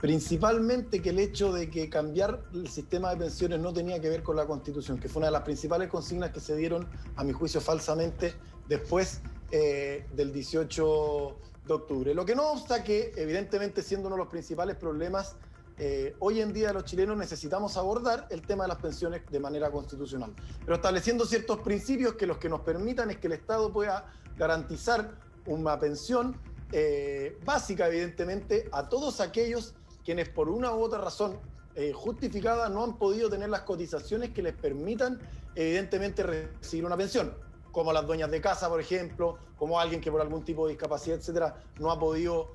principalmente 0.00 1.02
que 1.02 1.10
el 1.10 1.18
hecho 1.18 1.52
de 1.52 1.70
que 1.70 1.90
cambiar 1.90 2.44
el 2.54 2.68
sistema 2.68 3.10
de 3.10 3.18
pensiones 3.18 3.60
no 3.60 3.74
tenía 3.74 4.00
que 4.00 4.08
ver 4.08 4.22
con 4.22 4.36
la 4.36 4.46
Constitución, 4.46 4.98
que 4.98 5.08
fue 5.08 5.20
una 5.20 5.26
de 5.26 5.32
las 5.32 5.42
principales 5.42 5.90
consignas 5.90 6.30
que 6.30 6.40
se 6.40 6.56
dieron, 6.56 6.88
a 7.16 7.24
mi 7.24 7.32
juicio, 7.32 7.60
falsamente 7.60 8.34
después 8.66 9.20
eh, 9.50 10.06
del 10.14 10.32
18 10.32 11.36
de 11.66 11.72
octubre. 11.74 12.14
Lo 12.14 12.24
que 12.24 12.34
no 12.34 12.52
obsta 12.52 12.82
que, 12.82 13.12
evidentemente, 13.16 13.82
siendo 13.82 14.08
uno 14.08 14.16
de 14.16 14.22
los 14.22 14.30
principales 14.30 14.76
problemas 14.76 15.36
eh, 15.76 16.14
hoy 16.20 16.40
en 16.40 16.52
día 16.52 16.72
los 16.72 16.84
chilenos 16.84 17.16
necesitamos 17.16 17.76
abordar 17.76 18.28
el 18.30 18.42
tema 18.42 18.64
de 18.64 18.68
las 18.68 18.78
pensiones 18.78 19.22
de 19.28 19.40
manera 19.40 19.72
constitucional, 19.72 20.32
pero 20.60 20.76
estableciendo 20.76 21.26
ciertos 21.26 21.58
principios 21.60 22.14
que 22.14 22.26
los 22.28 22.38
que 22.38 22.48
nos 22.48 22.60
permitan 22.60 23.10
es 23.10 23.16
que 23.16 23.26
el 23.26 23.32
Estado 23.32 23.72
pueda 23.72 24.06
garantizar 24.36 25.10
una 25.46 25.78
pensión 25.80 26.36
eh, 26.70 27.38
básica, 27.44 27.88
evidentemente, 27.88 28.68
a 28.70 28.88
todos 28.88 29.20
aquellos 29.20 29.74
quienes 30.04 30.28
por 30.28 30.48
una 30.48 30.72
u 30.72 30.80
otra 30.80 31.00
razón 31.00 31.38
eh, 31.74 31.92
justificada 31.92 32.68
no 32.68 32.84
han 32.84 32.96
podido 32.96 33.28
tener 33.28 33.48
las 33.48 33.62
cotizaciones 33.62 34.30
que 34.30 34.42
les 34.42 34.54
permitan, 34.54 35.20
evidentemente, 35.56 36.22
recibir 36.22 36.86
una 36.86 36.96
pensión 36.96 37.34
como 37.72 37.92
las 37.92 38.06
dueñas 38.06 38.30
de 38.30 38.40
casa, 38.40 38.68
por 38.68 38.80
ejemplo, 38.80 39.38
como 39.58 39.80
alguien 39.80 40.00
que 40.00 40.12
por 40.12 40.20
algún 40.20 40.44
tipo 40.44 40.66
de 40.66 40.74
discapacidad, 40.74 41.18
etcétera, 41.18 41.56
no 41.80 41.90
ha 41.90 41.98
podido 41.98 42.54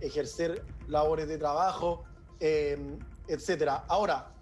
ejercer 0.00 0.64
labores 0.88 1.28
de 1.28 1.38
trabajo, 1.38 2.04
eh, 2.44 2.76
etcétera. 3.28 3.84
Ahora, 3.86 4.32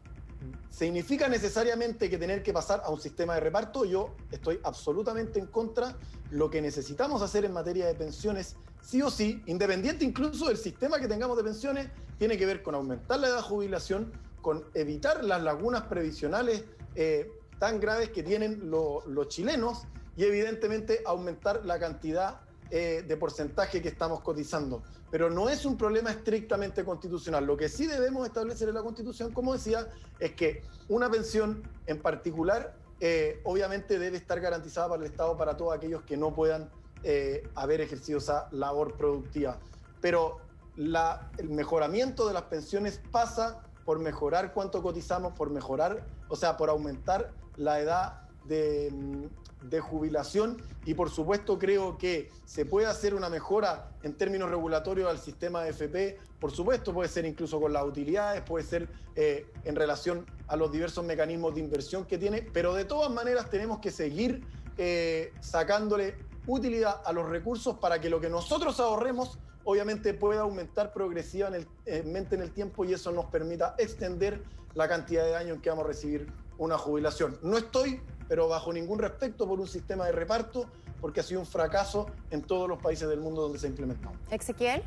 ¿significa 0.70 1.28
necesariamente 1.28 2.08
que 2.08 2.16
tener 2.16 2.42
que 2.42 2.50
pasar 2.50 2.80
a 2.82 2.88
un 2.88 2.98
sistema 2.98 3.34
de 3.34 3.40
reparto? 3.40 3.84
Yo 3.84 4.16
estoy 4.32 4.58
absolutamente 4.64 5.38
en 5.38 5.46
contra. 5.46 5.94
Lo 6.30 6.48
que 6.48 6.62
necesitamos 6.62 7.20
hacer 7.20 7.44
en 7.44 7.52
materia 7.52 7.86
de 7.86 7.94
pensiones, 7.94 8.56
sí 8.80 9.02
o 9.02 9.10
sí, 9.10 9.42
independiente 9.44 10.02
incluso 10.02 10.48
del 10.48 10.56
sistema 10.56 10.98
que 10.98 11.08
tengamos 11.08 11.36
de 11.36 11.44
pensiones, 11.44 11.88
tiene 12.18 12.38
que 12.38 12.46
ver 12.46 12.62
con 12.62 12.74
aumentar 12.74 13.20
la 13.20 13.28
edad 13.28 13.36
de 13.36 13.42
jubilación, 13.42 14.12
con 14.40 14.64
evitar 14.72 15.22
las 15.22 15.42
lagunas 15.42 15.82
previsionales 15.82 16.64
eh, 16.94 17.30
tan 17.58 17.80
graves 17.80 18.08
que 18.08 18.22
tienen 18.22 18.70
los 18.70 19.28
chilenos 19.28 19.82
y 20.16 20.24
evidentemente 20.24 21.02
aumentar 21.04 21.66
la 21.66 21.78
cantidad 21.78 22.40
eh, 22.70 23.04
de 23.06 23.16
porcentaje 23.16 23.82
que 23.82 23.88
estamos 23.88 24.20
cotizando. 24.20 24.82
Pero 25.10 25.28
no 25.28 25.48
es 25.48 25.64
un 25.64 25.76
problema 25.76 26.10
estrictamente 26.10 26.84
constitucional. 26.84 27.44
Lo 27.44 27.56
que 27.56 27.68
sí 27.68 27.86
debemos 27.86 28.26
establecer 28.26 28.68
en 28.68 28.76
la 28.76 28.82
Constitución, 28.82 29.32
como 29.32 29.52
decía, 29.52 29.88
es 30.18 30.32
que 30.32 30.62
una 30.88 31.10
pensión 31.10 31.62
en 31.86 32.00
particular 32.00 32.76
eh, 33.00 33.40
obviamente 33.44 33.98
debe 33.98 34.18
estar 34.18 34.40
garantizada 34.40 34.88
para 34.88 35.02
el 35.02 35.10
Estado 35.10 35.36
para 35.36 35.56
todos 35.56 35.74
aquellos 35.74 36.02
que 36.02 36.16
no 36.16 36.34
puedan 36.34 36.70
eh, 37.02 37.42
haber 37.54 37.80
ejercido 37.80 38.18
esa 38.18 38.48
labor 38.52 38.96
productiva. 38.96 39.58
Pero 40.00 40.38
el 40.76 41.48
mejoramiento 41.48 42.28
de 42.28 42.34
las 42.34 42.44
pensiones 42.44 43.00
pasa 43.10 43.62
por 43.84 43.98
mejorar 43.98 44.52
cuánto 44.52 44.82
cotizamos, 44.82 45.32
por 45.32 45.50
mejorar, 45.50 46.06
o 46.28 46.36
sea, 46.36 46.56
por 46.56 46.70
aumentar 46.70 47.32
la 47.56 47.80
edad 47.80 48.29
de, 48.50 49.80
jubilación 49.80 50.60
y 50.84 50.94
por 50.94 51.10
supuesto 51.10 51.58
creo 51.58 51.96
que 51.96 52.30
se 52.44 52.66
puede 52.66 52.86
hacer 52.86 53.14
una 53.14 53.28
mejora 53.28 53.92
en 54.02 54.14
términos 54.14 54.50
regulatorios 54.50 55.08
al 55.08 55.18
sistema 55.18 55.62
de 55.62 55.70
FP, 55.70 56.18
por 56.40 56.50
supuesto 56.50 56.92
puede 56.92 57.08
ser 57.08 57.24
incluso 57.24 57.60
con 57.60 57.72
las 57.72 57.84
utilidades, 57.84 58.42
puede 58.42 58.64
ser 58.64 58.88
eh, 59.14 59.46
en 59.64 59.76
relación 59.76 60.26
a 60.48 60.56
los 60.56 60.72
diversos 60.72 61.04
mecanismos 61.04 61.54
de 61.54 61.60
inversión 61.60 62.04
que 62.04 62.18
tiene, 62.18 62.42
pero 62.42 62.74
de 62.74 62.84
todas 62.84 63.10
maneras 63.10 63.48
tenemos 63.48 63.78
que 63.78 63.90
seguir 63.90 64.42
eh, 64.76 65.32
sacándole 65.40 66.16
utilidad 66.46 67.00
a 67.04 67.12
los 67.12 67.28
recursos 67.28 67.78
para 67.78 68.00
que 68.00 68.10
lo 68.10 68.20
que 68.20 68.28
nosotros 68.28 68.80
ahorremos 68.80 69.38
obviamente 69.64 70.14
pueda 70.14 70.40
aumentar 70.40 70.92
progresivamente 70.92 71.68
en 71.86 72.42
el 72.42 72.50
tiempo 72.50 72.84
y 72.84 72.94
eso 72.94 73.12
nos 73.12 73.26
permita 73.26 73.76
extender 73.78 74.42
la 74.74 74.88
cantidad 74.88 75.24
de 75.24 75.36
años 75.36 75.56
en 75.56 75.62
que 75.62 75.70
vamos 75.70 75.84
a 75.84 75.88
recibir 75.88 76.26
una 76.58 76.78
jubilación. 76.78 77.38
No 77.42 77.58
estoy 77.58 78.00
pero 78.30 78.46
bajo 78.46 78.72
ningún 78.72 79.00
respecto 79.00 79.44
por 79.44 79.58
un 79.58 79.66
sistema 79.66 80.06
de 80.06 80.12
reparto, 80.12 80.70
porque 81.00 81.18
ha 81.18 81.22
sido 81.24 81.40
un 81.40 81.46
fracaso 81.46 82.06
en 82.30 82.42
todos 82.42 82.68
los 82.68 82.80
países 82.80 83.08
del 83.08 83.18
mundo 83.18 83.42
donde 83.42 83.58
se 83.58 83.66
ha 83.66 83.70
implementado. 83.70 84.14
Ezequiel. 84.30 84.84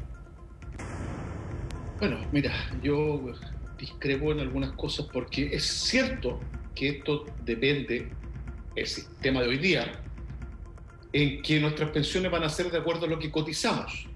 Bueno, 2.00 2.26
mira, 2.32 2.54
yo 2.82 3.20
discrepo 3.78 4.32
en 4.32 4.40
algunas 4.40 4.72
cosas 4.78 5.08
porque 5.12 5.54
es 5.54 5.66
cierto 5.66 6.40
que 6.74 6.88
esto 6.88 7.26
depende 7.44 8.14
el 8.78 8.88
sistema 8.88 9.42
de 9.42 9.50
hoy 9.50 9.58
día, 9.58 9.92
en 11.12 11.42
que 11.42 11.60
nuestras 11.60 11.90
pensiones 11.90 12.32
van 12.32 12.44
a 12.44 12.50
ser 12.50 12.72
de 12.72 12.78
acuerdo 12.78 13.08
a 13.08 13.10
lo 13.10 13.20
que 13.20 13.30
cotizamos. 13.30 14.08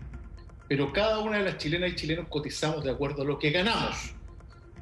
Pero 0.69 0.93
cada 0.93 1.19
una 1.19 1.39
de 1.39 1.43
las 1.43 1.57
chilenas 1.57 1.91
y 1.91 1.95
chilenos 1.95 2.29
cotizamos 2.29 2.81
de 2.81 2.91
acuerdo 2.91 3.23
a 3.23 3.25
lo 3.25 3.37
que 3.37 3.49
ganamos. 3.51 4.13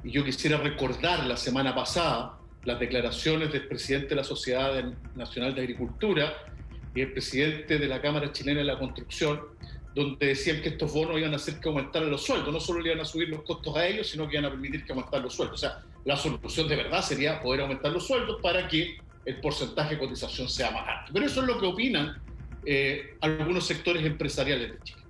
y 0.04 0.12
yo 0.12 0.24
quisiera 0.24 0.58
recordar 0.58 1.26
la 1.26 1.36
semana 1.36 1.74
pasada 1.74 2.38
las 2.66 2.80
declaraciones 2.80 3.54
del 3.54 3.68
presidente 3.68 4.10
de 4.10 4.16
la 4.16 4.24
Sociedad 4.24 4.84
Nacional 5.16 5.54
de 5.56 5.62
Agricultura 5.62 6.34
y 6.94 7.02
el 7.02 7.12
presidente 7.12 7.78
de 7.78 7.88
la 7.88 8.02
Cámara 8.02 8.32
Chilena 8.32 8.60
de 8.60 8.66
la 8.66 8.80
Construcción, 8.80 9.42
donde 9.94 10.26
decían 10.26 10.62
que 10.62 10.70
estos 10.70 10.92
bonos 10.92 11.18
iban 11.18 11.34
a 11.34 11.36
hacer 11.38 11.60
que 11.60 11.70
aumentaran 11.70 12.10
los 12.10 12.26
sueldos, 12.26 12.52
no 12.52 12.60
solo 12.60 12.82
le 12.82 12.90
iban 12.90 13.02
a 13.02 13.06
subir 13.06 13.30
los 13.30 13.44
costos 13.44 13.76
a 13.76 13.86
ellos, 13.86 14.10
sino 14.10 14.28
que 14.28 14.36
iban 14.36 14.46
a 14.46 14.50
permitir 14.50 14.84
que 14.84 14.92
aumentaran 14.92 15.24
los 15.24 15.34
sueldos. 15.34 15.64
O 15.64 15.68
sea, 15.68 15.84
la 16.04 16.18
solución 16.18 16.68
de 16.68 16.76
verdad 16.76 17.02
sería 17.02 17.40
poder 17.40 17.62
aumentar 17.62 17.92
los 17.92 18.06
sueldos 18.06 18.40
para 18.42 18.68
que 18.68 18.98
el 19.26 19.40
porcentaje 19.42 19.96
de 19.96 20.00
cotización 20.00 20.50
sea 20.50 20.72
más 20.72 20.88
alto. 20.88 21.12
Pero 21.14 21.26
eso 21.26 21.42
es 21.42 21.48
lo 21.48 21.60
que 21.60 21.66
opinan 21.66 22.22
eh, 22.66 23.16
algunos 23.22 23.66
sectores 23.66 24.04
empresariales 24.06 24.72
de 24.72 24.80
Chile. 24.84 25.02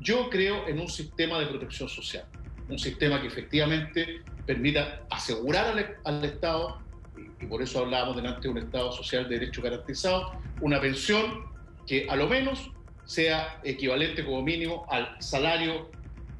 Yo 0.00 0.28
creo 0.30 0.66
en 0.66 0.80
un 0.80 0.88
sistema 0.88 1.38
de 1.38 1.46
protección 1.46 1.88
social, 1.88 2.24
un 2.68 2.78
sistema 2.78 3.20
que 3.20 3.28
efectivamente 3.28 4.22
permita 4.46 5.02
asegurar 5.10 5.78
al, 5.78 5.96
al 6.04 6.24
Estado, 6.24 6.80
y, 7.42 7.46
por 7.46 7.62
eso 7.62 7.80
hablábamos 7.80 8.16
delante 8.16 8.42
de 8.42 8.48
un 8.48 8.58
Estado 8.58 8.92
social 8.92 9.28
de 9.28 9.38
derecho 9.38 9.62
garantizado, 9.62 10.32
una 10.60 10.80
pensión 10.80 11.44
que 11.86 12.06
a 12.08 12.16
lo 12.16 12.28
menos 12.28 12.70
sea 13.04 13.60
equivalente 13.64 14.24
como 14.24 14.42
mínimo 14.42 14.86
al 14.88 15.16
salario 15.20 15.90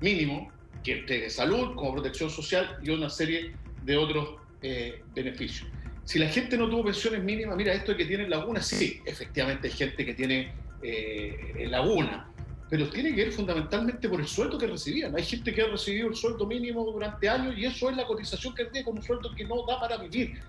mínimo 0.00 0.50
que 0.82 0.98
entregue 0.98 1.30
salud 1.30 1.74
como 1.74 1.94
protección 1.94 2.30
social 2.30 2.78
y 2.82 2.90
una 2.90 3.08
serie 3.08 3.54
de 3.84 3.96
otros 3.96 4.36
eh, 4.62 5.02
beneficios. 5.14 5.68
Si 6.04 6.18
la 6.18 6.28
gente 6.28 6.56
no 6.56 6.68
tuvo 6.68 6.84
pensiones 6.84 7.22
mínimas, 7.22 7.56
mira, 7.56 7.72
esto 7.72 7.92
de 7.92 7.98
que 7.98 8.04
tienen 8.04 8.28
laguna, 8.28 8.60
sí, 8.60 9.00
efectivamente 9.04 9.68
hay 9.68 9.74
gente 9.74 10.04
que 10.04 10.14
tiene 10.14 10.52
eh, 10.82 11.66
laguna, 11.68 12.28
pero 12.68 12.88
tiene 12.88 13.14
que 13.14 13.24
ver 13.24 13.32
fundamentalmente 13.32 14.08
por 14.08 14.20
el 14.20 14.26
sueldo 14.26 14.58
que 14.58 14.66
recibían. 14.66 15.14
Hay 15.14 15.22
gente 15.22 15.52
que 15.52 15.62
ha 15.62 15.66
recibido 15.66 16.08
el 16.08 16.16
sueldo 16.16 16.46
mínimo 16.46 16.84
durante 16.84 17.28
años 17.28 17.54
y 17.56 17.66
eso 17.66 17.90
es 17.90 17.96
la 17.96 18.06
cotización 18.06 18.54
que 18.54 18.64
tiene 18.64 18.88
un 18.88 19.02
sueldo 19.02 19.32
que 19.34 19.44
no 19.44 19.64
da 19.66 19.78
para 19.78 19.98
vivir. 19.98 20.40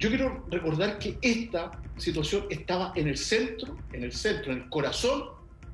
Yo 0.00 0.08
quiero 0.08 0.46
recordar 0.50 0.98
que 0.98 1.18
esta 1.20 1.70
situación 1.98 2.46
estaba 2.48 2.94
en 2.96 3.06
el 3.06 3.18
centro, 3.18 3.76
en 3.92 4.02
el 4.02 4.12
centro, 4.12 4.50
en 4.50 4.62
el 4.62 4.68
corazón 4.70 5.24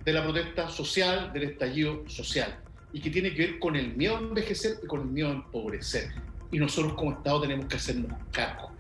de 0.05 0.12
la 0.12 0.24
protesta 0.24 0.68
social, 0.68 1.33
del 1.33 1.45
estallido 1.45 2.03
social, 2.09 2.59
y 2.93 3.01
que 3.01 3.09
tiene 3.11 3.33
que 3.33 3.47
ver 3.47 3.59
con 3.61 3.77
el 3.77 3.95
miedo 3.95 4.16
a 4.16 4.18
envejecer 4.18 4.81
y 4.83 4.87
con 4.89 5.03
el 5.03 5.07
miedo 5.07 5.29
a 5.29 5.33
empobrecer. 5.33 6.11
Y 6.51 6.59
nosotros 6.59 6.95
como 6.95 7.12
Estado 7.12 7.43
tenemos 7.43 7.66
que 7.66 7.77
hacernos 7.77 8.18
cargo. 8.33 8.72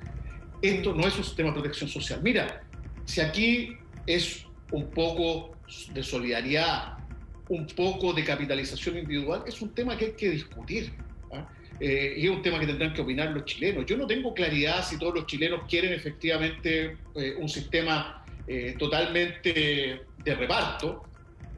Esto 0.60 0.92
no 0.92 1.06
es 1.06 1.16
un 1.16 1.22
sistema 1.22 1.50
de 1.50 1.54
protección 1.54 1.88
social. 1.88 2.20
Mira, 2.24 2.64
si 3.04 3.20
aquí 3.20 3.76
es 4.04 4.46
un 4.72 4.90
poco 4.90 5.52
de 5.94 6.02
solidaridad, 6.02 6.98
un 7.48 7.68
poco 7.68 8.12
de 8.12 8.24
capitalización 8.24 8.98
individual, 8.98 9.44
es 9.46 9.62
un 9.62 9.72
tema 9.72 9.96
que 9.96 10.06
hay 10.06 10.12
que 10.12 10.28
discutir. 10.28 10.92
Eh, 11.78 12.14
y 12.16 12.24
es 12.24 12.30
un 12.30 12.42
tema 12.42 12.58
que 12.58 12.66
tendrán 12.66 12.94
que 12.94 13.02
opinar 13.02 13.30
los 13.30 13.44
chilenos. 13.44 13.84
Yo 13.86 13.96
no 13.96 14.06
tengo 14.06 14.32
claridad 14.32 14.84
si 14.84 14.98
todos 14.98 15.14
los 15.14 15.26
chilenos 15.26 15.62
quieren 15.68 15.92
efectivamente 15.92 16.96
eh, 17.14 17.34
un 17.38 17.48
sistema 17.48 18.24
eh, 18.46 18.76
totalmente 18.78 20.02
de 20.24 20.34
reparto 20.34 21.02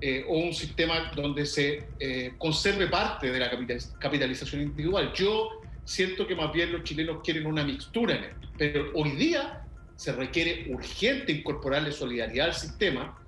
eh, 0.01 0.25
o 0.29 0.39
un 0.39 0.55
sistema 0.55 1.11
donde 1.15 1.45
se 1.45 1.89
eh, 1.99 2.33
conserve 2.39 2.87
parte 2.87 3.31
de 3.31 3.39
la 3.39 3.51
capitalización 3.99 4.63
individual. 4.63 5.13
Yo 5.15 5.61
siento 5.85 6.27
que 6.27 6.35
más 6.35 6.53
bien 6.53 6.73
los 6.73 6.85
chilenos 6.85 7.21
quieren 7.23 7.47
una 7.47 7.65
mixtura 7.65 8.15
en 8.15 8.25
esto, 8.25 8.49
pero 8.57 8.91
hoy 8.95 9.11
día 9.13 9.65
se 9.97 10.13
requiere 10.13 10.67
urgente 10.73 11.33
incorporarle 11.33 11.93
solidaridad 11.93 12.47
al 12.47 12.55
sistema 12.55 13.19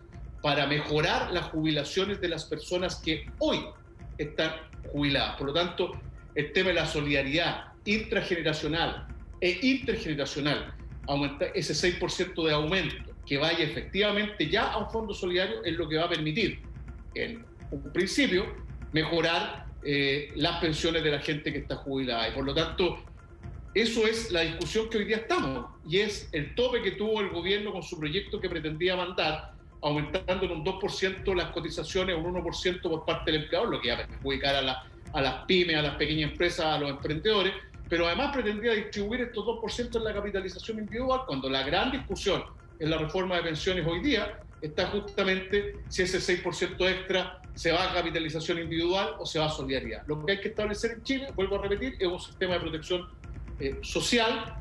para 0.43 0.67
mejorar 0.67 1.33
las 1.33 1.47
jubilaciones 1.47 2.21
de 2.21 2.29
las 2.29 2.45
personas 2.45 2.97
que 2.97 3.27
hoy 3.41 3.61
están 4.17 4.53
jubiladas. 4.93 5.37
Por 5.37 5.49
lo 5.49 5.53
tanto, 5.53 6.01
el 6.35 6.53
tema 6.53 6.69
de 6.69 6.75
la 6.75 6.87
solidaridad 6.87 7.73
intrageneracional 7.85 9.07
e 9.41 9.59
intergeneracional, 9.63 10.75
aumentar 11.07 11.51
ese 11.55 11.73
6% 11.73 12.47
de 12.47 12.53
aumento 12.53 13.11
que 13.27 13.39
vaya 13.39 13.65
efectivamente 13.65 14.49
ya 14.49 14.73
a 14.73 14.79
un 14.79 14.91
fondo 14.91 15.15
solidario 15.15 15.65
es 15.65 15.77
lo 15.77 15.89
que 15.89 15.97
va 15.97 16.05
a 16.05 16.09
permitir, 16.09 16.61
en 17.15 17.45
un 17.71 17.93
principio, 17.93 18.45
mejorar 18.93 19.67
eh, 19.85 20.33
las 20.35 20.61
pensiones 20.61 21.03
de 21.05 21.11
la 21.11 21.21
gente 21.21 21.53
que 21.53 21.59
está 21.59 21.77
jubilada. 21.77 22.29
Y 22.29 22.33
por 22.33 22.45
lo 22.45 22.55
tanto, 22.55 22.99
eso 23.75 24.07
es 24.07 24.33
la 24.33 24.41
discusión 24.41 24.91
que 24.91 24.99
hoy 24.99 25.05
día 25.05 25.19
estamos 25.19 25.67
y 25.89 25.99
es 25.99 26.29
el 26.33 26.55
tope 26.57 26.83
que 26.83 26.93
tuvo 26.93 27.21
el 27.21 27.31
gobierno 27.31 27.73
con 27.73 27.83
su 27.83 27.99
proyecto 27.99 28.41
que 28.41 28.49
pretendía 28.49 28.97
mandar, 28.97 29.53
aumentando 29.81 30.45
en 30.45 30.51
un 30.51 30.65
2% 30.65 31.35
las 31.37 31.53
cotizaciones, 31.53 32.17
un 32.17 32.35
1% 32.35 32.83
por 32.83 33.05
parte 33.05 33.31
del 33.31 33.43
empleador, 33.43 33.71
lo 33.71 33.81
que 33.81 33.89
iba 33.89 33.99
a 33.99 34.07
perjudicar 34.07 34.57
a, 34.57 34.63
la, 34.63 34.90
a 35.13 35.21
las 35.21 35.45
pymes, 35.45 35.77
a 35.77 35.83
las 35.83 35.97
pequeñas 35.97 36.31
empresas, 36.33 36.67
a 36.67 36.79
los 36.79 36.91
emprendedores, 36.91 37.53
pero 37.89 38.07
además 38.07 38.33
pretendía 38.33 38.73
distribuir 38.73 39.23
estos 39.23 39.45
2% 39.45 39.97
en 39.97 40.05
la 40.05 40.15
capitalización 40.15 40.79
individual, 40.79 41.23
cuando 41.27 41.51
la 41.51 41.63
gran 41.63 41.91
discusión 41.91 42.45
en 42.79 42.91
la 42.91 42.99
reforma 42.99 43.37
de 43.37 43.43
pensiones 43.43 43.87
hoy 43.87 44.01
día 44.01 44.41
está 44.63 44.87
justamente 44.89 45.77
si 45.89 46.03
ese 46.03 46.19
6% 46.19 46.89
extra 46.89 47.43
se 47.55 47.73
va 47.73 47.91
a 47.91 47.95
capitalización 47.95 48.59
individual 48.59 49.15
o 49.19 49.27
se 49.27 49.39
va 49.39 49.47
a 49.47 49.51
solidaridad. 49.51 50.07
Lo 50.07 50.25
que 50.25 50.33
hay 50.33 50.41
que 50.41 50.49
establecer 50.49 50.93
en 50.93 51.03
Chile, 51.03 51.29
vuelvo 51.35 51.59
a 51.59 51.63
repetir, 51.63 51.97
es 51.99 52.07
un 52.07 52.21
sistema 52.21 52.55
de 52.55 52.61
protección 52.61 53.09
eh, 53.59 53.79
social 53.83 54.57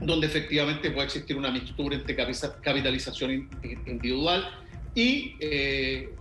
donde 0.00 0.26
efectivamente 0.26 0.90
puede 0.90 1.06
existir 1.06 1.36
una 1.36 1.50
mixtura 1.50 1.94
entre 1.96 2.16
capitalización 2.16 3.48
individual 3.86 4.50
y 4.94 5.36
eh, 5.38 6.14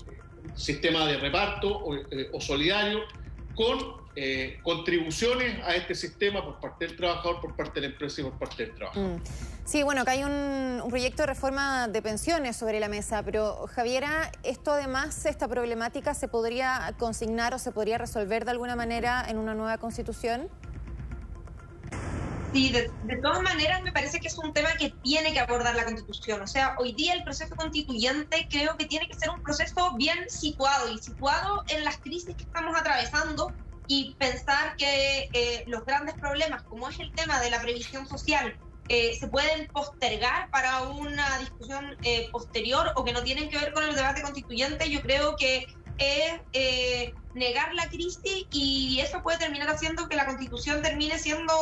sistema 0.55 1.07
de 1.07 1.17
reparto 1.17 1.75
o, 1.75 1.95
eh, 1.95 2.29
o 2.31 2.39
solidario 2.39 2.99
con 3.55 4.03
eh, 4.15 4.59
contribuciones 4.61 5.59
a 5.63 5.75
este 5.75 5.95
sistema 5.95 6.43
por 6.43 6.59
parte 6.59 6.85
del 6.85 6.95
trabajador, 6.95 7.41
por 7.41 7.55
parte 7.55 7.79
de 7.79 7.87
la 7.87 7.93
empresa 7.93 8.21
y 8.21 8.23
por 8.25 8.33
parte 8.33 8.65
del 8.65 8.75
trabajo. 8.75 8.99
Mm. 8.99 9.21
Sí, 9.65 9.81
bueno, 9.81 10.01
acá 10.01 10.11
hay 10.11 10.23
un, 10.23 10.81
un, 10.83 10.89
proyecto 10.89 11.23
de 11.23 11.27
reforma 11.27 11.87
de 11.87 12.01
pensiones 12.01 12.55
sobre 12.55 12.79
la 12.79 12.89
mesa, 12.89 13.23
pero 13.23 13.65
Javiera, 13.67 14.31
esto 14.43 14.71
además, 14.71 15.25
esta 15.25 15.47
problemática 15.47 16.13
se 16.13 16.27
podría 16.27 16.93
consignar 16.99 17.53
o 17.53 17.59
se 17.59 17.71
podría 17.71 17.97
resolver 17.97 18.45
de 18.45 18.51
alguna 18.51 18.75
manera 18.75 19.25
en 19.27 19.37
una 19.37 19.55
nueva 19.55 19.77
constitución. 19.77 20.49
Sí, 22.53 22.69
de, 22.69 22.87
todas 23.23 23.41
maneras 23.41 23.81
me 23.81 23.91
parece 23.91 24.19
que 24.19 24.27
es 24.27 24.37
un 24.37 24.53
tema 24.53 24.69
que 24.77 24.91
tiene 25.01 25.33
que 25.33 25.39
abordar 25.39 25.75
la 25.75 25.85
constitución. 25.85 26.41
O 26.41 26.47
sea, 26.47 26.75
hoy 26.77 26.93
día 26.93 27.13
el 27.13 27.23
proceso 27.23 27.55
constituyente 27.55 28.47
creo 28.49 28.77
que 28.77 28.85
tiene 28.85 29.07
que 29.07 29.15
ser 29.15 29.31
un 29.31 29.41
proceso 29.41 29.93
bien 29.95 30.29
situado 30.29 30.91
y 30.93 30.99
situado 30.99 31.63
en 31.69 31.83
las 31.83 31.97
crisis 31.97 32.35
que 32.35 32.43
estamos 32.43 32.75
atravesando 32.79 33.51
y 33.87 34.13
pensar 34.19 34.75
que 34.77 35.29
eh, 35.33 35.63
los 35.65 35.83
grandes 35.83 36.13
problemas, 36.15 36.61
como 36.63 36.87
es 36.89 36.99
el 36.99 37.11
tema 37.13 37.39
de 37.39 37.49
la 37.49 37.59
previsión 37.59 38.07
social, 38.07 38.55
eh, 38.87 39.15
se 39.19 39.27
pueden 39.27 39.67
postergar 39.67 40.51
para 40.51 40.81
una 40.81 41.39
discusión 41.39 41.97
eh, 42.03 42.29
posterior 42.31 42.91
o 42.95 43.03
que 43.03 43.13
no 43.13 43.23
tienen 43.23 43.49
que 43.49 43.57
ver 43.57 43.73
con 43.73 43.83
el 43.83 43.95
debate 43.95 44.21
constituyente, 44.21 44.91
yo 44.91 45.01
creo 45.01 45.35
que 45.37 45.65
es 45.97 46.41
eh, 46.51 47.13
negar 47.33 47.73
la 47.73 47.87
crisis 47.87 48.45
y 48.51 48.99
eso 48.99 49.23
puede 49.23 49.37
terminar 49.37 49.69
haciendo 49.69 50.07
que 50.07 50.15
la 50.15 50.25
constitución 50.25 50.81
termine 50.81 51.17
siendo 51.17 51.53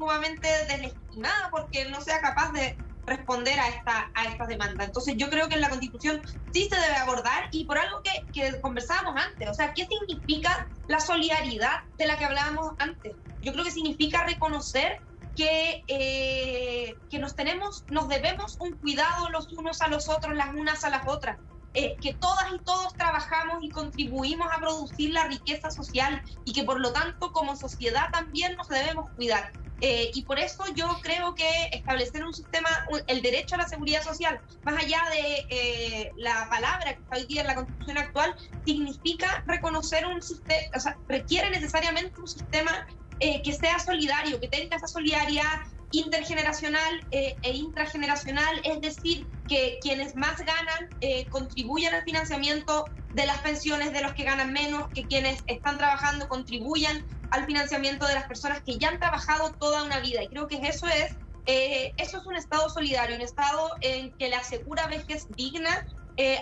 sumamente 0.00 0.48
deslegitimada 0.66 1.50
porque 1.50 1.84
no 1.90 2.00
sea 2.00 2.20
capaz 2.20 2.52
de 2.52 2.80
responder 3.06 3.58
a 3.60 3.68
esta, 3.68 4.10
a 4.14 4.24
estas 4.24 4.48
demandas. 4.48 4.86
Entonces 4.86 5.14
yo 5.18 5.28
creo 5.28 5.48
que 5.48 5.56
en 5.56 5.60
la 5.60 5.68
Constitución 5.68 6.22
sí 6.52 6.68
se 6.70 6.80
debe 6.80 6.96
abordar 6.96 7.44
y 7.50 7.66
por 7.66 7.78
algo 7.78 8.00
que, 8.02 8.10
que 8.32 8.60
conversábamos 8.60 9.14
antes, 9.20 9.48
o 9.48 9.54
sea, 9.54 9.72
¿qué 9.74 9.86
significa 9.86 10.50
la 10.86 11.00
solidaridad 11.00 11.74
de 11.98 12.06
la 12.06 12.16
que 12.16 12.24
hablábamos 12.24 12.72
antes? 12.78 13.16
Yo 13.42 13.52
creo 13.52 13.64
que 13.64 13.70
significa 13.70 14.24
reconocer 14.24 14.98
que, 15.34 15.82
eh, 15.86 16.98
que 17.08 17.18
nos 17.18 17.34
tenemos, 17.34 17.84
nos 17.88 18.08
debemos 18.08 18.56
un 18.58 18.78
cuidado 18.78 19.28
los 19.30 19.48
unos 19.52 19.80
a 19.80 19.88
los 19.88 20.08
otros, 20.08 20.34
las 20.34 20.54
unas 20.54 20.84
a 20.84 20.90
las 20.90 21.06
otras. 21.06 21.38
Eh, 21.74 21.96
que 22.00 22.14
todas 22.14 22.46
y 22.52 22.58
todos 22.64 22.96
trabajamos 22.96 23.62
y 23.62 23.70
contribuimos 23.70 24.48
a 24.52 24.58
producir 24.58 25.12
la 25.12 25.28
riqueza 25.28 25.70
social 25.70 26.20
y 26.44 26.52
que 26.52 26.64
por 26.64 26.80
lo 26.80 26.92
tanto 26.92 27.30
como 27.32 27.54
sociedad 27.54 28.10
también 28.12 28.56
nos 28.56 28.68
debemos 28.68 29.08
cuidar. 29.14 29.52
Eh, 29.82 30.10
y 30.12 30.22
por 30.24 30.38
eso 30.38 30.62
yo 30.74 30.98
creo 31.02 31.34
que 31.34 31.48
establecer 31.72 32.22
un 32.22 32.34
sistema, 32.34 32.68
el 33.06 33.22
derecho 33.22 33.54
a 33.54 33.58
la 33.58 33.68
seguridad 33.68 34.02
social, 34.02 34.38
más 34.62 34.82
allá 34.82 35.00
de 35.10 35.46
eh, 35.48 36.12
la 36.16 36.48
palabra 36.50 36.94
que 36.94 37.00
está 37.00 37.16
hoy 37.16 37.26
día 37.26 37.40
en 37.40 37.46
la 37.46 37.54
constitución 37.54 37.96
actual, 37.96 38.34
significa 38.66 39.42
reconocer 39.46 40.04
un 40.06 40.20
sistema, 40.20 40.60
o 40.76 40.80
sea, 40.80 40.98
requiere 41.08 41.48
necesariamente 41.50 42.20
un 42.20 42.28
sistema 42.28 42.86
eh, 43.20 43.40
que 43.42 43.52
sea 43.54 43.78
solidario, 43.78 44.38
que 44.38 44.48
tenga 44.48 44.76
esa 44.76 44.86
solidaridad 44.86 45.60
intergeneracional 45.90 47.04
eh, 47.10 47.38
e 47.42 47.52
intrageneracional, 47.52 48.60
es 48.64 48.80
decir, 48.80 49.28
que 49.46 49.78
quienes 49.82 50.14
más 50.14 50.36
ganan 50.38 50.90
eh, 51.00 51.28
contribuyan 51.28 51.94
al 51.94 52.04
financiamiento 52.04 52.86
de 53.12 53.26
las 53.26 53.38
pensiones 53.40 53.92
de 53.92 54.02
los 54.02 54.14
que 54.14 54.24
ganan 54.24 54.52
menos, 54.52 54.86
que 54.94 55.06
quienes 55.06 55.42
están 55.46 55.78
trabajando 55.78 56.28
contribuyan 56.28 57.04
al 57.30 57.44
financiamiento 57.46 58.06
de 58.06 58.14
las 58.14 58.26
personas 58.26 58.62
que 58.64 58.78
ya 58.78 58.88
han 58.88 59.00
trabajado 59.00 59.54
toda 59.58 59.82
una 59.82 59.98
vida. 60.00 60.22
Y 60.22 60.28
creo 60.28 60.46
que 60.46 60.56
eso 60.62 60.86
es, 60.86 61.16
eh, 61.46 61.92
eso 61.96 62.18
es 62.18 62.26
un 62.26 62.36
Estado 62.36 62.68
solidario, 62.70 63.16
un 63.16 63.22
Estado 63.22 63.70
en 63.80 64.14
que 64.16 64.28
le 64.28 64.36
asegura 64.36 64.86
vejez 64.86 65.26
digna 65.30 65.70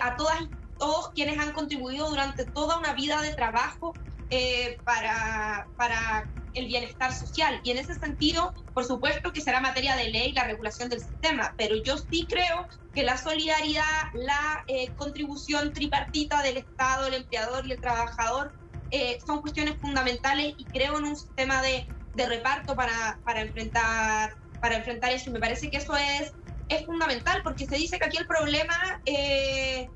a 0.01 0.17
todas 0.17 0.41
y 0.41 0.49
todos 0.77 1.11
quienes 1.15 1.39
han 1.39 1.53
contribuido 1.53 2.09
durante 2.09 2.45
toda 2.45 2.77
una 2.77 2.91
vida 2.93 3.21
de 3.21 3.33
trabajo 3.33 3.95
para, 4.83 5.69
para 5.77 6.29
el 6.59 6.67
bienestar 6.67 7.13
social. 7.13 7.59
Y 7.63 7.71
en 7.71 7.77
ese 7.77 7.95
sentido, 7.95 8.53
por 8.73 8.85
supuesto 8.85 9.31
que 9.31 9.41
será 9.41 9.59
materia 9.59 9.95
de 9.95 10.09
ley 10.09 10.31
la 10.33 10.43
regulación 10.45 10.89
del 10.89 10.99
sistema, 10.99 11.53
pero 11.57 11.75
yo 11.83 11.97
sí 11.97 12.27
creo 12.29 12.67
que 12.93 13.03
la 13.03 13.17
solidaridad, 13.17 13.83
la 14.13 14.63
eh, 14.67 14.93
contribución 14.95 15.73
tripartita 15.73 16.41
del 16.41 16.57
Estado, 16.57 17.07
el 17.07 17.15
empleador 17.15 17.65
y 17.65 17.71
el 17.71 17.79
trabajador 17.79 18.53
eh, 18.91 19.19
son 19.25 19.41
cuestiones 19.41 19.77
fundamentales 19.79 20.53
y 20.57 20.65
creo 20.65 20.97
en 20.97 21.05
un 21.05 21.15
sistema 21.15 21.61
de, 21.61 21.87
de 22.13 22.25
reparto 22.27 22.75
para, 22.75 23.19
para, 23.23 23.41
enfrentar, 23.41 24.35
para 24.61 24.77
enfrentar 24.77 25.11
eso. 25.11 25.31
Me 25.31 25.39
parece 25.39 25.69
que 25.69 25.77
eso 25.77 25.95
es, 25.95 26.33
es 26.67 26.85
fundamental 26.85 27.41
porque 27.43 27.65
se 27.65 27.75
dice 27.75 27.97
que 27.97 28.05
aquí 28.05 28.17
el 28.17 28.27
problema... 28.27 29.01
Eh, 29.05 29.87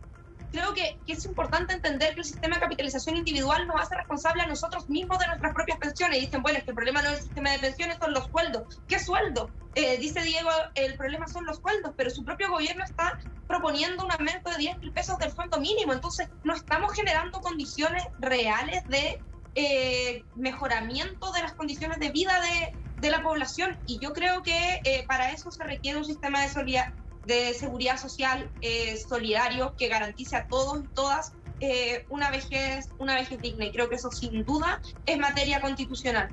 creo 0.54 0.74
que, 0.74 1.00
es 1.08 1.26
importante 1.26 1.74
entender 1.74 2.14
que 2.14 2.22
el 2.22 2.26
sistema 2.26 2.56
de 2.56 2.62
capitalización 2.62 3.18
individual 3.18 3.66
nos 3.68 3.82
hace 3.82 3.96
responsable 3.96 4.44
a 4.44 4.48
nosotros 4.48 4.88
mismos 4.88 5.18
de 5.18 5.28
nuestras 5.28 5.54
propias 5.54 5.80
pensiones. 5.80 6.22
Dicen, 6.22 6.44
bueno, 6.44 6.60
es 6.60 6.64
que 6.64 6.72
el 6.72 6.76
problema 6.76 7.02
no 7.02 7.10
es 7.10 7.18
el 7.18 7.24
sistema 7.24 7.52
de 7.52 7.60
pensiones, 7.60 7.98
son 8.00 8.14
los 8.14 8.28
sueldos. 8.28 8.82
¿Qué 8.88 9.00
sueldo? 9.00 9.50
Eh, 9.74 9.98
dice 9.98 10.22
Diego, 10.22 10.50
el 10.76 10.96
problema 10.96 11.28
son 11.28 11.46
los 11.46 11.58
sueldos, 11.58 11.94
pero 11.98 12.12
su 12.12 12.24
propio 12.24 12.52
gobierno 12.52 12.84
está 12.84 13.20
proponiendo 13.48 14.06
un 14.06 14.12
aumento 14.12 14.52
de 14.52 14.58
10 14.58 14.78
mil 14.78 14.94
pesos 14.94 15.18
del 15.18 15.32
sueldo 15.32 15.60
mínimo. 15.60 15.92
Entonces, 15.92 16.30
no 16.44 16.54
estamos 16.54 16.94
generando 16.94 17.42
condiciones 17.42 18.04
reales 18.20 18.84
de 18.88 19.20
eh, 19.56 20.24
mejoramiento 20.36 21.32
de 21.32 21.42
las 21.42 21.54
condiciones 21.54 22.00
de 22.00 22.12
vida 22.12 22.40
de, 22.40 22.78
de 22.98 23.10
la 23.10 23.24
población. 23.24 23.80
Y 23.88 24.00
yo 24.00 24.14
creo 24.14 24.44
que 24.44 24.82
eh, 24.84 25.04
para 25.08 25.32
eso 25.32 25.50
se 25.50 25.64
requiere 25.64 25.98
un 25.98 26.06
sistema 26.06 26.42
de 26.44 26.50
solidaridad 26.50 26.94
de 27.26 27.54
seguridad 27.54 27.98
social 27.98 28.50
eh, 28.62 28.98
solidario 28.98 29.76
que 29.78 29.88
garantice 29.88 30.36
a 30.36 30.48
todos 30.48 30.84
y 30.84 30.88
todas 30.90 31.34
eh, 31.60 32.06
una, 32.10 32.30
vejez, 32.32 32.90
una 33.00 33.16
vejez 33.16 33.42
digna. 33.42 33.66
Y 33.66 33.72
creo 33.72 33.90
que 33.90 33.96
eso 33.96 34.12
sin 34.12 34.44
duda 34.44 34.82
es 35.06 35.18
materia 35.18 35.62
constitucional. 35.62 36.30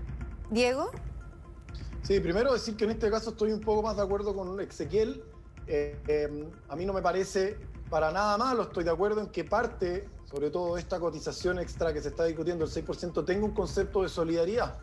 Diego. 0.51 0.91
Sí, 2.03 2.19
primero 2.19 2.53
decir 2.53 2.77
que 2.77 2.85
en 2.85 2.93
este 2.93 3.11
caso 3.11 3.31
estoy 3.31 3.53
un 3.53 3.61
poco 3.61 3.83
más 3.83 3.97
de 3.97 4.03
acuerdo 4.03 4.35
con 4.35 4.61
Ezequiel. 4.61 5.23
Eh, 5.67 5.97
em, 6.09 6.51
a 6.69 6.75
mí 6.75 6.85
no 6.85 6.93
me 6.93 7.03
parece 7.03 7.59
para 7.89 8.11
nada 8.11 8.37
malo, 8.39 8.63
estoy 8.65 8.85
de 8.85 8.91
acuerdo 8.91 9.21
en 9.21 9.29
que 9.29 9.45
parte, 9.45 10.09
sobre 10.25 10.51
todo 10.51 10.79
esta 10.79 10.99
cotización 10.99 11.59
extra 11.59 11.93
que 11.93 12.01
se 12.01 12.09
está 12.09 12.25
discutiendo, 12.25 12.65
el 12.65 12.71
6%, 12.71 13.25
tenga 13.25 13.45
un 13.45 13.53
concepto 13.53 14.03
de 14.03 14.09
solidaridad. 14.09 14.79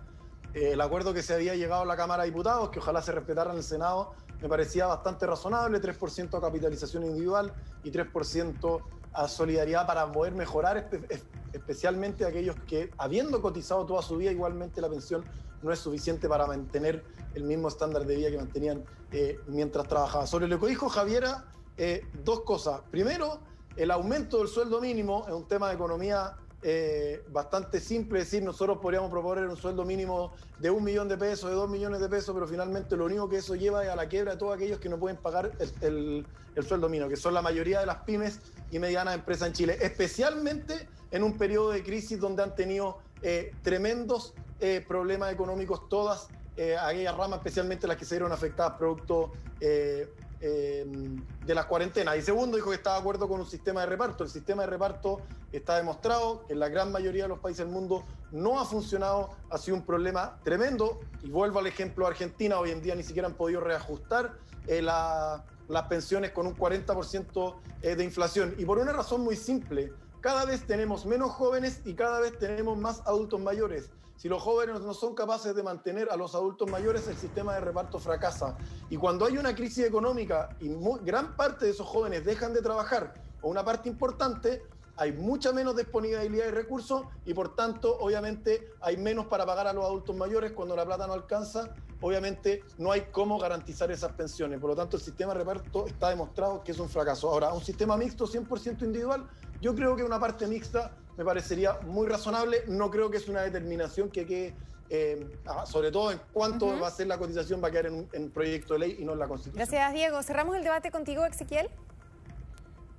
el 0.54 0.80
acuerdo 0.82 1.14
que 1.14 1.22
se 1.22 1.34
había 1.34 1.56
llegado 1.56 1.84
a 1.84 1.86
la 1.86 1.96
Cámara 1.96 2.24
de 2.24 2.30
Diputados, 2.30 2.70
que 2.70 2.80
ojalá 2.80 3.02
se 3.02 3.12
respetara 3.12 3.52
en 3.52 3.58
el 3.58 3.64
Senado, 3.64 4.14
me 4.42 4.50
parecía 4.50 4.86
bastante 4.88 5.26
razonable, 5.26 5.82
3% 5.82 6.38
a 6.38 6.42
capitalización 6.42 7.06
individual 7.06 7.54
y 7.84 7.92
3% 7.92 8.82
a 9.14 9.28
solidaridad 9.28 9.88
para 9.88 10.12
poder 10.12 10.34
mejorar 10.34 10.90
especialmente 11.54 12.26
aquellos 12.26 12.56
que, 12.68 12.92
habiendo 12.98 13.42
cotizado 13.42 13.86
toda 13.86 14.02
su 14.02 14.18
vida, 14.18 14.32
igualmente 14.32 14.82
la 14.82 14.90
pensión 14.90 15.26
no 15.62 15.72
es 15.72 15.80
suficiente 15.80 16.28
para 16.30 16.46
mantener 16.46 17.04
el 17.34 17.44
mismo 17.44 17.68
estándar 17.68 18.06
de 18.06 18.16
vida 18.16 18.30
que 18.30 18.38
mantenían 18.38 18.86
eh, 19.12 19.40
mientras 19.48 19.88
trabajaban. 19.88 20.28
Sobre 20.28 20.48
lo 20.48 20.60
que 20.60 20.68
dijo 20.68 20.90
Javiera, 20.90 21.46
eh, 21.78 22.04
dos 22.14 22.42
cosas. 22.42 22.82
Primero, 22.92 23.40
el 23.76 23.92
aumento 23.92 24.40
del 24.40 24.48
sueldo 24.48 24.82
mínimo 24.82 25.26
es 25.28 25.34
un 25.34 25.48
tema 25.48 25.70
de 25.70 25.76
economía 25.76 26.36
eh, 26.64 27.24
bastante 27.30 27.80
simple 27.80 28.20
decir, 28.20 28.42
nosotros 28.42 28.80
podríamos 28.82 29.12
proponer 29.12 29.46
un 29.48 29.58
sueldo 29.58 29.86
mínimo 29.86 30.34
de 30.58 30.72
un 30.72 30.84
millón 30.84 31.08
de 31.08 31.16
pesos, 31.16 31.52
de 31.52 31.56
dos 31.56 31.70
millones 31.70 32.00
de 32.00 32.10
pesos, 32.10 32.34
pero 32.34 32.48
finalmente 32.48 32.98
lo 32.98 33.06
único 33.06 33.30
que 33.30 33.38
eso 33.38 33.56
lleva 33.56 33.84
es 33.84 33.90
a 33.90 33.96
la 33.96 34.08
quiebra 34.08 34.32
de 34.32 34.38
todos 34.40 34.56
aquellos 34.56 34.80
que 34.80 34.90
no 34.90 34.98
pueden 34.98 35.18
pagar 35.18 35.52
el, 35.82 36.26
sueldo 36.68 36.90
mínimo, 36.90 37.10
que 37.10 37.16
son 37.16 37.36
la 37.36 37.44
mayoría 37.44 37.80
de 37.80 37.86
las 37.86 37.98
pymes 37.98 38.40
y 38.72 38.80
medianas 38.80 39.14
empresas 39.14 39.50
en 39.50 39.54
Chile, 39.54 39.78
especialmente 39.80 40.90
en 41.12 41.22
un 41.22 41.38
periodo 41.38 41.70
de 41.70 41.84
crisis 41.84 42.20
donde 42.20 42.42
han 42.42 42.56
tenido 42.56 42.98
eh, 43.22 43.52
tremendos 43.62 44.34
eh, 44.60 44.84
problemas 44.88 45.32
económicos 45.32 45.88
todas 45.90 46.28
aquellas 46.82 47.16
ramas, 47.16 47.38
especialmente 47.38 47.86
las 47.86 47.98
que 47.98 48.06
se 48.06 48.16
vieron 48.16 48.32
afectadas 48.32 48.80
producto 48.80 49.32
Em, 50.40 51.26
de 51.48 51.56
las 51.56 51.66
cuarentenas. 51.66 52.16
Y 52.16 52.22
segundo, 52.22 52.58
dijo 52.58 52.70
que 52.70 52.76
estaba 52.76 52.98
de 52.98 53.02
acuerdo 53.02 53.28
con 53.28 53.40
un 53.40 53.48
sistema 53.48 53.82
de 53.82 53.88
reparto. 53.88 54.24
El 54.24 54.30
sistema 54.30 54.64
de 54.64 54.70
reparto 54.70 55.22
está 55.52 55.78
demostrado 55.78 56.46
que 56.46 56.54
en 56.54 56.60
la 56.60 56.70
gran 56.70 56.92
mayoría 56.92 57.24
de 57.24 57.30
los 57.30 57.40
países 57.40 57.66
del 57.66 57.74
mundo 57.74 58.06
no 58.32 58.60
ha 58.60 58.66
funcionado, 58.66 59.32
ha 59.50 59.58
sido 59.58 59.78
un 59.78 59.84
problema 59.84 60.38
tremendo. 60.44 61.00
Y 61.24 61.32
vuelvo 61.32 61.58
al 61.58 61.66
ejemplo 61.66 62.06
de 62.06 62.12
Argentina, 62.12 62.60
hoy 62.60 62.70
en 62.70 62.84
día 62.84 62.94
ni 62.94 63.02
siquiera 63.02 63.28
han 63.28 63.34
podido 63.34 63.62
reajustar 63.62 64.38
eh, 64.68 64.84
las 64.84 65.84
pensiones 65.90 66.32
con 66.32 66.46
un 66.46 66.56
40% 66.56 67.56
eh, 67.82 67.96
de 67.96 68.04
inflación. 68.04 68.54
Y 68.60 68.66
por 68.66 68.78
una 68.78 68.94
razón 68.94 69.22
muy 69.22 69.36
simple, 69.36 69.92
cada 70.22 70.46
vez 70.46 70.68
tenemos 70.68 71.08
menos 71.08 71.32
jóvenes 71.32 71.82
y 71.84 71.96
cada 71.96 72.20
vez 72.20 72.38
tenemos 72.38 72.78
más 72.78 73.02
adultos 73.08 73.40
mayores. 73.40 73.90
Si 74.18 74.28
los 74.28 74.42
jóvenes 74.42 74.82
no 74.82 74.96
son 74.96 75.14
capaces 75.14 75.56
de 75.56 75.62
mantener 75.62 76.10
a 76.10 76.18
los 76.18 76.34
adultos 76.34 76.70
mayores, 76.70 77.08
el 77.08 77.16
sistema 77.16 77.54
de 77.54 77.62
reparto 77.62 78.00
fracasa. 78.00 78.58
Y 78.90 78.98
cuando 78.98 79.26
hay 79.26 79.38
una 79.38 79.54
crisis 79.54 79.86
económica 79.86 80.50
y 80.60 80.70
gran 81.04 81.36
parte 81.36 81.66
de 81.66 81.72
esos 81.72 81.88
jóvenes 81.88 82.26
dejan 82.26 82.52
de 82.52 82.64
trabajar, 82.64 83.14
o 83.42 83.50
una 83.50 83.64
parte 83.64 83.90
importante, 83.90 84.64
hay 84.96 85.14
mucha 85.14 85.52
menos 85.52 85.76
disponibilidad 85.76 86.46
de 86.46 86.52
recursos 86.52 87.04
y 87.26 87.34
por 87.36 87.56
tanto, 87.56 87.96
obviamente, 88.00 88.72
hay 88.82 88.98
menos 88.98 89.28
para 89.28 89.46
pagar 89.46 89.68
a 89.68 89.74
los 89.74 89.86
adultos 89.86 90.16
mayores 90.16 90.54
cuando 90.54 90.76
la 90.76 90.84
plata 90.84 91.06
no 91.06 91.14
alcanza. 91.14 91.76
Obviamente, 92.02 92.64
no 92.80 92.92
hay 92.92 93.02
cómo 93.12 93.38
garantizar 93.38 93.92
esas 93.92 94.14
pensiones. 94.14 94.60
Por 94.60 94.72
lo 94.72 94.76
tanto, 94.76 94.98
el 94.98 95.04
sistema 95.04 95.34
de 95.34 95.40
reparto 95.40 95.86
está 95.86 96.10
demostrado 96.10 96.64
que 96.64 96.72
es 96.72 96.80
un 96.80 96.90
fracaso. 96.90 97.30
Ahora, 97.30 97.54
un 97.54 97.64
sistema 97.64 97.96
mixto 97.96 98.26
100% 98.26 98.82
individual, 98.82 99.28
yo 99.62 99.76
creo 99.76 99.96
que 99.96 100.04
una 100.04 100.20
parte 100.20 100.48
mixta 100.48 100.92
me 101.18 101.26
parecería 101.26 101.80
muy 101.84 102.08
razonable. 102.08 102.64
No 102.68 102.90
creo 102.90 103.10
que 103.10 103.18
es 103.18 103.28
una 103.28 103.42
determinación 103.42 104.10
que 104.10 104.26
quede, 104.26 104.54
eh, 104.90 105.28
sobre 105.66 105.92
todo 105.92 106.12
en 106.12 106.20
cuánto 106.32 106.80
va 106.80 106.88
a 106.88 106.92
ser 106.92 107.08
la 107.08 107.18
cotización, 107.18 107.62
va 107.62 107.70
a 107.70 107.72
quedar 107.72 107.88
en 107.88 108.10
un 108.14 108.30
proyecto 108.32 108.76
de 108.76 108.80
ley 108.82 108.98
y 109.00 109.06
no 109.06 109.14
en 109.14 109.20
la 109.20 109.28
Constitución. 109.28 109.68
Gracias, 109.68 109.94
Diego. 109.94 110.22
Cerramos 110.24 110.56
el 110.56 110.64
debate 110.64 110.92
contigo, 110.92 111.26
Ezequiel. 111.26 111.70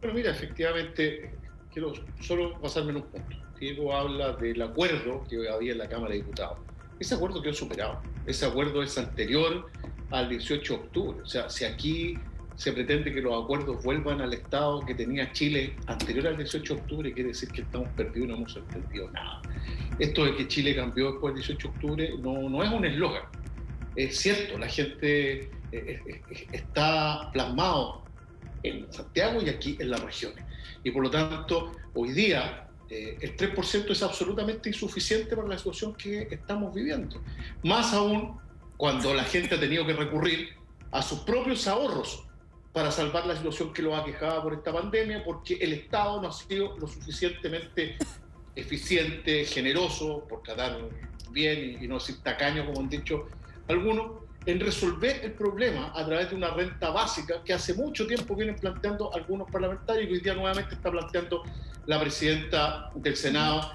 Bueno, 0.00 0.14
mira, 0.14 0.30
efectivamente, 0.30 1.34
quiero 1.72 1.92
solo 2.20 2.60
pasarme 2.60 2.90
en 2.90 2.96
un 2.96 3.02
punto. 3.04 3.36
Diego 3.58 3.94
habla 3.94 4.32
del 4.32 4.60
acuerdo 4.62 5.24
que 5.28 5.48
había 5.48 5.72
en 5.72 5.78
la 5.78 5.88
Cámara 5.88 6.12
de 6.12 6.18
Diputados. 6.18 6.58
Ese 7.00 7.14
acuerdo 7.14 7.42
quedó 7.42 7.54
superado. 7.54 8.00
Ese 8.26 8.46
acuerdo 8.46 8.82
es 8.82 8.96
anterior 8.98 9.66
al 10.10 10.28
18 10.28 10.72
de 10.72 10.80
octubre. 10.80 11.22
O 11.22 11.26
sea, 11.26 11.48
si 11.48 11.64
aquí 11.64 12.18
se 12.58 12.72
pretende 12.72 13.14
que 13.14 13.22
los 13.22 13.44
acuerdos 13.44 13.84
vuelvan 13.84 14.20
al 14.20 14.34
estado 14.34 14.84
que 14.84 14.92
tenía 14.92 15.30
Chile 15.30 15.76
anterior 15.86 16.26
al 16.26 16.36
18 16.38 16.74
de 16.74 16.80
octubre, 16.80 17.12
quiere 17.12 17.28
decir 17.28 17.48
que 17.50 17.60
estamos 17.60 17.88
perdidos 17.90 18.28
no 18.28 18.34
hemos 18.34 18.56
entendido 18.56 19.08
nada. 19.12 19.40
Esto 20.00 20.24
de 20.24 20.34
que 20.34 20.48
Chile 20.48 20.74
cambió 20.74 21.12
después 21.12 21.34
del 21.34 21.44
18 21.44 21.68
de 21.68 21.74
octubre 21.74 22.14
no, 22.20 22.50
no 22.50 22.62
es 22.64 22.70
un 22.70 22.84
eslogan. 22.84 23.22
Es 23.94 24.18
cierto, 24.18 24.58
la 24.58 24.66
gente 24.66 25.42
eh, 25.42 25.50
eh, 25.70 26.00
eh, 26.04 26.46
está 26.50 27.30
plasmado 27.32 28.02
en 28.64 28.92
Santiago 28.92 29.40
y 29.40 29.50
aquí 29.50 29.76
en 29.78 29.90
las 29.90 30.02
regiones. 30.02 30.44
Y 30.82 30.90
por 30.90 31.04
lo 31.04 31.10
tanto, 31.10 31.76
hoy 31.94 32.10
día 32.10 32.64
el 32.90 33.36
3% 33.36 33.90
es 33.90 34.02
absolutamente 34.02 34.68
insuficiente 34.70 35.36
para 35.36 35.46
la 35.46 35.58
situación 35.58 35.94
que 35.94 36.26
estamos 36.28 36.74
viviendo. 36.74 37.22
Más 37.62 37.92
aún 37.92 38.40
cuando 38.76 39.14
la 39.14 39.24
gente 39.24 39.54
ha 39.54 39.60
tenido 39.60 39.86
que 39.86 39.92
recurrir 39.92 40.54
a 40.90 41.02
sus 41.02 41.20
propios 41.20 41.68
ahorros 41.68 42.24
para 42.78 42.92
salvar 42.92 43.26
la 43.26 43.34
situación 43.34 43.72
que 43.72 43.82
lo 43.82 43.96
ha 43.96 44.04
quejado 44.04 44.40
por 44.40 44.54
esta 44.54 44.72
pandemia, 44.72 45.24
porque 45.24 45.54
el 45.54 45.72
Estado 45.72 46.22
no 46.22 46.28
ha 46.28 46.32
sido 46.32 46.78
lo 46.78 46.86
suficientemente 46.86 47.98
eficiente, 48.54 49.44
generoso, 49.46 50.24
por 50.28 50.44
tratar 50.44 50.78
bien 51.32 51.82
y, 51.82 51.88
no 51.88 51.96
decir 51.96 52.22
tacaño, 52.22 52.64
como 52.66 52.78
han 52.78 52.88
dicho 52.88 53.26
algunos, 53.66 54.22
en 54.46 54.60
resolver 54.60 55.24
el 55.24 55.32
problema 55.32 55.90
a 55.92 56.06
través 56.06 56.30
de 56.30 56.36
una 56.36 56.50
renta 56.50 56.90
básica 56.90 57.42
que 57.44 57.52
hace 57.52 57.74
mucho 57.74 58.06
tiempo 58.06 58.36
vienen 58.36 58.54
planteando 58.54 59.12
algunos 59.12 59.50
parlamentarios 59.50 60.08
y 60.08 60.12
hoy 60.12 60.20
día 60.20 60.34
nuevamente 60.34 60.76
está 60.76 60.92
planteando 60.92 61.42
la 61.86 61.98
presidenta 61.98 62.92
del 62.94 63.16
Senado 63.16 63.72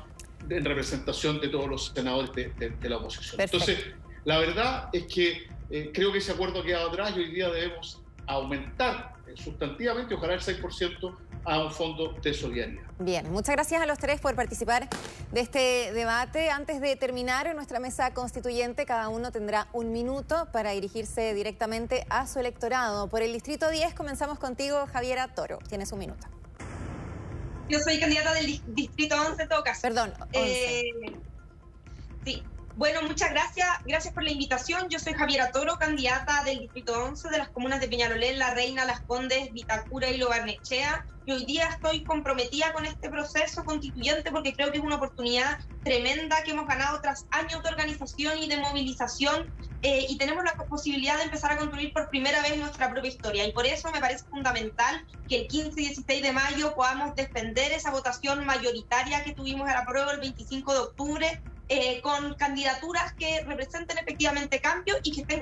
en 0.50 0.64
representación 0.64 1.42
de 1.42 1.50
todos 1.50 1.68
los 1.68 1.92
senadores 1.94 2.32
de, 2.34 2.90
la 2.90 2.96
oposición. 2.96 3.42
Entonces, 3.42 3.80
la 4.24 4.38
verdad 4.38 4.88
es 4.94 5.04
que 5.14 5.46
eh, 5.70 5.92
creo 5.94 6.14
que 6.14 6.20
ese 6.20 6.32
acuerdo 6.32 6.62
ha 6.62 6.64
quedado 6.64 6.90
atrás 6.90 7.12
y 7.18 7.20
hoy 7.20 7.32
día 7.34 7.50
debemos 7.50 8.00
aumentar 8.28 9.14
sustantivamente, 9.36 10.14
ojalá 10.16 10.34
el 10.34 10.42
6%, 10.42 11.18
a 11.46 11.60
un 11.60 11.72
fondo 11.72 12.14
de 12.22 12.34
solidaridad. 12.34 12.84
Bien, 13.00 13.30
muchas 13.32 13.56
gracias 13.56 13.82
a 13.82 13.86
los 13.86 13.98
tres 13.98 14.22
por 14.22 14.36
participar 14.36 14.88
de 15.32 15.42
este 15.42 15.92
debate. 15.94 16.50
Antes 16.50 16.80
de 16.80 16.96
terminar 16.96 17.48
en 17.48 17.56
nuestra 17.56 17.80
mesa 17.80 18.14
constituyente, 18.14 18.86
cada 18.86 19.10
uno 19.10 19.32
tendrá 19.32 19.68
un 19.74 19.92
minuto 19.92 20.48
para 20.54 20.72
dirigirse 20.72 21.34
directamente 21.34 22.06
a 22.10 22.28
su 22.28 22.40
electorado. 22.40 23.10
Por 23.10 23.22
el 23.22 23.34
Distrito 23.34 23.70
10 23.70 23.94
comenzamos 23.94 24.40
contigo, 24.40 24.86
Javiera 24.88 25.28
Toro. 25.34 25.60
Tienes 25.68 25.92
un 25.92 26.00
minuto. 26.00 26.28
Yo 27.70 27.80
soy 27.80 28.00
candidata 28.00 28.34
del 28.34 28.62
Distrito 28.68 29.16
11 29.16 29.48
Tocas. 29.48 29.82
Perdón, 29.82 30.14
11. 30.34 30.80
Eh, 30.80 30.84
sí, 32.24 32.44
Bueno, 32.76 33.04
muchas 33.04 33.30
gracias. 33.30 33.68
Gracias 33.86 34.14
por 34.16 34.24
la 34.24 34.32
invitación. 34.32 34.90
Yo 34.90 34.98
soy 34.98 35.14
Javiera 35.14 35.52
Toro, 35.52 35.76
candidata 35.78 36.44
del 36.44 36.58
Distrito 36.58 37.04
11 37.04 37.30
de 37.30 37.38
las 37.38 37.50
comunas 37.50 37.80
de 37.80 37.88
Peñalolén, 37.88 38.40
La 38.40 38.56
Reina, 38.56 38.84
Las 38.84 39.02
Condes, 39.02 39.52
Vitacura 39.54 40.10
y 40.10 40.18
Lobarnechea. 40.18 41.06
Y 41.24 41.34
hoy 41.34 41.46
día 41.46 41.68
estoy 41.68 42.04
comprometida 42.04 42.74
con 42.74 42.88
este 42.88 43.12
proceso 43.12 43.64
constituyente 43.64 44.32
porque 44.32 44.54
creo 44.54 44.72
que 44.72 44.80
es 44.80 44.84
una 44.84 44.96
oportunidad 44.96 45.60
tremenda 45.84 46.44
que 46.44 46.52
hemos 46.52 46.66
ganado 46.66 47.00
tras 47.00 47.28
años 47.30 47.62
de 47.62 47.70
organización 47.70 48.40
y 48.40 48.50
de 48.50 48.58
movilización 48.58 49.48
eh, 49.84 50.08
y 50.10 50.18
tenemos 50.18 50.44
la 50.44 50.54
posibilidad 50.68 51.18
de 51.18 51.26
empezar 51.26 51.52
a 51.52 51.58
construir 51.58 51.94
por 51.94 52.10
primera 52.10 52.42
vez 52.42 52.58
nuestra 52.58 52.90
propia 52.90 53.10
historia. 53.10 53.46
Y 53.46 53.52
por 53.52 53.68
eso 53.68 53.92
me 53.92 54.00
parece 54.00 54.26
fundamental 54.32 55.06
que 55.30 55.42
el 55.42 55.48
15 55.48 55.80
y 55.80 55.86
16 55.90 56.24
de 56.24 56.32
mayo 56.32 56.74
podamos 56.74 57.14
defender 57.14 57.72
esa 57.72 57.92
votación 57.92 58.44
mayoritaria 58.46 59.24
que 59.24 59.34
tuvimos 59.34 59.70
a 59.70 59.74
la 59.74 59.86
prueba 59.86 60.12
el 60.14 60.20
25 60.22 60.74
de 60.74 60.80
octubre 60.80 61.42
eh, 61.70 62.02
con 62.02 62.34
candidaturas 62.34 63.14
que 63.14 63.42
representen 63.46 63.98
efectivamente 63.98 64.60
cambio 64.60 64.96
y 65.02 65.14
que 65.14 65.22
estén 65.22 65.42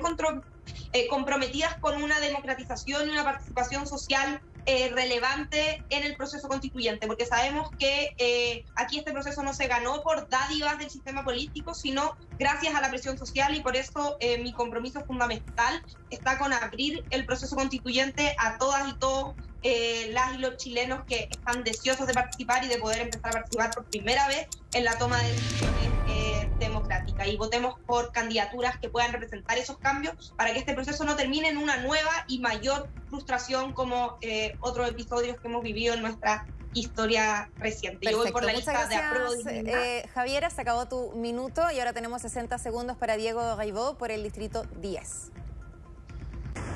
eh, 0.92 1.08
comprometidas 1.08 1.76
con 1.78 2.00
una 2.00 2.20
democratización 2.20 3.08
y 3.08 3.10
una 3.10 3.24
participación 3.24 3.88
social 3.88 4.40
eh, 4.64 4.90
relevante 4.94 5.84
en 5.90 6.04
el 6.04 6.14
proceso 6.14 6.46
constituyente, 6.46 7.08
porque 7.08 7.26
sabemos 7.26 7.70
que 7.76 8.64
aquí 8.76 8.98
este 8.98 9.10
proceso 9.10 9.42
no 9.42 9.52
se 9.52 9.66
ganó 9.66 10.02
por 10.02 10.28
dádivas 10.28 10.78
del 10.78 10.90
sistema 10.90 11.24
político, 11.24 11.74
sino 11.74 12.16
gracias 12.38 12.74
a 12.76 12.80
la 12.80 12.88
presión 12.88 13.18
social 13.18 13.56
y 13.56 13.60
por 13.60 13.74
eso 13.74 14.16
mi 14.40 14.52
compromiso 14.52 15.04
fundamental 15.04 15.82
está 16.10 16.38
con 16.38 16.52
abrir 16.52 17.04
el 17.10 17.26
proceso 17.26 17.56
constituyente 17.56 18.36
a 18.38 18.58
todas 18.58 18.88
y 18.88 18.94
todos 18.98 19.34
eh, 19.62 20.10
las 20.12 20.34
y 20.34 20.38
los 20.38 20.56
chilenos 20.56 21.04
que 21.04 21.28
están 21.30 21.64
deseosos 21.64 22.06
de 22.06 22.14
participar 22.14 22.64
y 22.64 22.68
de 22.68 22.78
poder 22.78 23.00
empezar 23.00 23.28
a 23.28 23.32
participar 23.32 23.70
por 23.74 23.84
primera 23.84 24.26
vez 24.28 24.48
en 24.74 24.84
la 24.84 24.96
toma 24.98 25.22
de 25.22 25.32
decisiones 25.32 25.90
eh, 26.08 26.50
democráticas. 26.58 27.28
Y 27.28 27.36
votemos 27.36 27.78
por 27.86 28.12
candidaturas 28.12 28.78
que 28.78 28.88
puedan 28.88 29.12
representar 29.12 29.58
esos 29.58 29.78
cambios 29.78 30.34
para 30.36 30.52
que 30.52 30.58
este 30.58 30.74
proceso 30.74 31.04
no 31.04 31.16
termine 31.16 31.48
en 31.48 31.58
una 31.58 31.76
nueva 31.78 32.24
y 32.28 32.40
mayor 32.40 32.88
frustración 33.08 33.72
como 33.72 34.18
eh, 34.20 34.56
otros 34.60 34.88
episodios 34.88 35.38
que 35.40 35.48
hemos 35.48 35.62
vivido 35.62 35.94
en 35.94 36.02
nuestra 36.02 36.46
historia 36.74 37.50
reciente. 37.58 38.10
Yo 38.10 38.18
voy 38.18 38.32
por 38.32 38.44
la 38.44 38.52
lista 38.52 38.72
gracias, 38.72 39.44
de 39.44 39.60
eh, 39.66 40.08
Javiera, 40.14 40.50
se 40.50 40.60
acabó 40.60 40.86
tu 40.86 41.12
minuto 41.12 41.70
y 41.70 41.78
ahora 41.78 41.92
tenemos 41.92 42.22
60 42.22 42.58
segundos 42.58 42.96
para 42.96 43.16
Diego 43.16 43.56
Gaibó 43.56 43.94
por 43.98 44.10
el 44.10 44.22
distrito 44.22 44.64
10. 44.80 45.32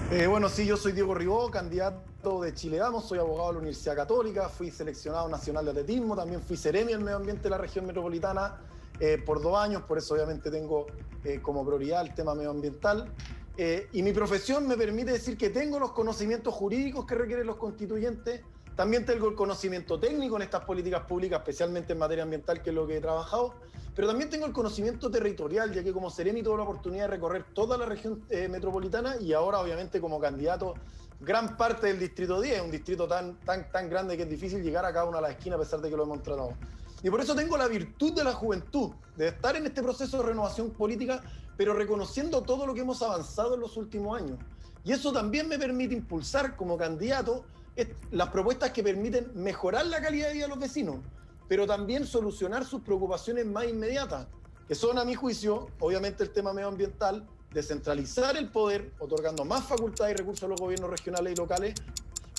Eh, 0.08 0.28
bueno, 0.28 0.48
sí, 0.48 0.64
yo 0.64 0.76
soy 0.76 0.92
Diego 0.92 1.14
Ribó, 1.14 1.50
candidato 1.50 2.40
de 2.40 2.54
Chile 2.54 2.78
Vamos, 2.78 3.08
soy 3.08 3.18
abogado 3.18 3.48
de 3.48 3.52
la 3.54 3.58
Universidad 3.58 3.96
Católica, 3.96 4.48
fui 4.48 4.70
seleccionado 4.70 5.28
nacional 5.28 5.64
de 5.64 5.72
atletismo, 5.72 6.14
también 6.14 6.40
fui 6.40 6.56
seremi 6.56 6.92
en 6.92 7.02
medio 7.02 7.16
ambiente 7.16 7.42
de 7.42 7.50
la 7.50 7.58
región 7.58 7.86
metropolitana 7.86 8.60
eh, 9.00 9.20
por 9.26 9.42
dos 9.42 9.58
años, 9.58 9.82
por 9.82 9.98
eso 9.98 10.14
obviamente 10.14 10.48
tengo 10.48 10.86
eh, 11.24 11.40
como 11.42 11.66
prioridad 11.66 12.02
el 12.02 12.14
tema 12.14 12.36
medioambiental. 12.36 13.12
y 13.92 14.02
mi 14.02 14.12
profesión 14.12 14.68
me 14.68 14.76
permite 14.76 15.10
decir 15.10 15.36
que 15.36 15.50
tengo 15.50 15.80
los 15.80 15.90
conocimientos 15.90 16.54
jurídicos 16.54 17.04
que 17.04 17.16
requieren 17.16 17.44
los 17.44 17.56
constituyentes, 17.56 18.42
también 18.76 19.06
tengo 19.06 19.28
el 19.28 19.34
conocimiento 19.34 19.98
técnico 19.98 20.36
en 20.36 20.42
estas 20.42 20.64
políticas 20.64 21.04
públicas, 21.04 21.40
especialmente 21.40 21.94
en 21.94 21.98
materia 21.98 22.24
ambiental, 22.24 22.62
que 22.62 22.70
es 22.70 22.76
lo 22.76 22.86
que 22.86 22.98
he 22.98 23.00
trabajado, 23.00 23.54
pero 23.94 24.06
también 24.06 24.28
tengo 24.28 24.44
el 24.44 24.52
conocimiento 24.52 25.10
territorial, 25.10 25.72
ya 25.72 25.82
que 25.82 25.94
como 25.94 26.10
Seremi 26.10 26.42
tuve 26.42 26.58
la 26.58 26.64
oportunidad 26.64 27.04
de 27.04 27.08
recorrer 27.08 27.46
toda 27.54 27.78
la 27.78 27.86
región 27.86 28.22
eh, 28.28 28.48
metropolitana 28.48 29.16
y 29.18 29.32
ahora 29.32 29.60
obviamente 29.60 29.98
como 29.98 30.20
candidato 30.20 30.74
gran 31.18 31.56
parte 31.56 31.86
del 31.86 31.98
distrito 31.98 32.38
10, 32.38 32.60
un 32.60 32.70
distrito 32.70 33.08
tan, 33.08 33.40
tan, 33.40 33.70
tan 33.72 33.88
grande 33.88 34.14
que 34.18 34.24
es 34.24 34.28
difícil 34.28 34.62
llegar 34.62 34.84
a 34.84 34.92
cada 34.92 35.06
una 35.06 35.16
de 35.16 35.22
las 35.22 35.30
esquinas 35.32 35.58
a 35.58 35.62
pesar 35.62 35.80
de 35.80 35.88
que 35.88 35.96
lo 35.96 36.02
hemos 36.02 36.22
tratado. 36.22 36.52
Y 37.02 37.08
por 37.08 37.22
eso 37.22 37.34
tengo 37.34 37.56
la 37.56 37.68
virtud 37.68 38.12
de 38.12 38.24
la 38.24 38.34
juventud, 38.34 38.90
de 39.16 39.28
estar 39.28 39.56
en 39.56 39.64
este 39.64 39.82
proceso 39.82 40.18
de 40.18 40.24
renovación 40.24 40.70
política, 40.72 41.22
pero 41.56 41.72
reconociendo 41.72 42.42
todo 42.42 42.66
lo 42.66 42.74
que 42.74 42.80
hemos 42.80 43.00
avanzado 43.00 43.54
en 43.54 43.60
los 43.60 43.78
últimos 43.78 44.20
años. 44.20 44.38
Y 44.84 44.92
eso 44.92 45.12
también 45.12 45.48
me 45.48 45.58
permite 45.58 45.94
impulsar 45.94 46.56
como 46.56 46.76
candidato 46.76 47.46
las 48.10 48.28
propuestas 48.30 48.70
que 48.72 48.82
permiten 48.82 49.30
mejorar 49.34 49.86
la 49.86 50.00
calidad 50.00 50.28
de 50.28 50.34
vida 50.34 50.44
de 50.44 50.50
los 50.50 50.58
vecinos, 50.58 50.96
pero 51.48 51.66
también 51.66 52.06
solucionar 52.06 52.64
sus 52.64 52.82
preocupaciones 52.82 53.46
más 53.46 53.68
inmediatas, 53.68 54.26
que 54.66 54.74
son, 54.74 54.98
a 54.98 55.04
mi 55.04 55.14
juicio, 55.14 55.68
obviamente 55.78 56.22
el 56.24 56.30
tema 56.30 56.52
medioambiental, 56.52 57.26
descentralizar 57.52 58.36
el 58.36 58.48
poder, 58.48 58.92
otorgando 58.98 59.44
más 59.44 59.64
facultades 59.64 60.14
y 60.14 60.18
recursos 60.18 60.44
a 60.44 60.48
los 60.48 60.60
gobiernos 60.60 60.90
regionales 60.90 61.32
y 61.32 61.36
locales, 61.36 61.74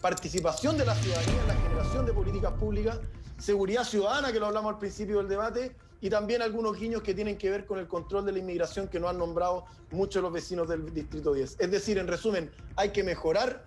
participación 0.01 0.77
de 0.77 0.85
la 0.85 0.95
ciudadanía 0.95 1.41
en 1.41 1.47
la 1.47 1.55
generación 1.55 2.05
de 2.05 2.13
políticas 2.13 2.53
públicas, 2.53 2.99
seguridad 3.37 3.83
ciudadana, 3.83 4.31
que 4.31 4.39
lo 4.39 4.47
hablamos 4.47 4.73
al 4.73 4.79
principio 4.79 5.17
del 5.17 5.27
debate, 5.27 5.75
y 6.01 6.09
también 6.09 6.41
algunos 6.41 6.77
guiños 6.77 7.01
que 7.01 7.13
tienen 7.13 7.37
que 7.37 7.49
ver 7.49 7.65
con 7.65 7.79
el 7.79 7.87
control 7.87 8.25
de 8.25 8.31
la 8.31 8.39
inmigración 8.39 8.87
que 8.87 8.99
no 8.99 9.09
han 9.09 9.17
nombrado 9.17 9.65
muchos 9.91 10.21
los 10.21 10.31
vecinos 10.31 10.67
del 10.67 10.93
Distrito 10.93 11.33
10. 11.33 11.57
Es 11.59 11.71
decir, 11.71 11.97
en 11.97 12.07
resumen, 12.07 12.51
hay 12.75 12.91
que 12.91 13.03
mejorar 13.03 13.65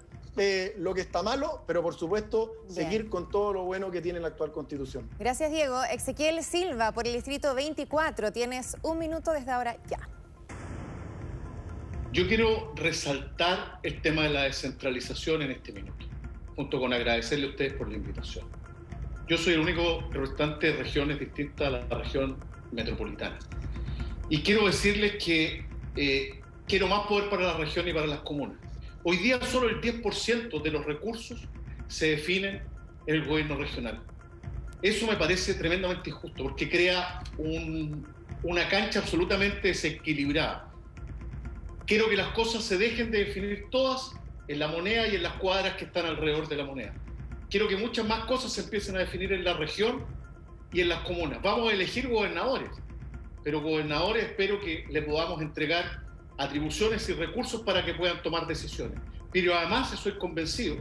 lo 0.77 0.95
que 0.95 1.01
está 1.01 1.23
malo, 1.23 1.65
pero 1.67 1.83
por 1.83 1.95
supuesto 1.95 2.65
seguir 2.69 3.09
con 3.09 3.29
todo 3.29 3.53
lo 3.53 3.65
bueno 3.65 3.91
que 3.91 4.01
tiene 4.01 4.21
la 4.21 4.29
actual 4.29 4.53
constitución. 4.53 5.09
Gracias, 5.19 5.51
Diego. 5.51 5.83
Ezequiel 5.85 6.43
Silva, 6.43 6.93
por 6.93 7.07
el 7.07 7.15
distrito 7.15 7.55
24, 7.55 8.33
tienes 8.33 8.77
un 8.83 8.99
minuto 8.99 9.33
desde 9.33 9.51
ahora 9.51 9.77
ya. 9.89 10.09
Yo 12.13 12.27
quiero 12.27 12.73
resaltar 12.75 13.79
el 13.83 14.01
tema 14.03 14.23
de 14.23 14.31
la 14.31 14.43
descentralización 14.43 15.43
en 15.43 15.53
este 15.53 15.73
minuto, 15.73 16.07
junto 16.57 16.81
con 16.81 16.93
agradecerle 16.93 17.47
a 17.47 17.51
ustedes 17.51 17.75
por 17.75 17.89
la 17.89 17.97
invitación. 17.97 18.47
Yo 19.29 19.37
soy 19.37 19.55
el 19.55 19.61
único 19.61 20.01
representante 20.11 20.69
de 20.69 20.83
regiones 20.83 21.21
distintas 21.21 21.69
a 21.69 21.71
la 21.71 21.99
región 21.99 22.37
metropolitana. 22.73 23.39
Y 24.29 24.43
quiero 24.43 24.67
decirles 24.67 25.23
que 25.25 25.65
eh, 25.97 26.41
quiero 26.67 26.89
más 26.89 27.07
poder 27.07 27.31
para 27.31 27.43
la 27.43 27.57
región 27.57 27.87
y 27.87 27.93
para 27.93 28.07
las 28.07 28.21
comunas 28.21 28.70
Hoy 29.03 29.17
día 29.17 29.41
solo 29.41 29.71
el 29.71 29.81
10% 29.81 30.63
de 30.63 30.71
los 30.71 30.85
recursos 30.85 31.41
se 31.89 32.11
definen 32.11 32.63
en 33.07 33.15
el 33.15 33.25
gobierno 33.25 33.57
regional. 33.57 34.03
Eso 34.83 35.07
me 35.07 35.17
parece 35.17 35.55
tremendamente 35.55 36.11
injusto 36.11 36.43
porque 36.43 36.69
crea 36.69 37.23
una 38.43 38.69
cancha 38.69 38.99
absolutamente 38.99 39.69
desequilibrada. 39.69 40.71
Quiero 41.87 42.11
que 42.11 42.17
las 42.17 42.29
cosas 42.29 42.63
se 42.63 42.77
dejen 42.77 43.11
de 43.11 43.25
definir 43.25 43.69
todas 43.71 44.13
en 44.49 44.59
la 44.59 44.69
moneda 44.69 45.09
y 45.09 45.17
en 45.17 45.23
las 45.23 45.33
cuadras 45.35 45.77
que 45.77 45.87
están 45.87 46.05
alrededor 46.05 46.47
de 46.49 46.57
la 46.57 46.65
moneda. 46.65 46.95
Quiero 47.49 47.69
que 47.69 47.79
muchas 47.79 48.07
más 48.07 48.27
cosas 48.27 48.53
se 48.53 48.61
empiecen 48.61 48.97
a 48.97 49.01
definir 49.01 49.33
en 49.33 49.45
la 49.45 49.55
región 49.55 50.05
y 50.73 50.83
en 50.83 50.91
las 50.91 51.01
comunas. 51.01 51.41
Vamos 51.41 51.71
a 51.71 51.75
elegir 51.75 52.07
gobernadores, 52.07 52.71
pero 53.43 53.63
gobernadores 53.63 54.25
espero 54.25 54.61
que 54.61 54.85
le 54.91 55.01
podamos 55.01 55.41
entregar 55.41 56.10
atribuciones 56.41 57.07
y 57.11 57.13
recursos 57.13 57.61
para 57.61 57.85
que 57.85 57.93
puedan 57.93 58.23
tomar 58.23 58.47
decisiones. 58.47 58.99
Pero 59.31 59.55
además 59.55 59.93
estoy 59.93 60.13
convencido 60.13 60.77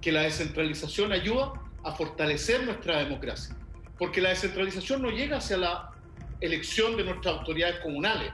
que 0.00 0.10
la 0.10 0.22
descentralización 0.22 1.12
ayuda 1.12 1.52
a 1.84 1.92
fortalecer 1.92 2.64
nuestra 2.64 2.98
democracia, 2.98 3.54
porque 3.98 4.22
la 4.22 4.30
descentralización 4.30 5.02
no 5.02 5.10
llega 5.10 5.36
hacia 5.36 5.58
la 5.58 5.90
elección 6.40 6.96
de 6.96 7.04
nuestras 7.04 7.38
autoridades 7.38 7.80
comunales, 7.80 8.32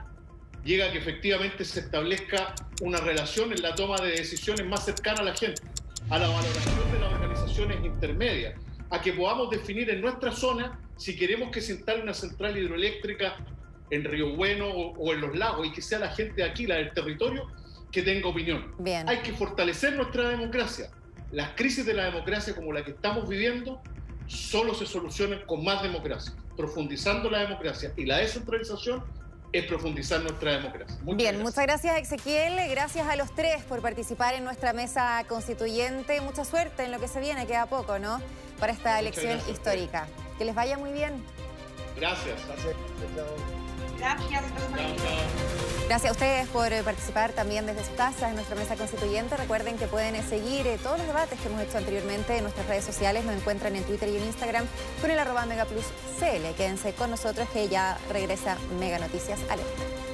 llega 0.63 0.85
a 0.85 0.91
que 0.91 0.99
efectivamente 0.99 1.65
se 1.65 1.81
establezca 1.81 2.55
una 2.81 2.99
relación 2.99 3.51
en 3.51 3.61
la 3.61 3.75
toma 3.75 3.97
de 3.97 4.11
decisiones 4.11 4.65
más 4.65 4.85
cercana 4.85 5.19
a 5.19 5.25
la 5.25 5.35
gente, 5.35 5.61
a 6.09 6.17
la 6.17 6.29
valoración 6.29 6.91
de 6.93 6.99
las 6.99 7.13
organizaciones 7.13 7.85
intermedias, 7.85 8.55
a 8.89 9.01
que 9.01 9.11
podamos 9.11 9.49
definir 9.49 9.89
en 9.89 9.99
nuestra 9.99 10.31
zona 10.31 10.79
si 10.97 11.17
queremos 11.17 11.51
que 11.51 11.61
se 11.61 11.73
instale 11.73 12.01
una 12.03 12.13
central 12.13 12.57
hidroeléctrica 12.57 13.35
en 13.91 14.03
Río 14.03 14.35
Bueno 14.35 14.67
o, 14.69 15.13
en 15.13 15.21
los 15.21 15.35
lagos 15.35 15.67
y 15.67 15.71
que 15.71 15.81
sea 15.81 15.99
la 15.99 16.09
gente 16.09 16.41
de 16.41 16.43
aquí, 16.43 16.67
la 16.67 16.75
del 16.75 16.93
territorio, 16.93 17.47
que 17.91 18.01
tenga 18.03 18.27
opinión. 18.27 18.73
Hay 19.07 19.19
que 19.19 19.33
fortalecer 19.33 19.95
nuestra 19.95 20.29
democracia. 20.29 20.89
Las 21.31 21.51
crisis 21.55 21.85
de 21.85 21.93
la 21.93 22.05
democracia 22.05 22.55
como 22.55 22.73
la 22.73 22.83
que 22.83 22.91
estamos 22.91 23.27
viviendo 23.27 23.81
solo 24.27 24.73
se 24.73 24.85
solucionan 24.85 25.41
con 25.45 25.63
más 25.63 25.81
democracia, 25.81 26.33
profundizando 26.55 27.29
la 27.29 27.39
democracia 27.39 27.93
y 27.97 28.05
la 28.05 28.17
descentralización 28.17 29.03
es 29.51 29.65
profundizar 29.65 30.21
nuestra 30.21 30.57
democracia. 30.57 30.97
Bien, 31.01 31.41
muchas 31.41 31.65
gracias 31.65 31.97
Ezequiel, 31.99 32.69
gracias 32.69 33.07
a 33.07 33.15
los 33.15 33.33
tres 33.33 33.63
por 33.63 33.81
participar 33.81 34.35
en 34.35 34.43
nuestra 34.43 34.73
mesa 34.73 35.23
constituyente. 35.27 36.21
Mucha 36.21 36.45
suerte 36.45 36.83
en 36.83 36.91
lo 36.91 36.99
que 36.99 37.07
se 37.07 37.19
viene, 37.19 37.47
queda 37.47 37.65
poco, 37.65 37.97
¿no? 37.97 38.21
Para 38.59 38.73
esta 38.73 38.99
elección 38.99 39.39
histórica. 39.49 40.07
Que 40.37 40.45
les 40.45 40.53
vaya 40.53 40.77
muy 40.77 40.91
bien. 40.91 41.23
Gracias. 41.95 42.39
Gracias. 42.47 42.75
Gracias. 43.99 44.43
Gracias 45.89 46.09
a 46.09 46.13
ustedes 46.13 46.47
por 46.49 46.71
eh, 46.71 46.83
participar 46.83 47.33
también 47.33 47.65
desde 47.65 47.83
sus 47.83 47.95
casas 47.95 48.29
en 48.29 48.35
nuestra 48.35 48.55
mesa 48.55 48.75
constituyente. 48.75 49.35
Recuerden 49.37 49.75
que 49.75 49.87
pueden 49.87 50.15
eh, 50.15 50.21
seguir 50.21 50.67
eh, 50.67 50.77
todos 50.83 50.99
los 50.99 51.07
debates 51.07 51.39
que 51.39 51.47
hemos 51.47 51.61
hecho 51.61 51.79
anteriormente 51.79 52.37
en 52.37 52.43
nuestras 52.43 52.67
redes 52.67 52.85
sociales. 52.85 53.25
Nos 53.25 53.35
encuentran 53.35 53.75
en 53.75 53.83
Twitter 53.83 54.07
y 54.07 54.17
en 54.17 54.23
Instagram 54.25 54.65
con 55.01 55.09
el 55.09 55.17
arroba 55.17 55.47
megapluscl. 55.47 56.55
Quédense 56.55 56.93
con 56.93 57.09
nosotros 57.09 57.49
que 57.49 57.69
ya 57.69 57.97
regresa 58.11 58.55
Mega 58.79 58.99
Noticias 58.99 59.39
Alerta. 59.49 60.08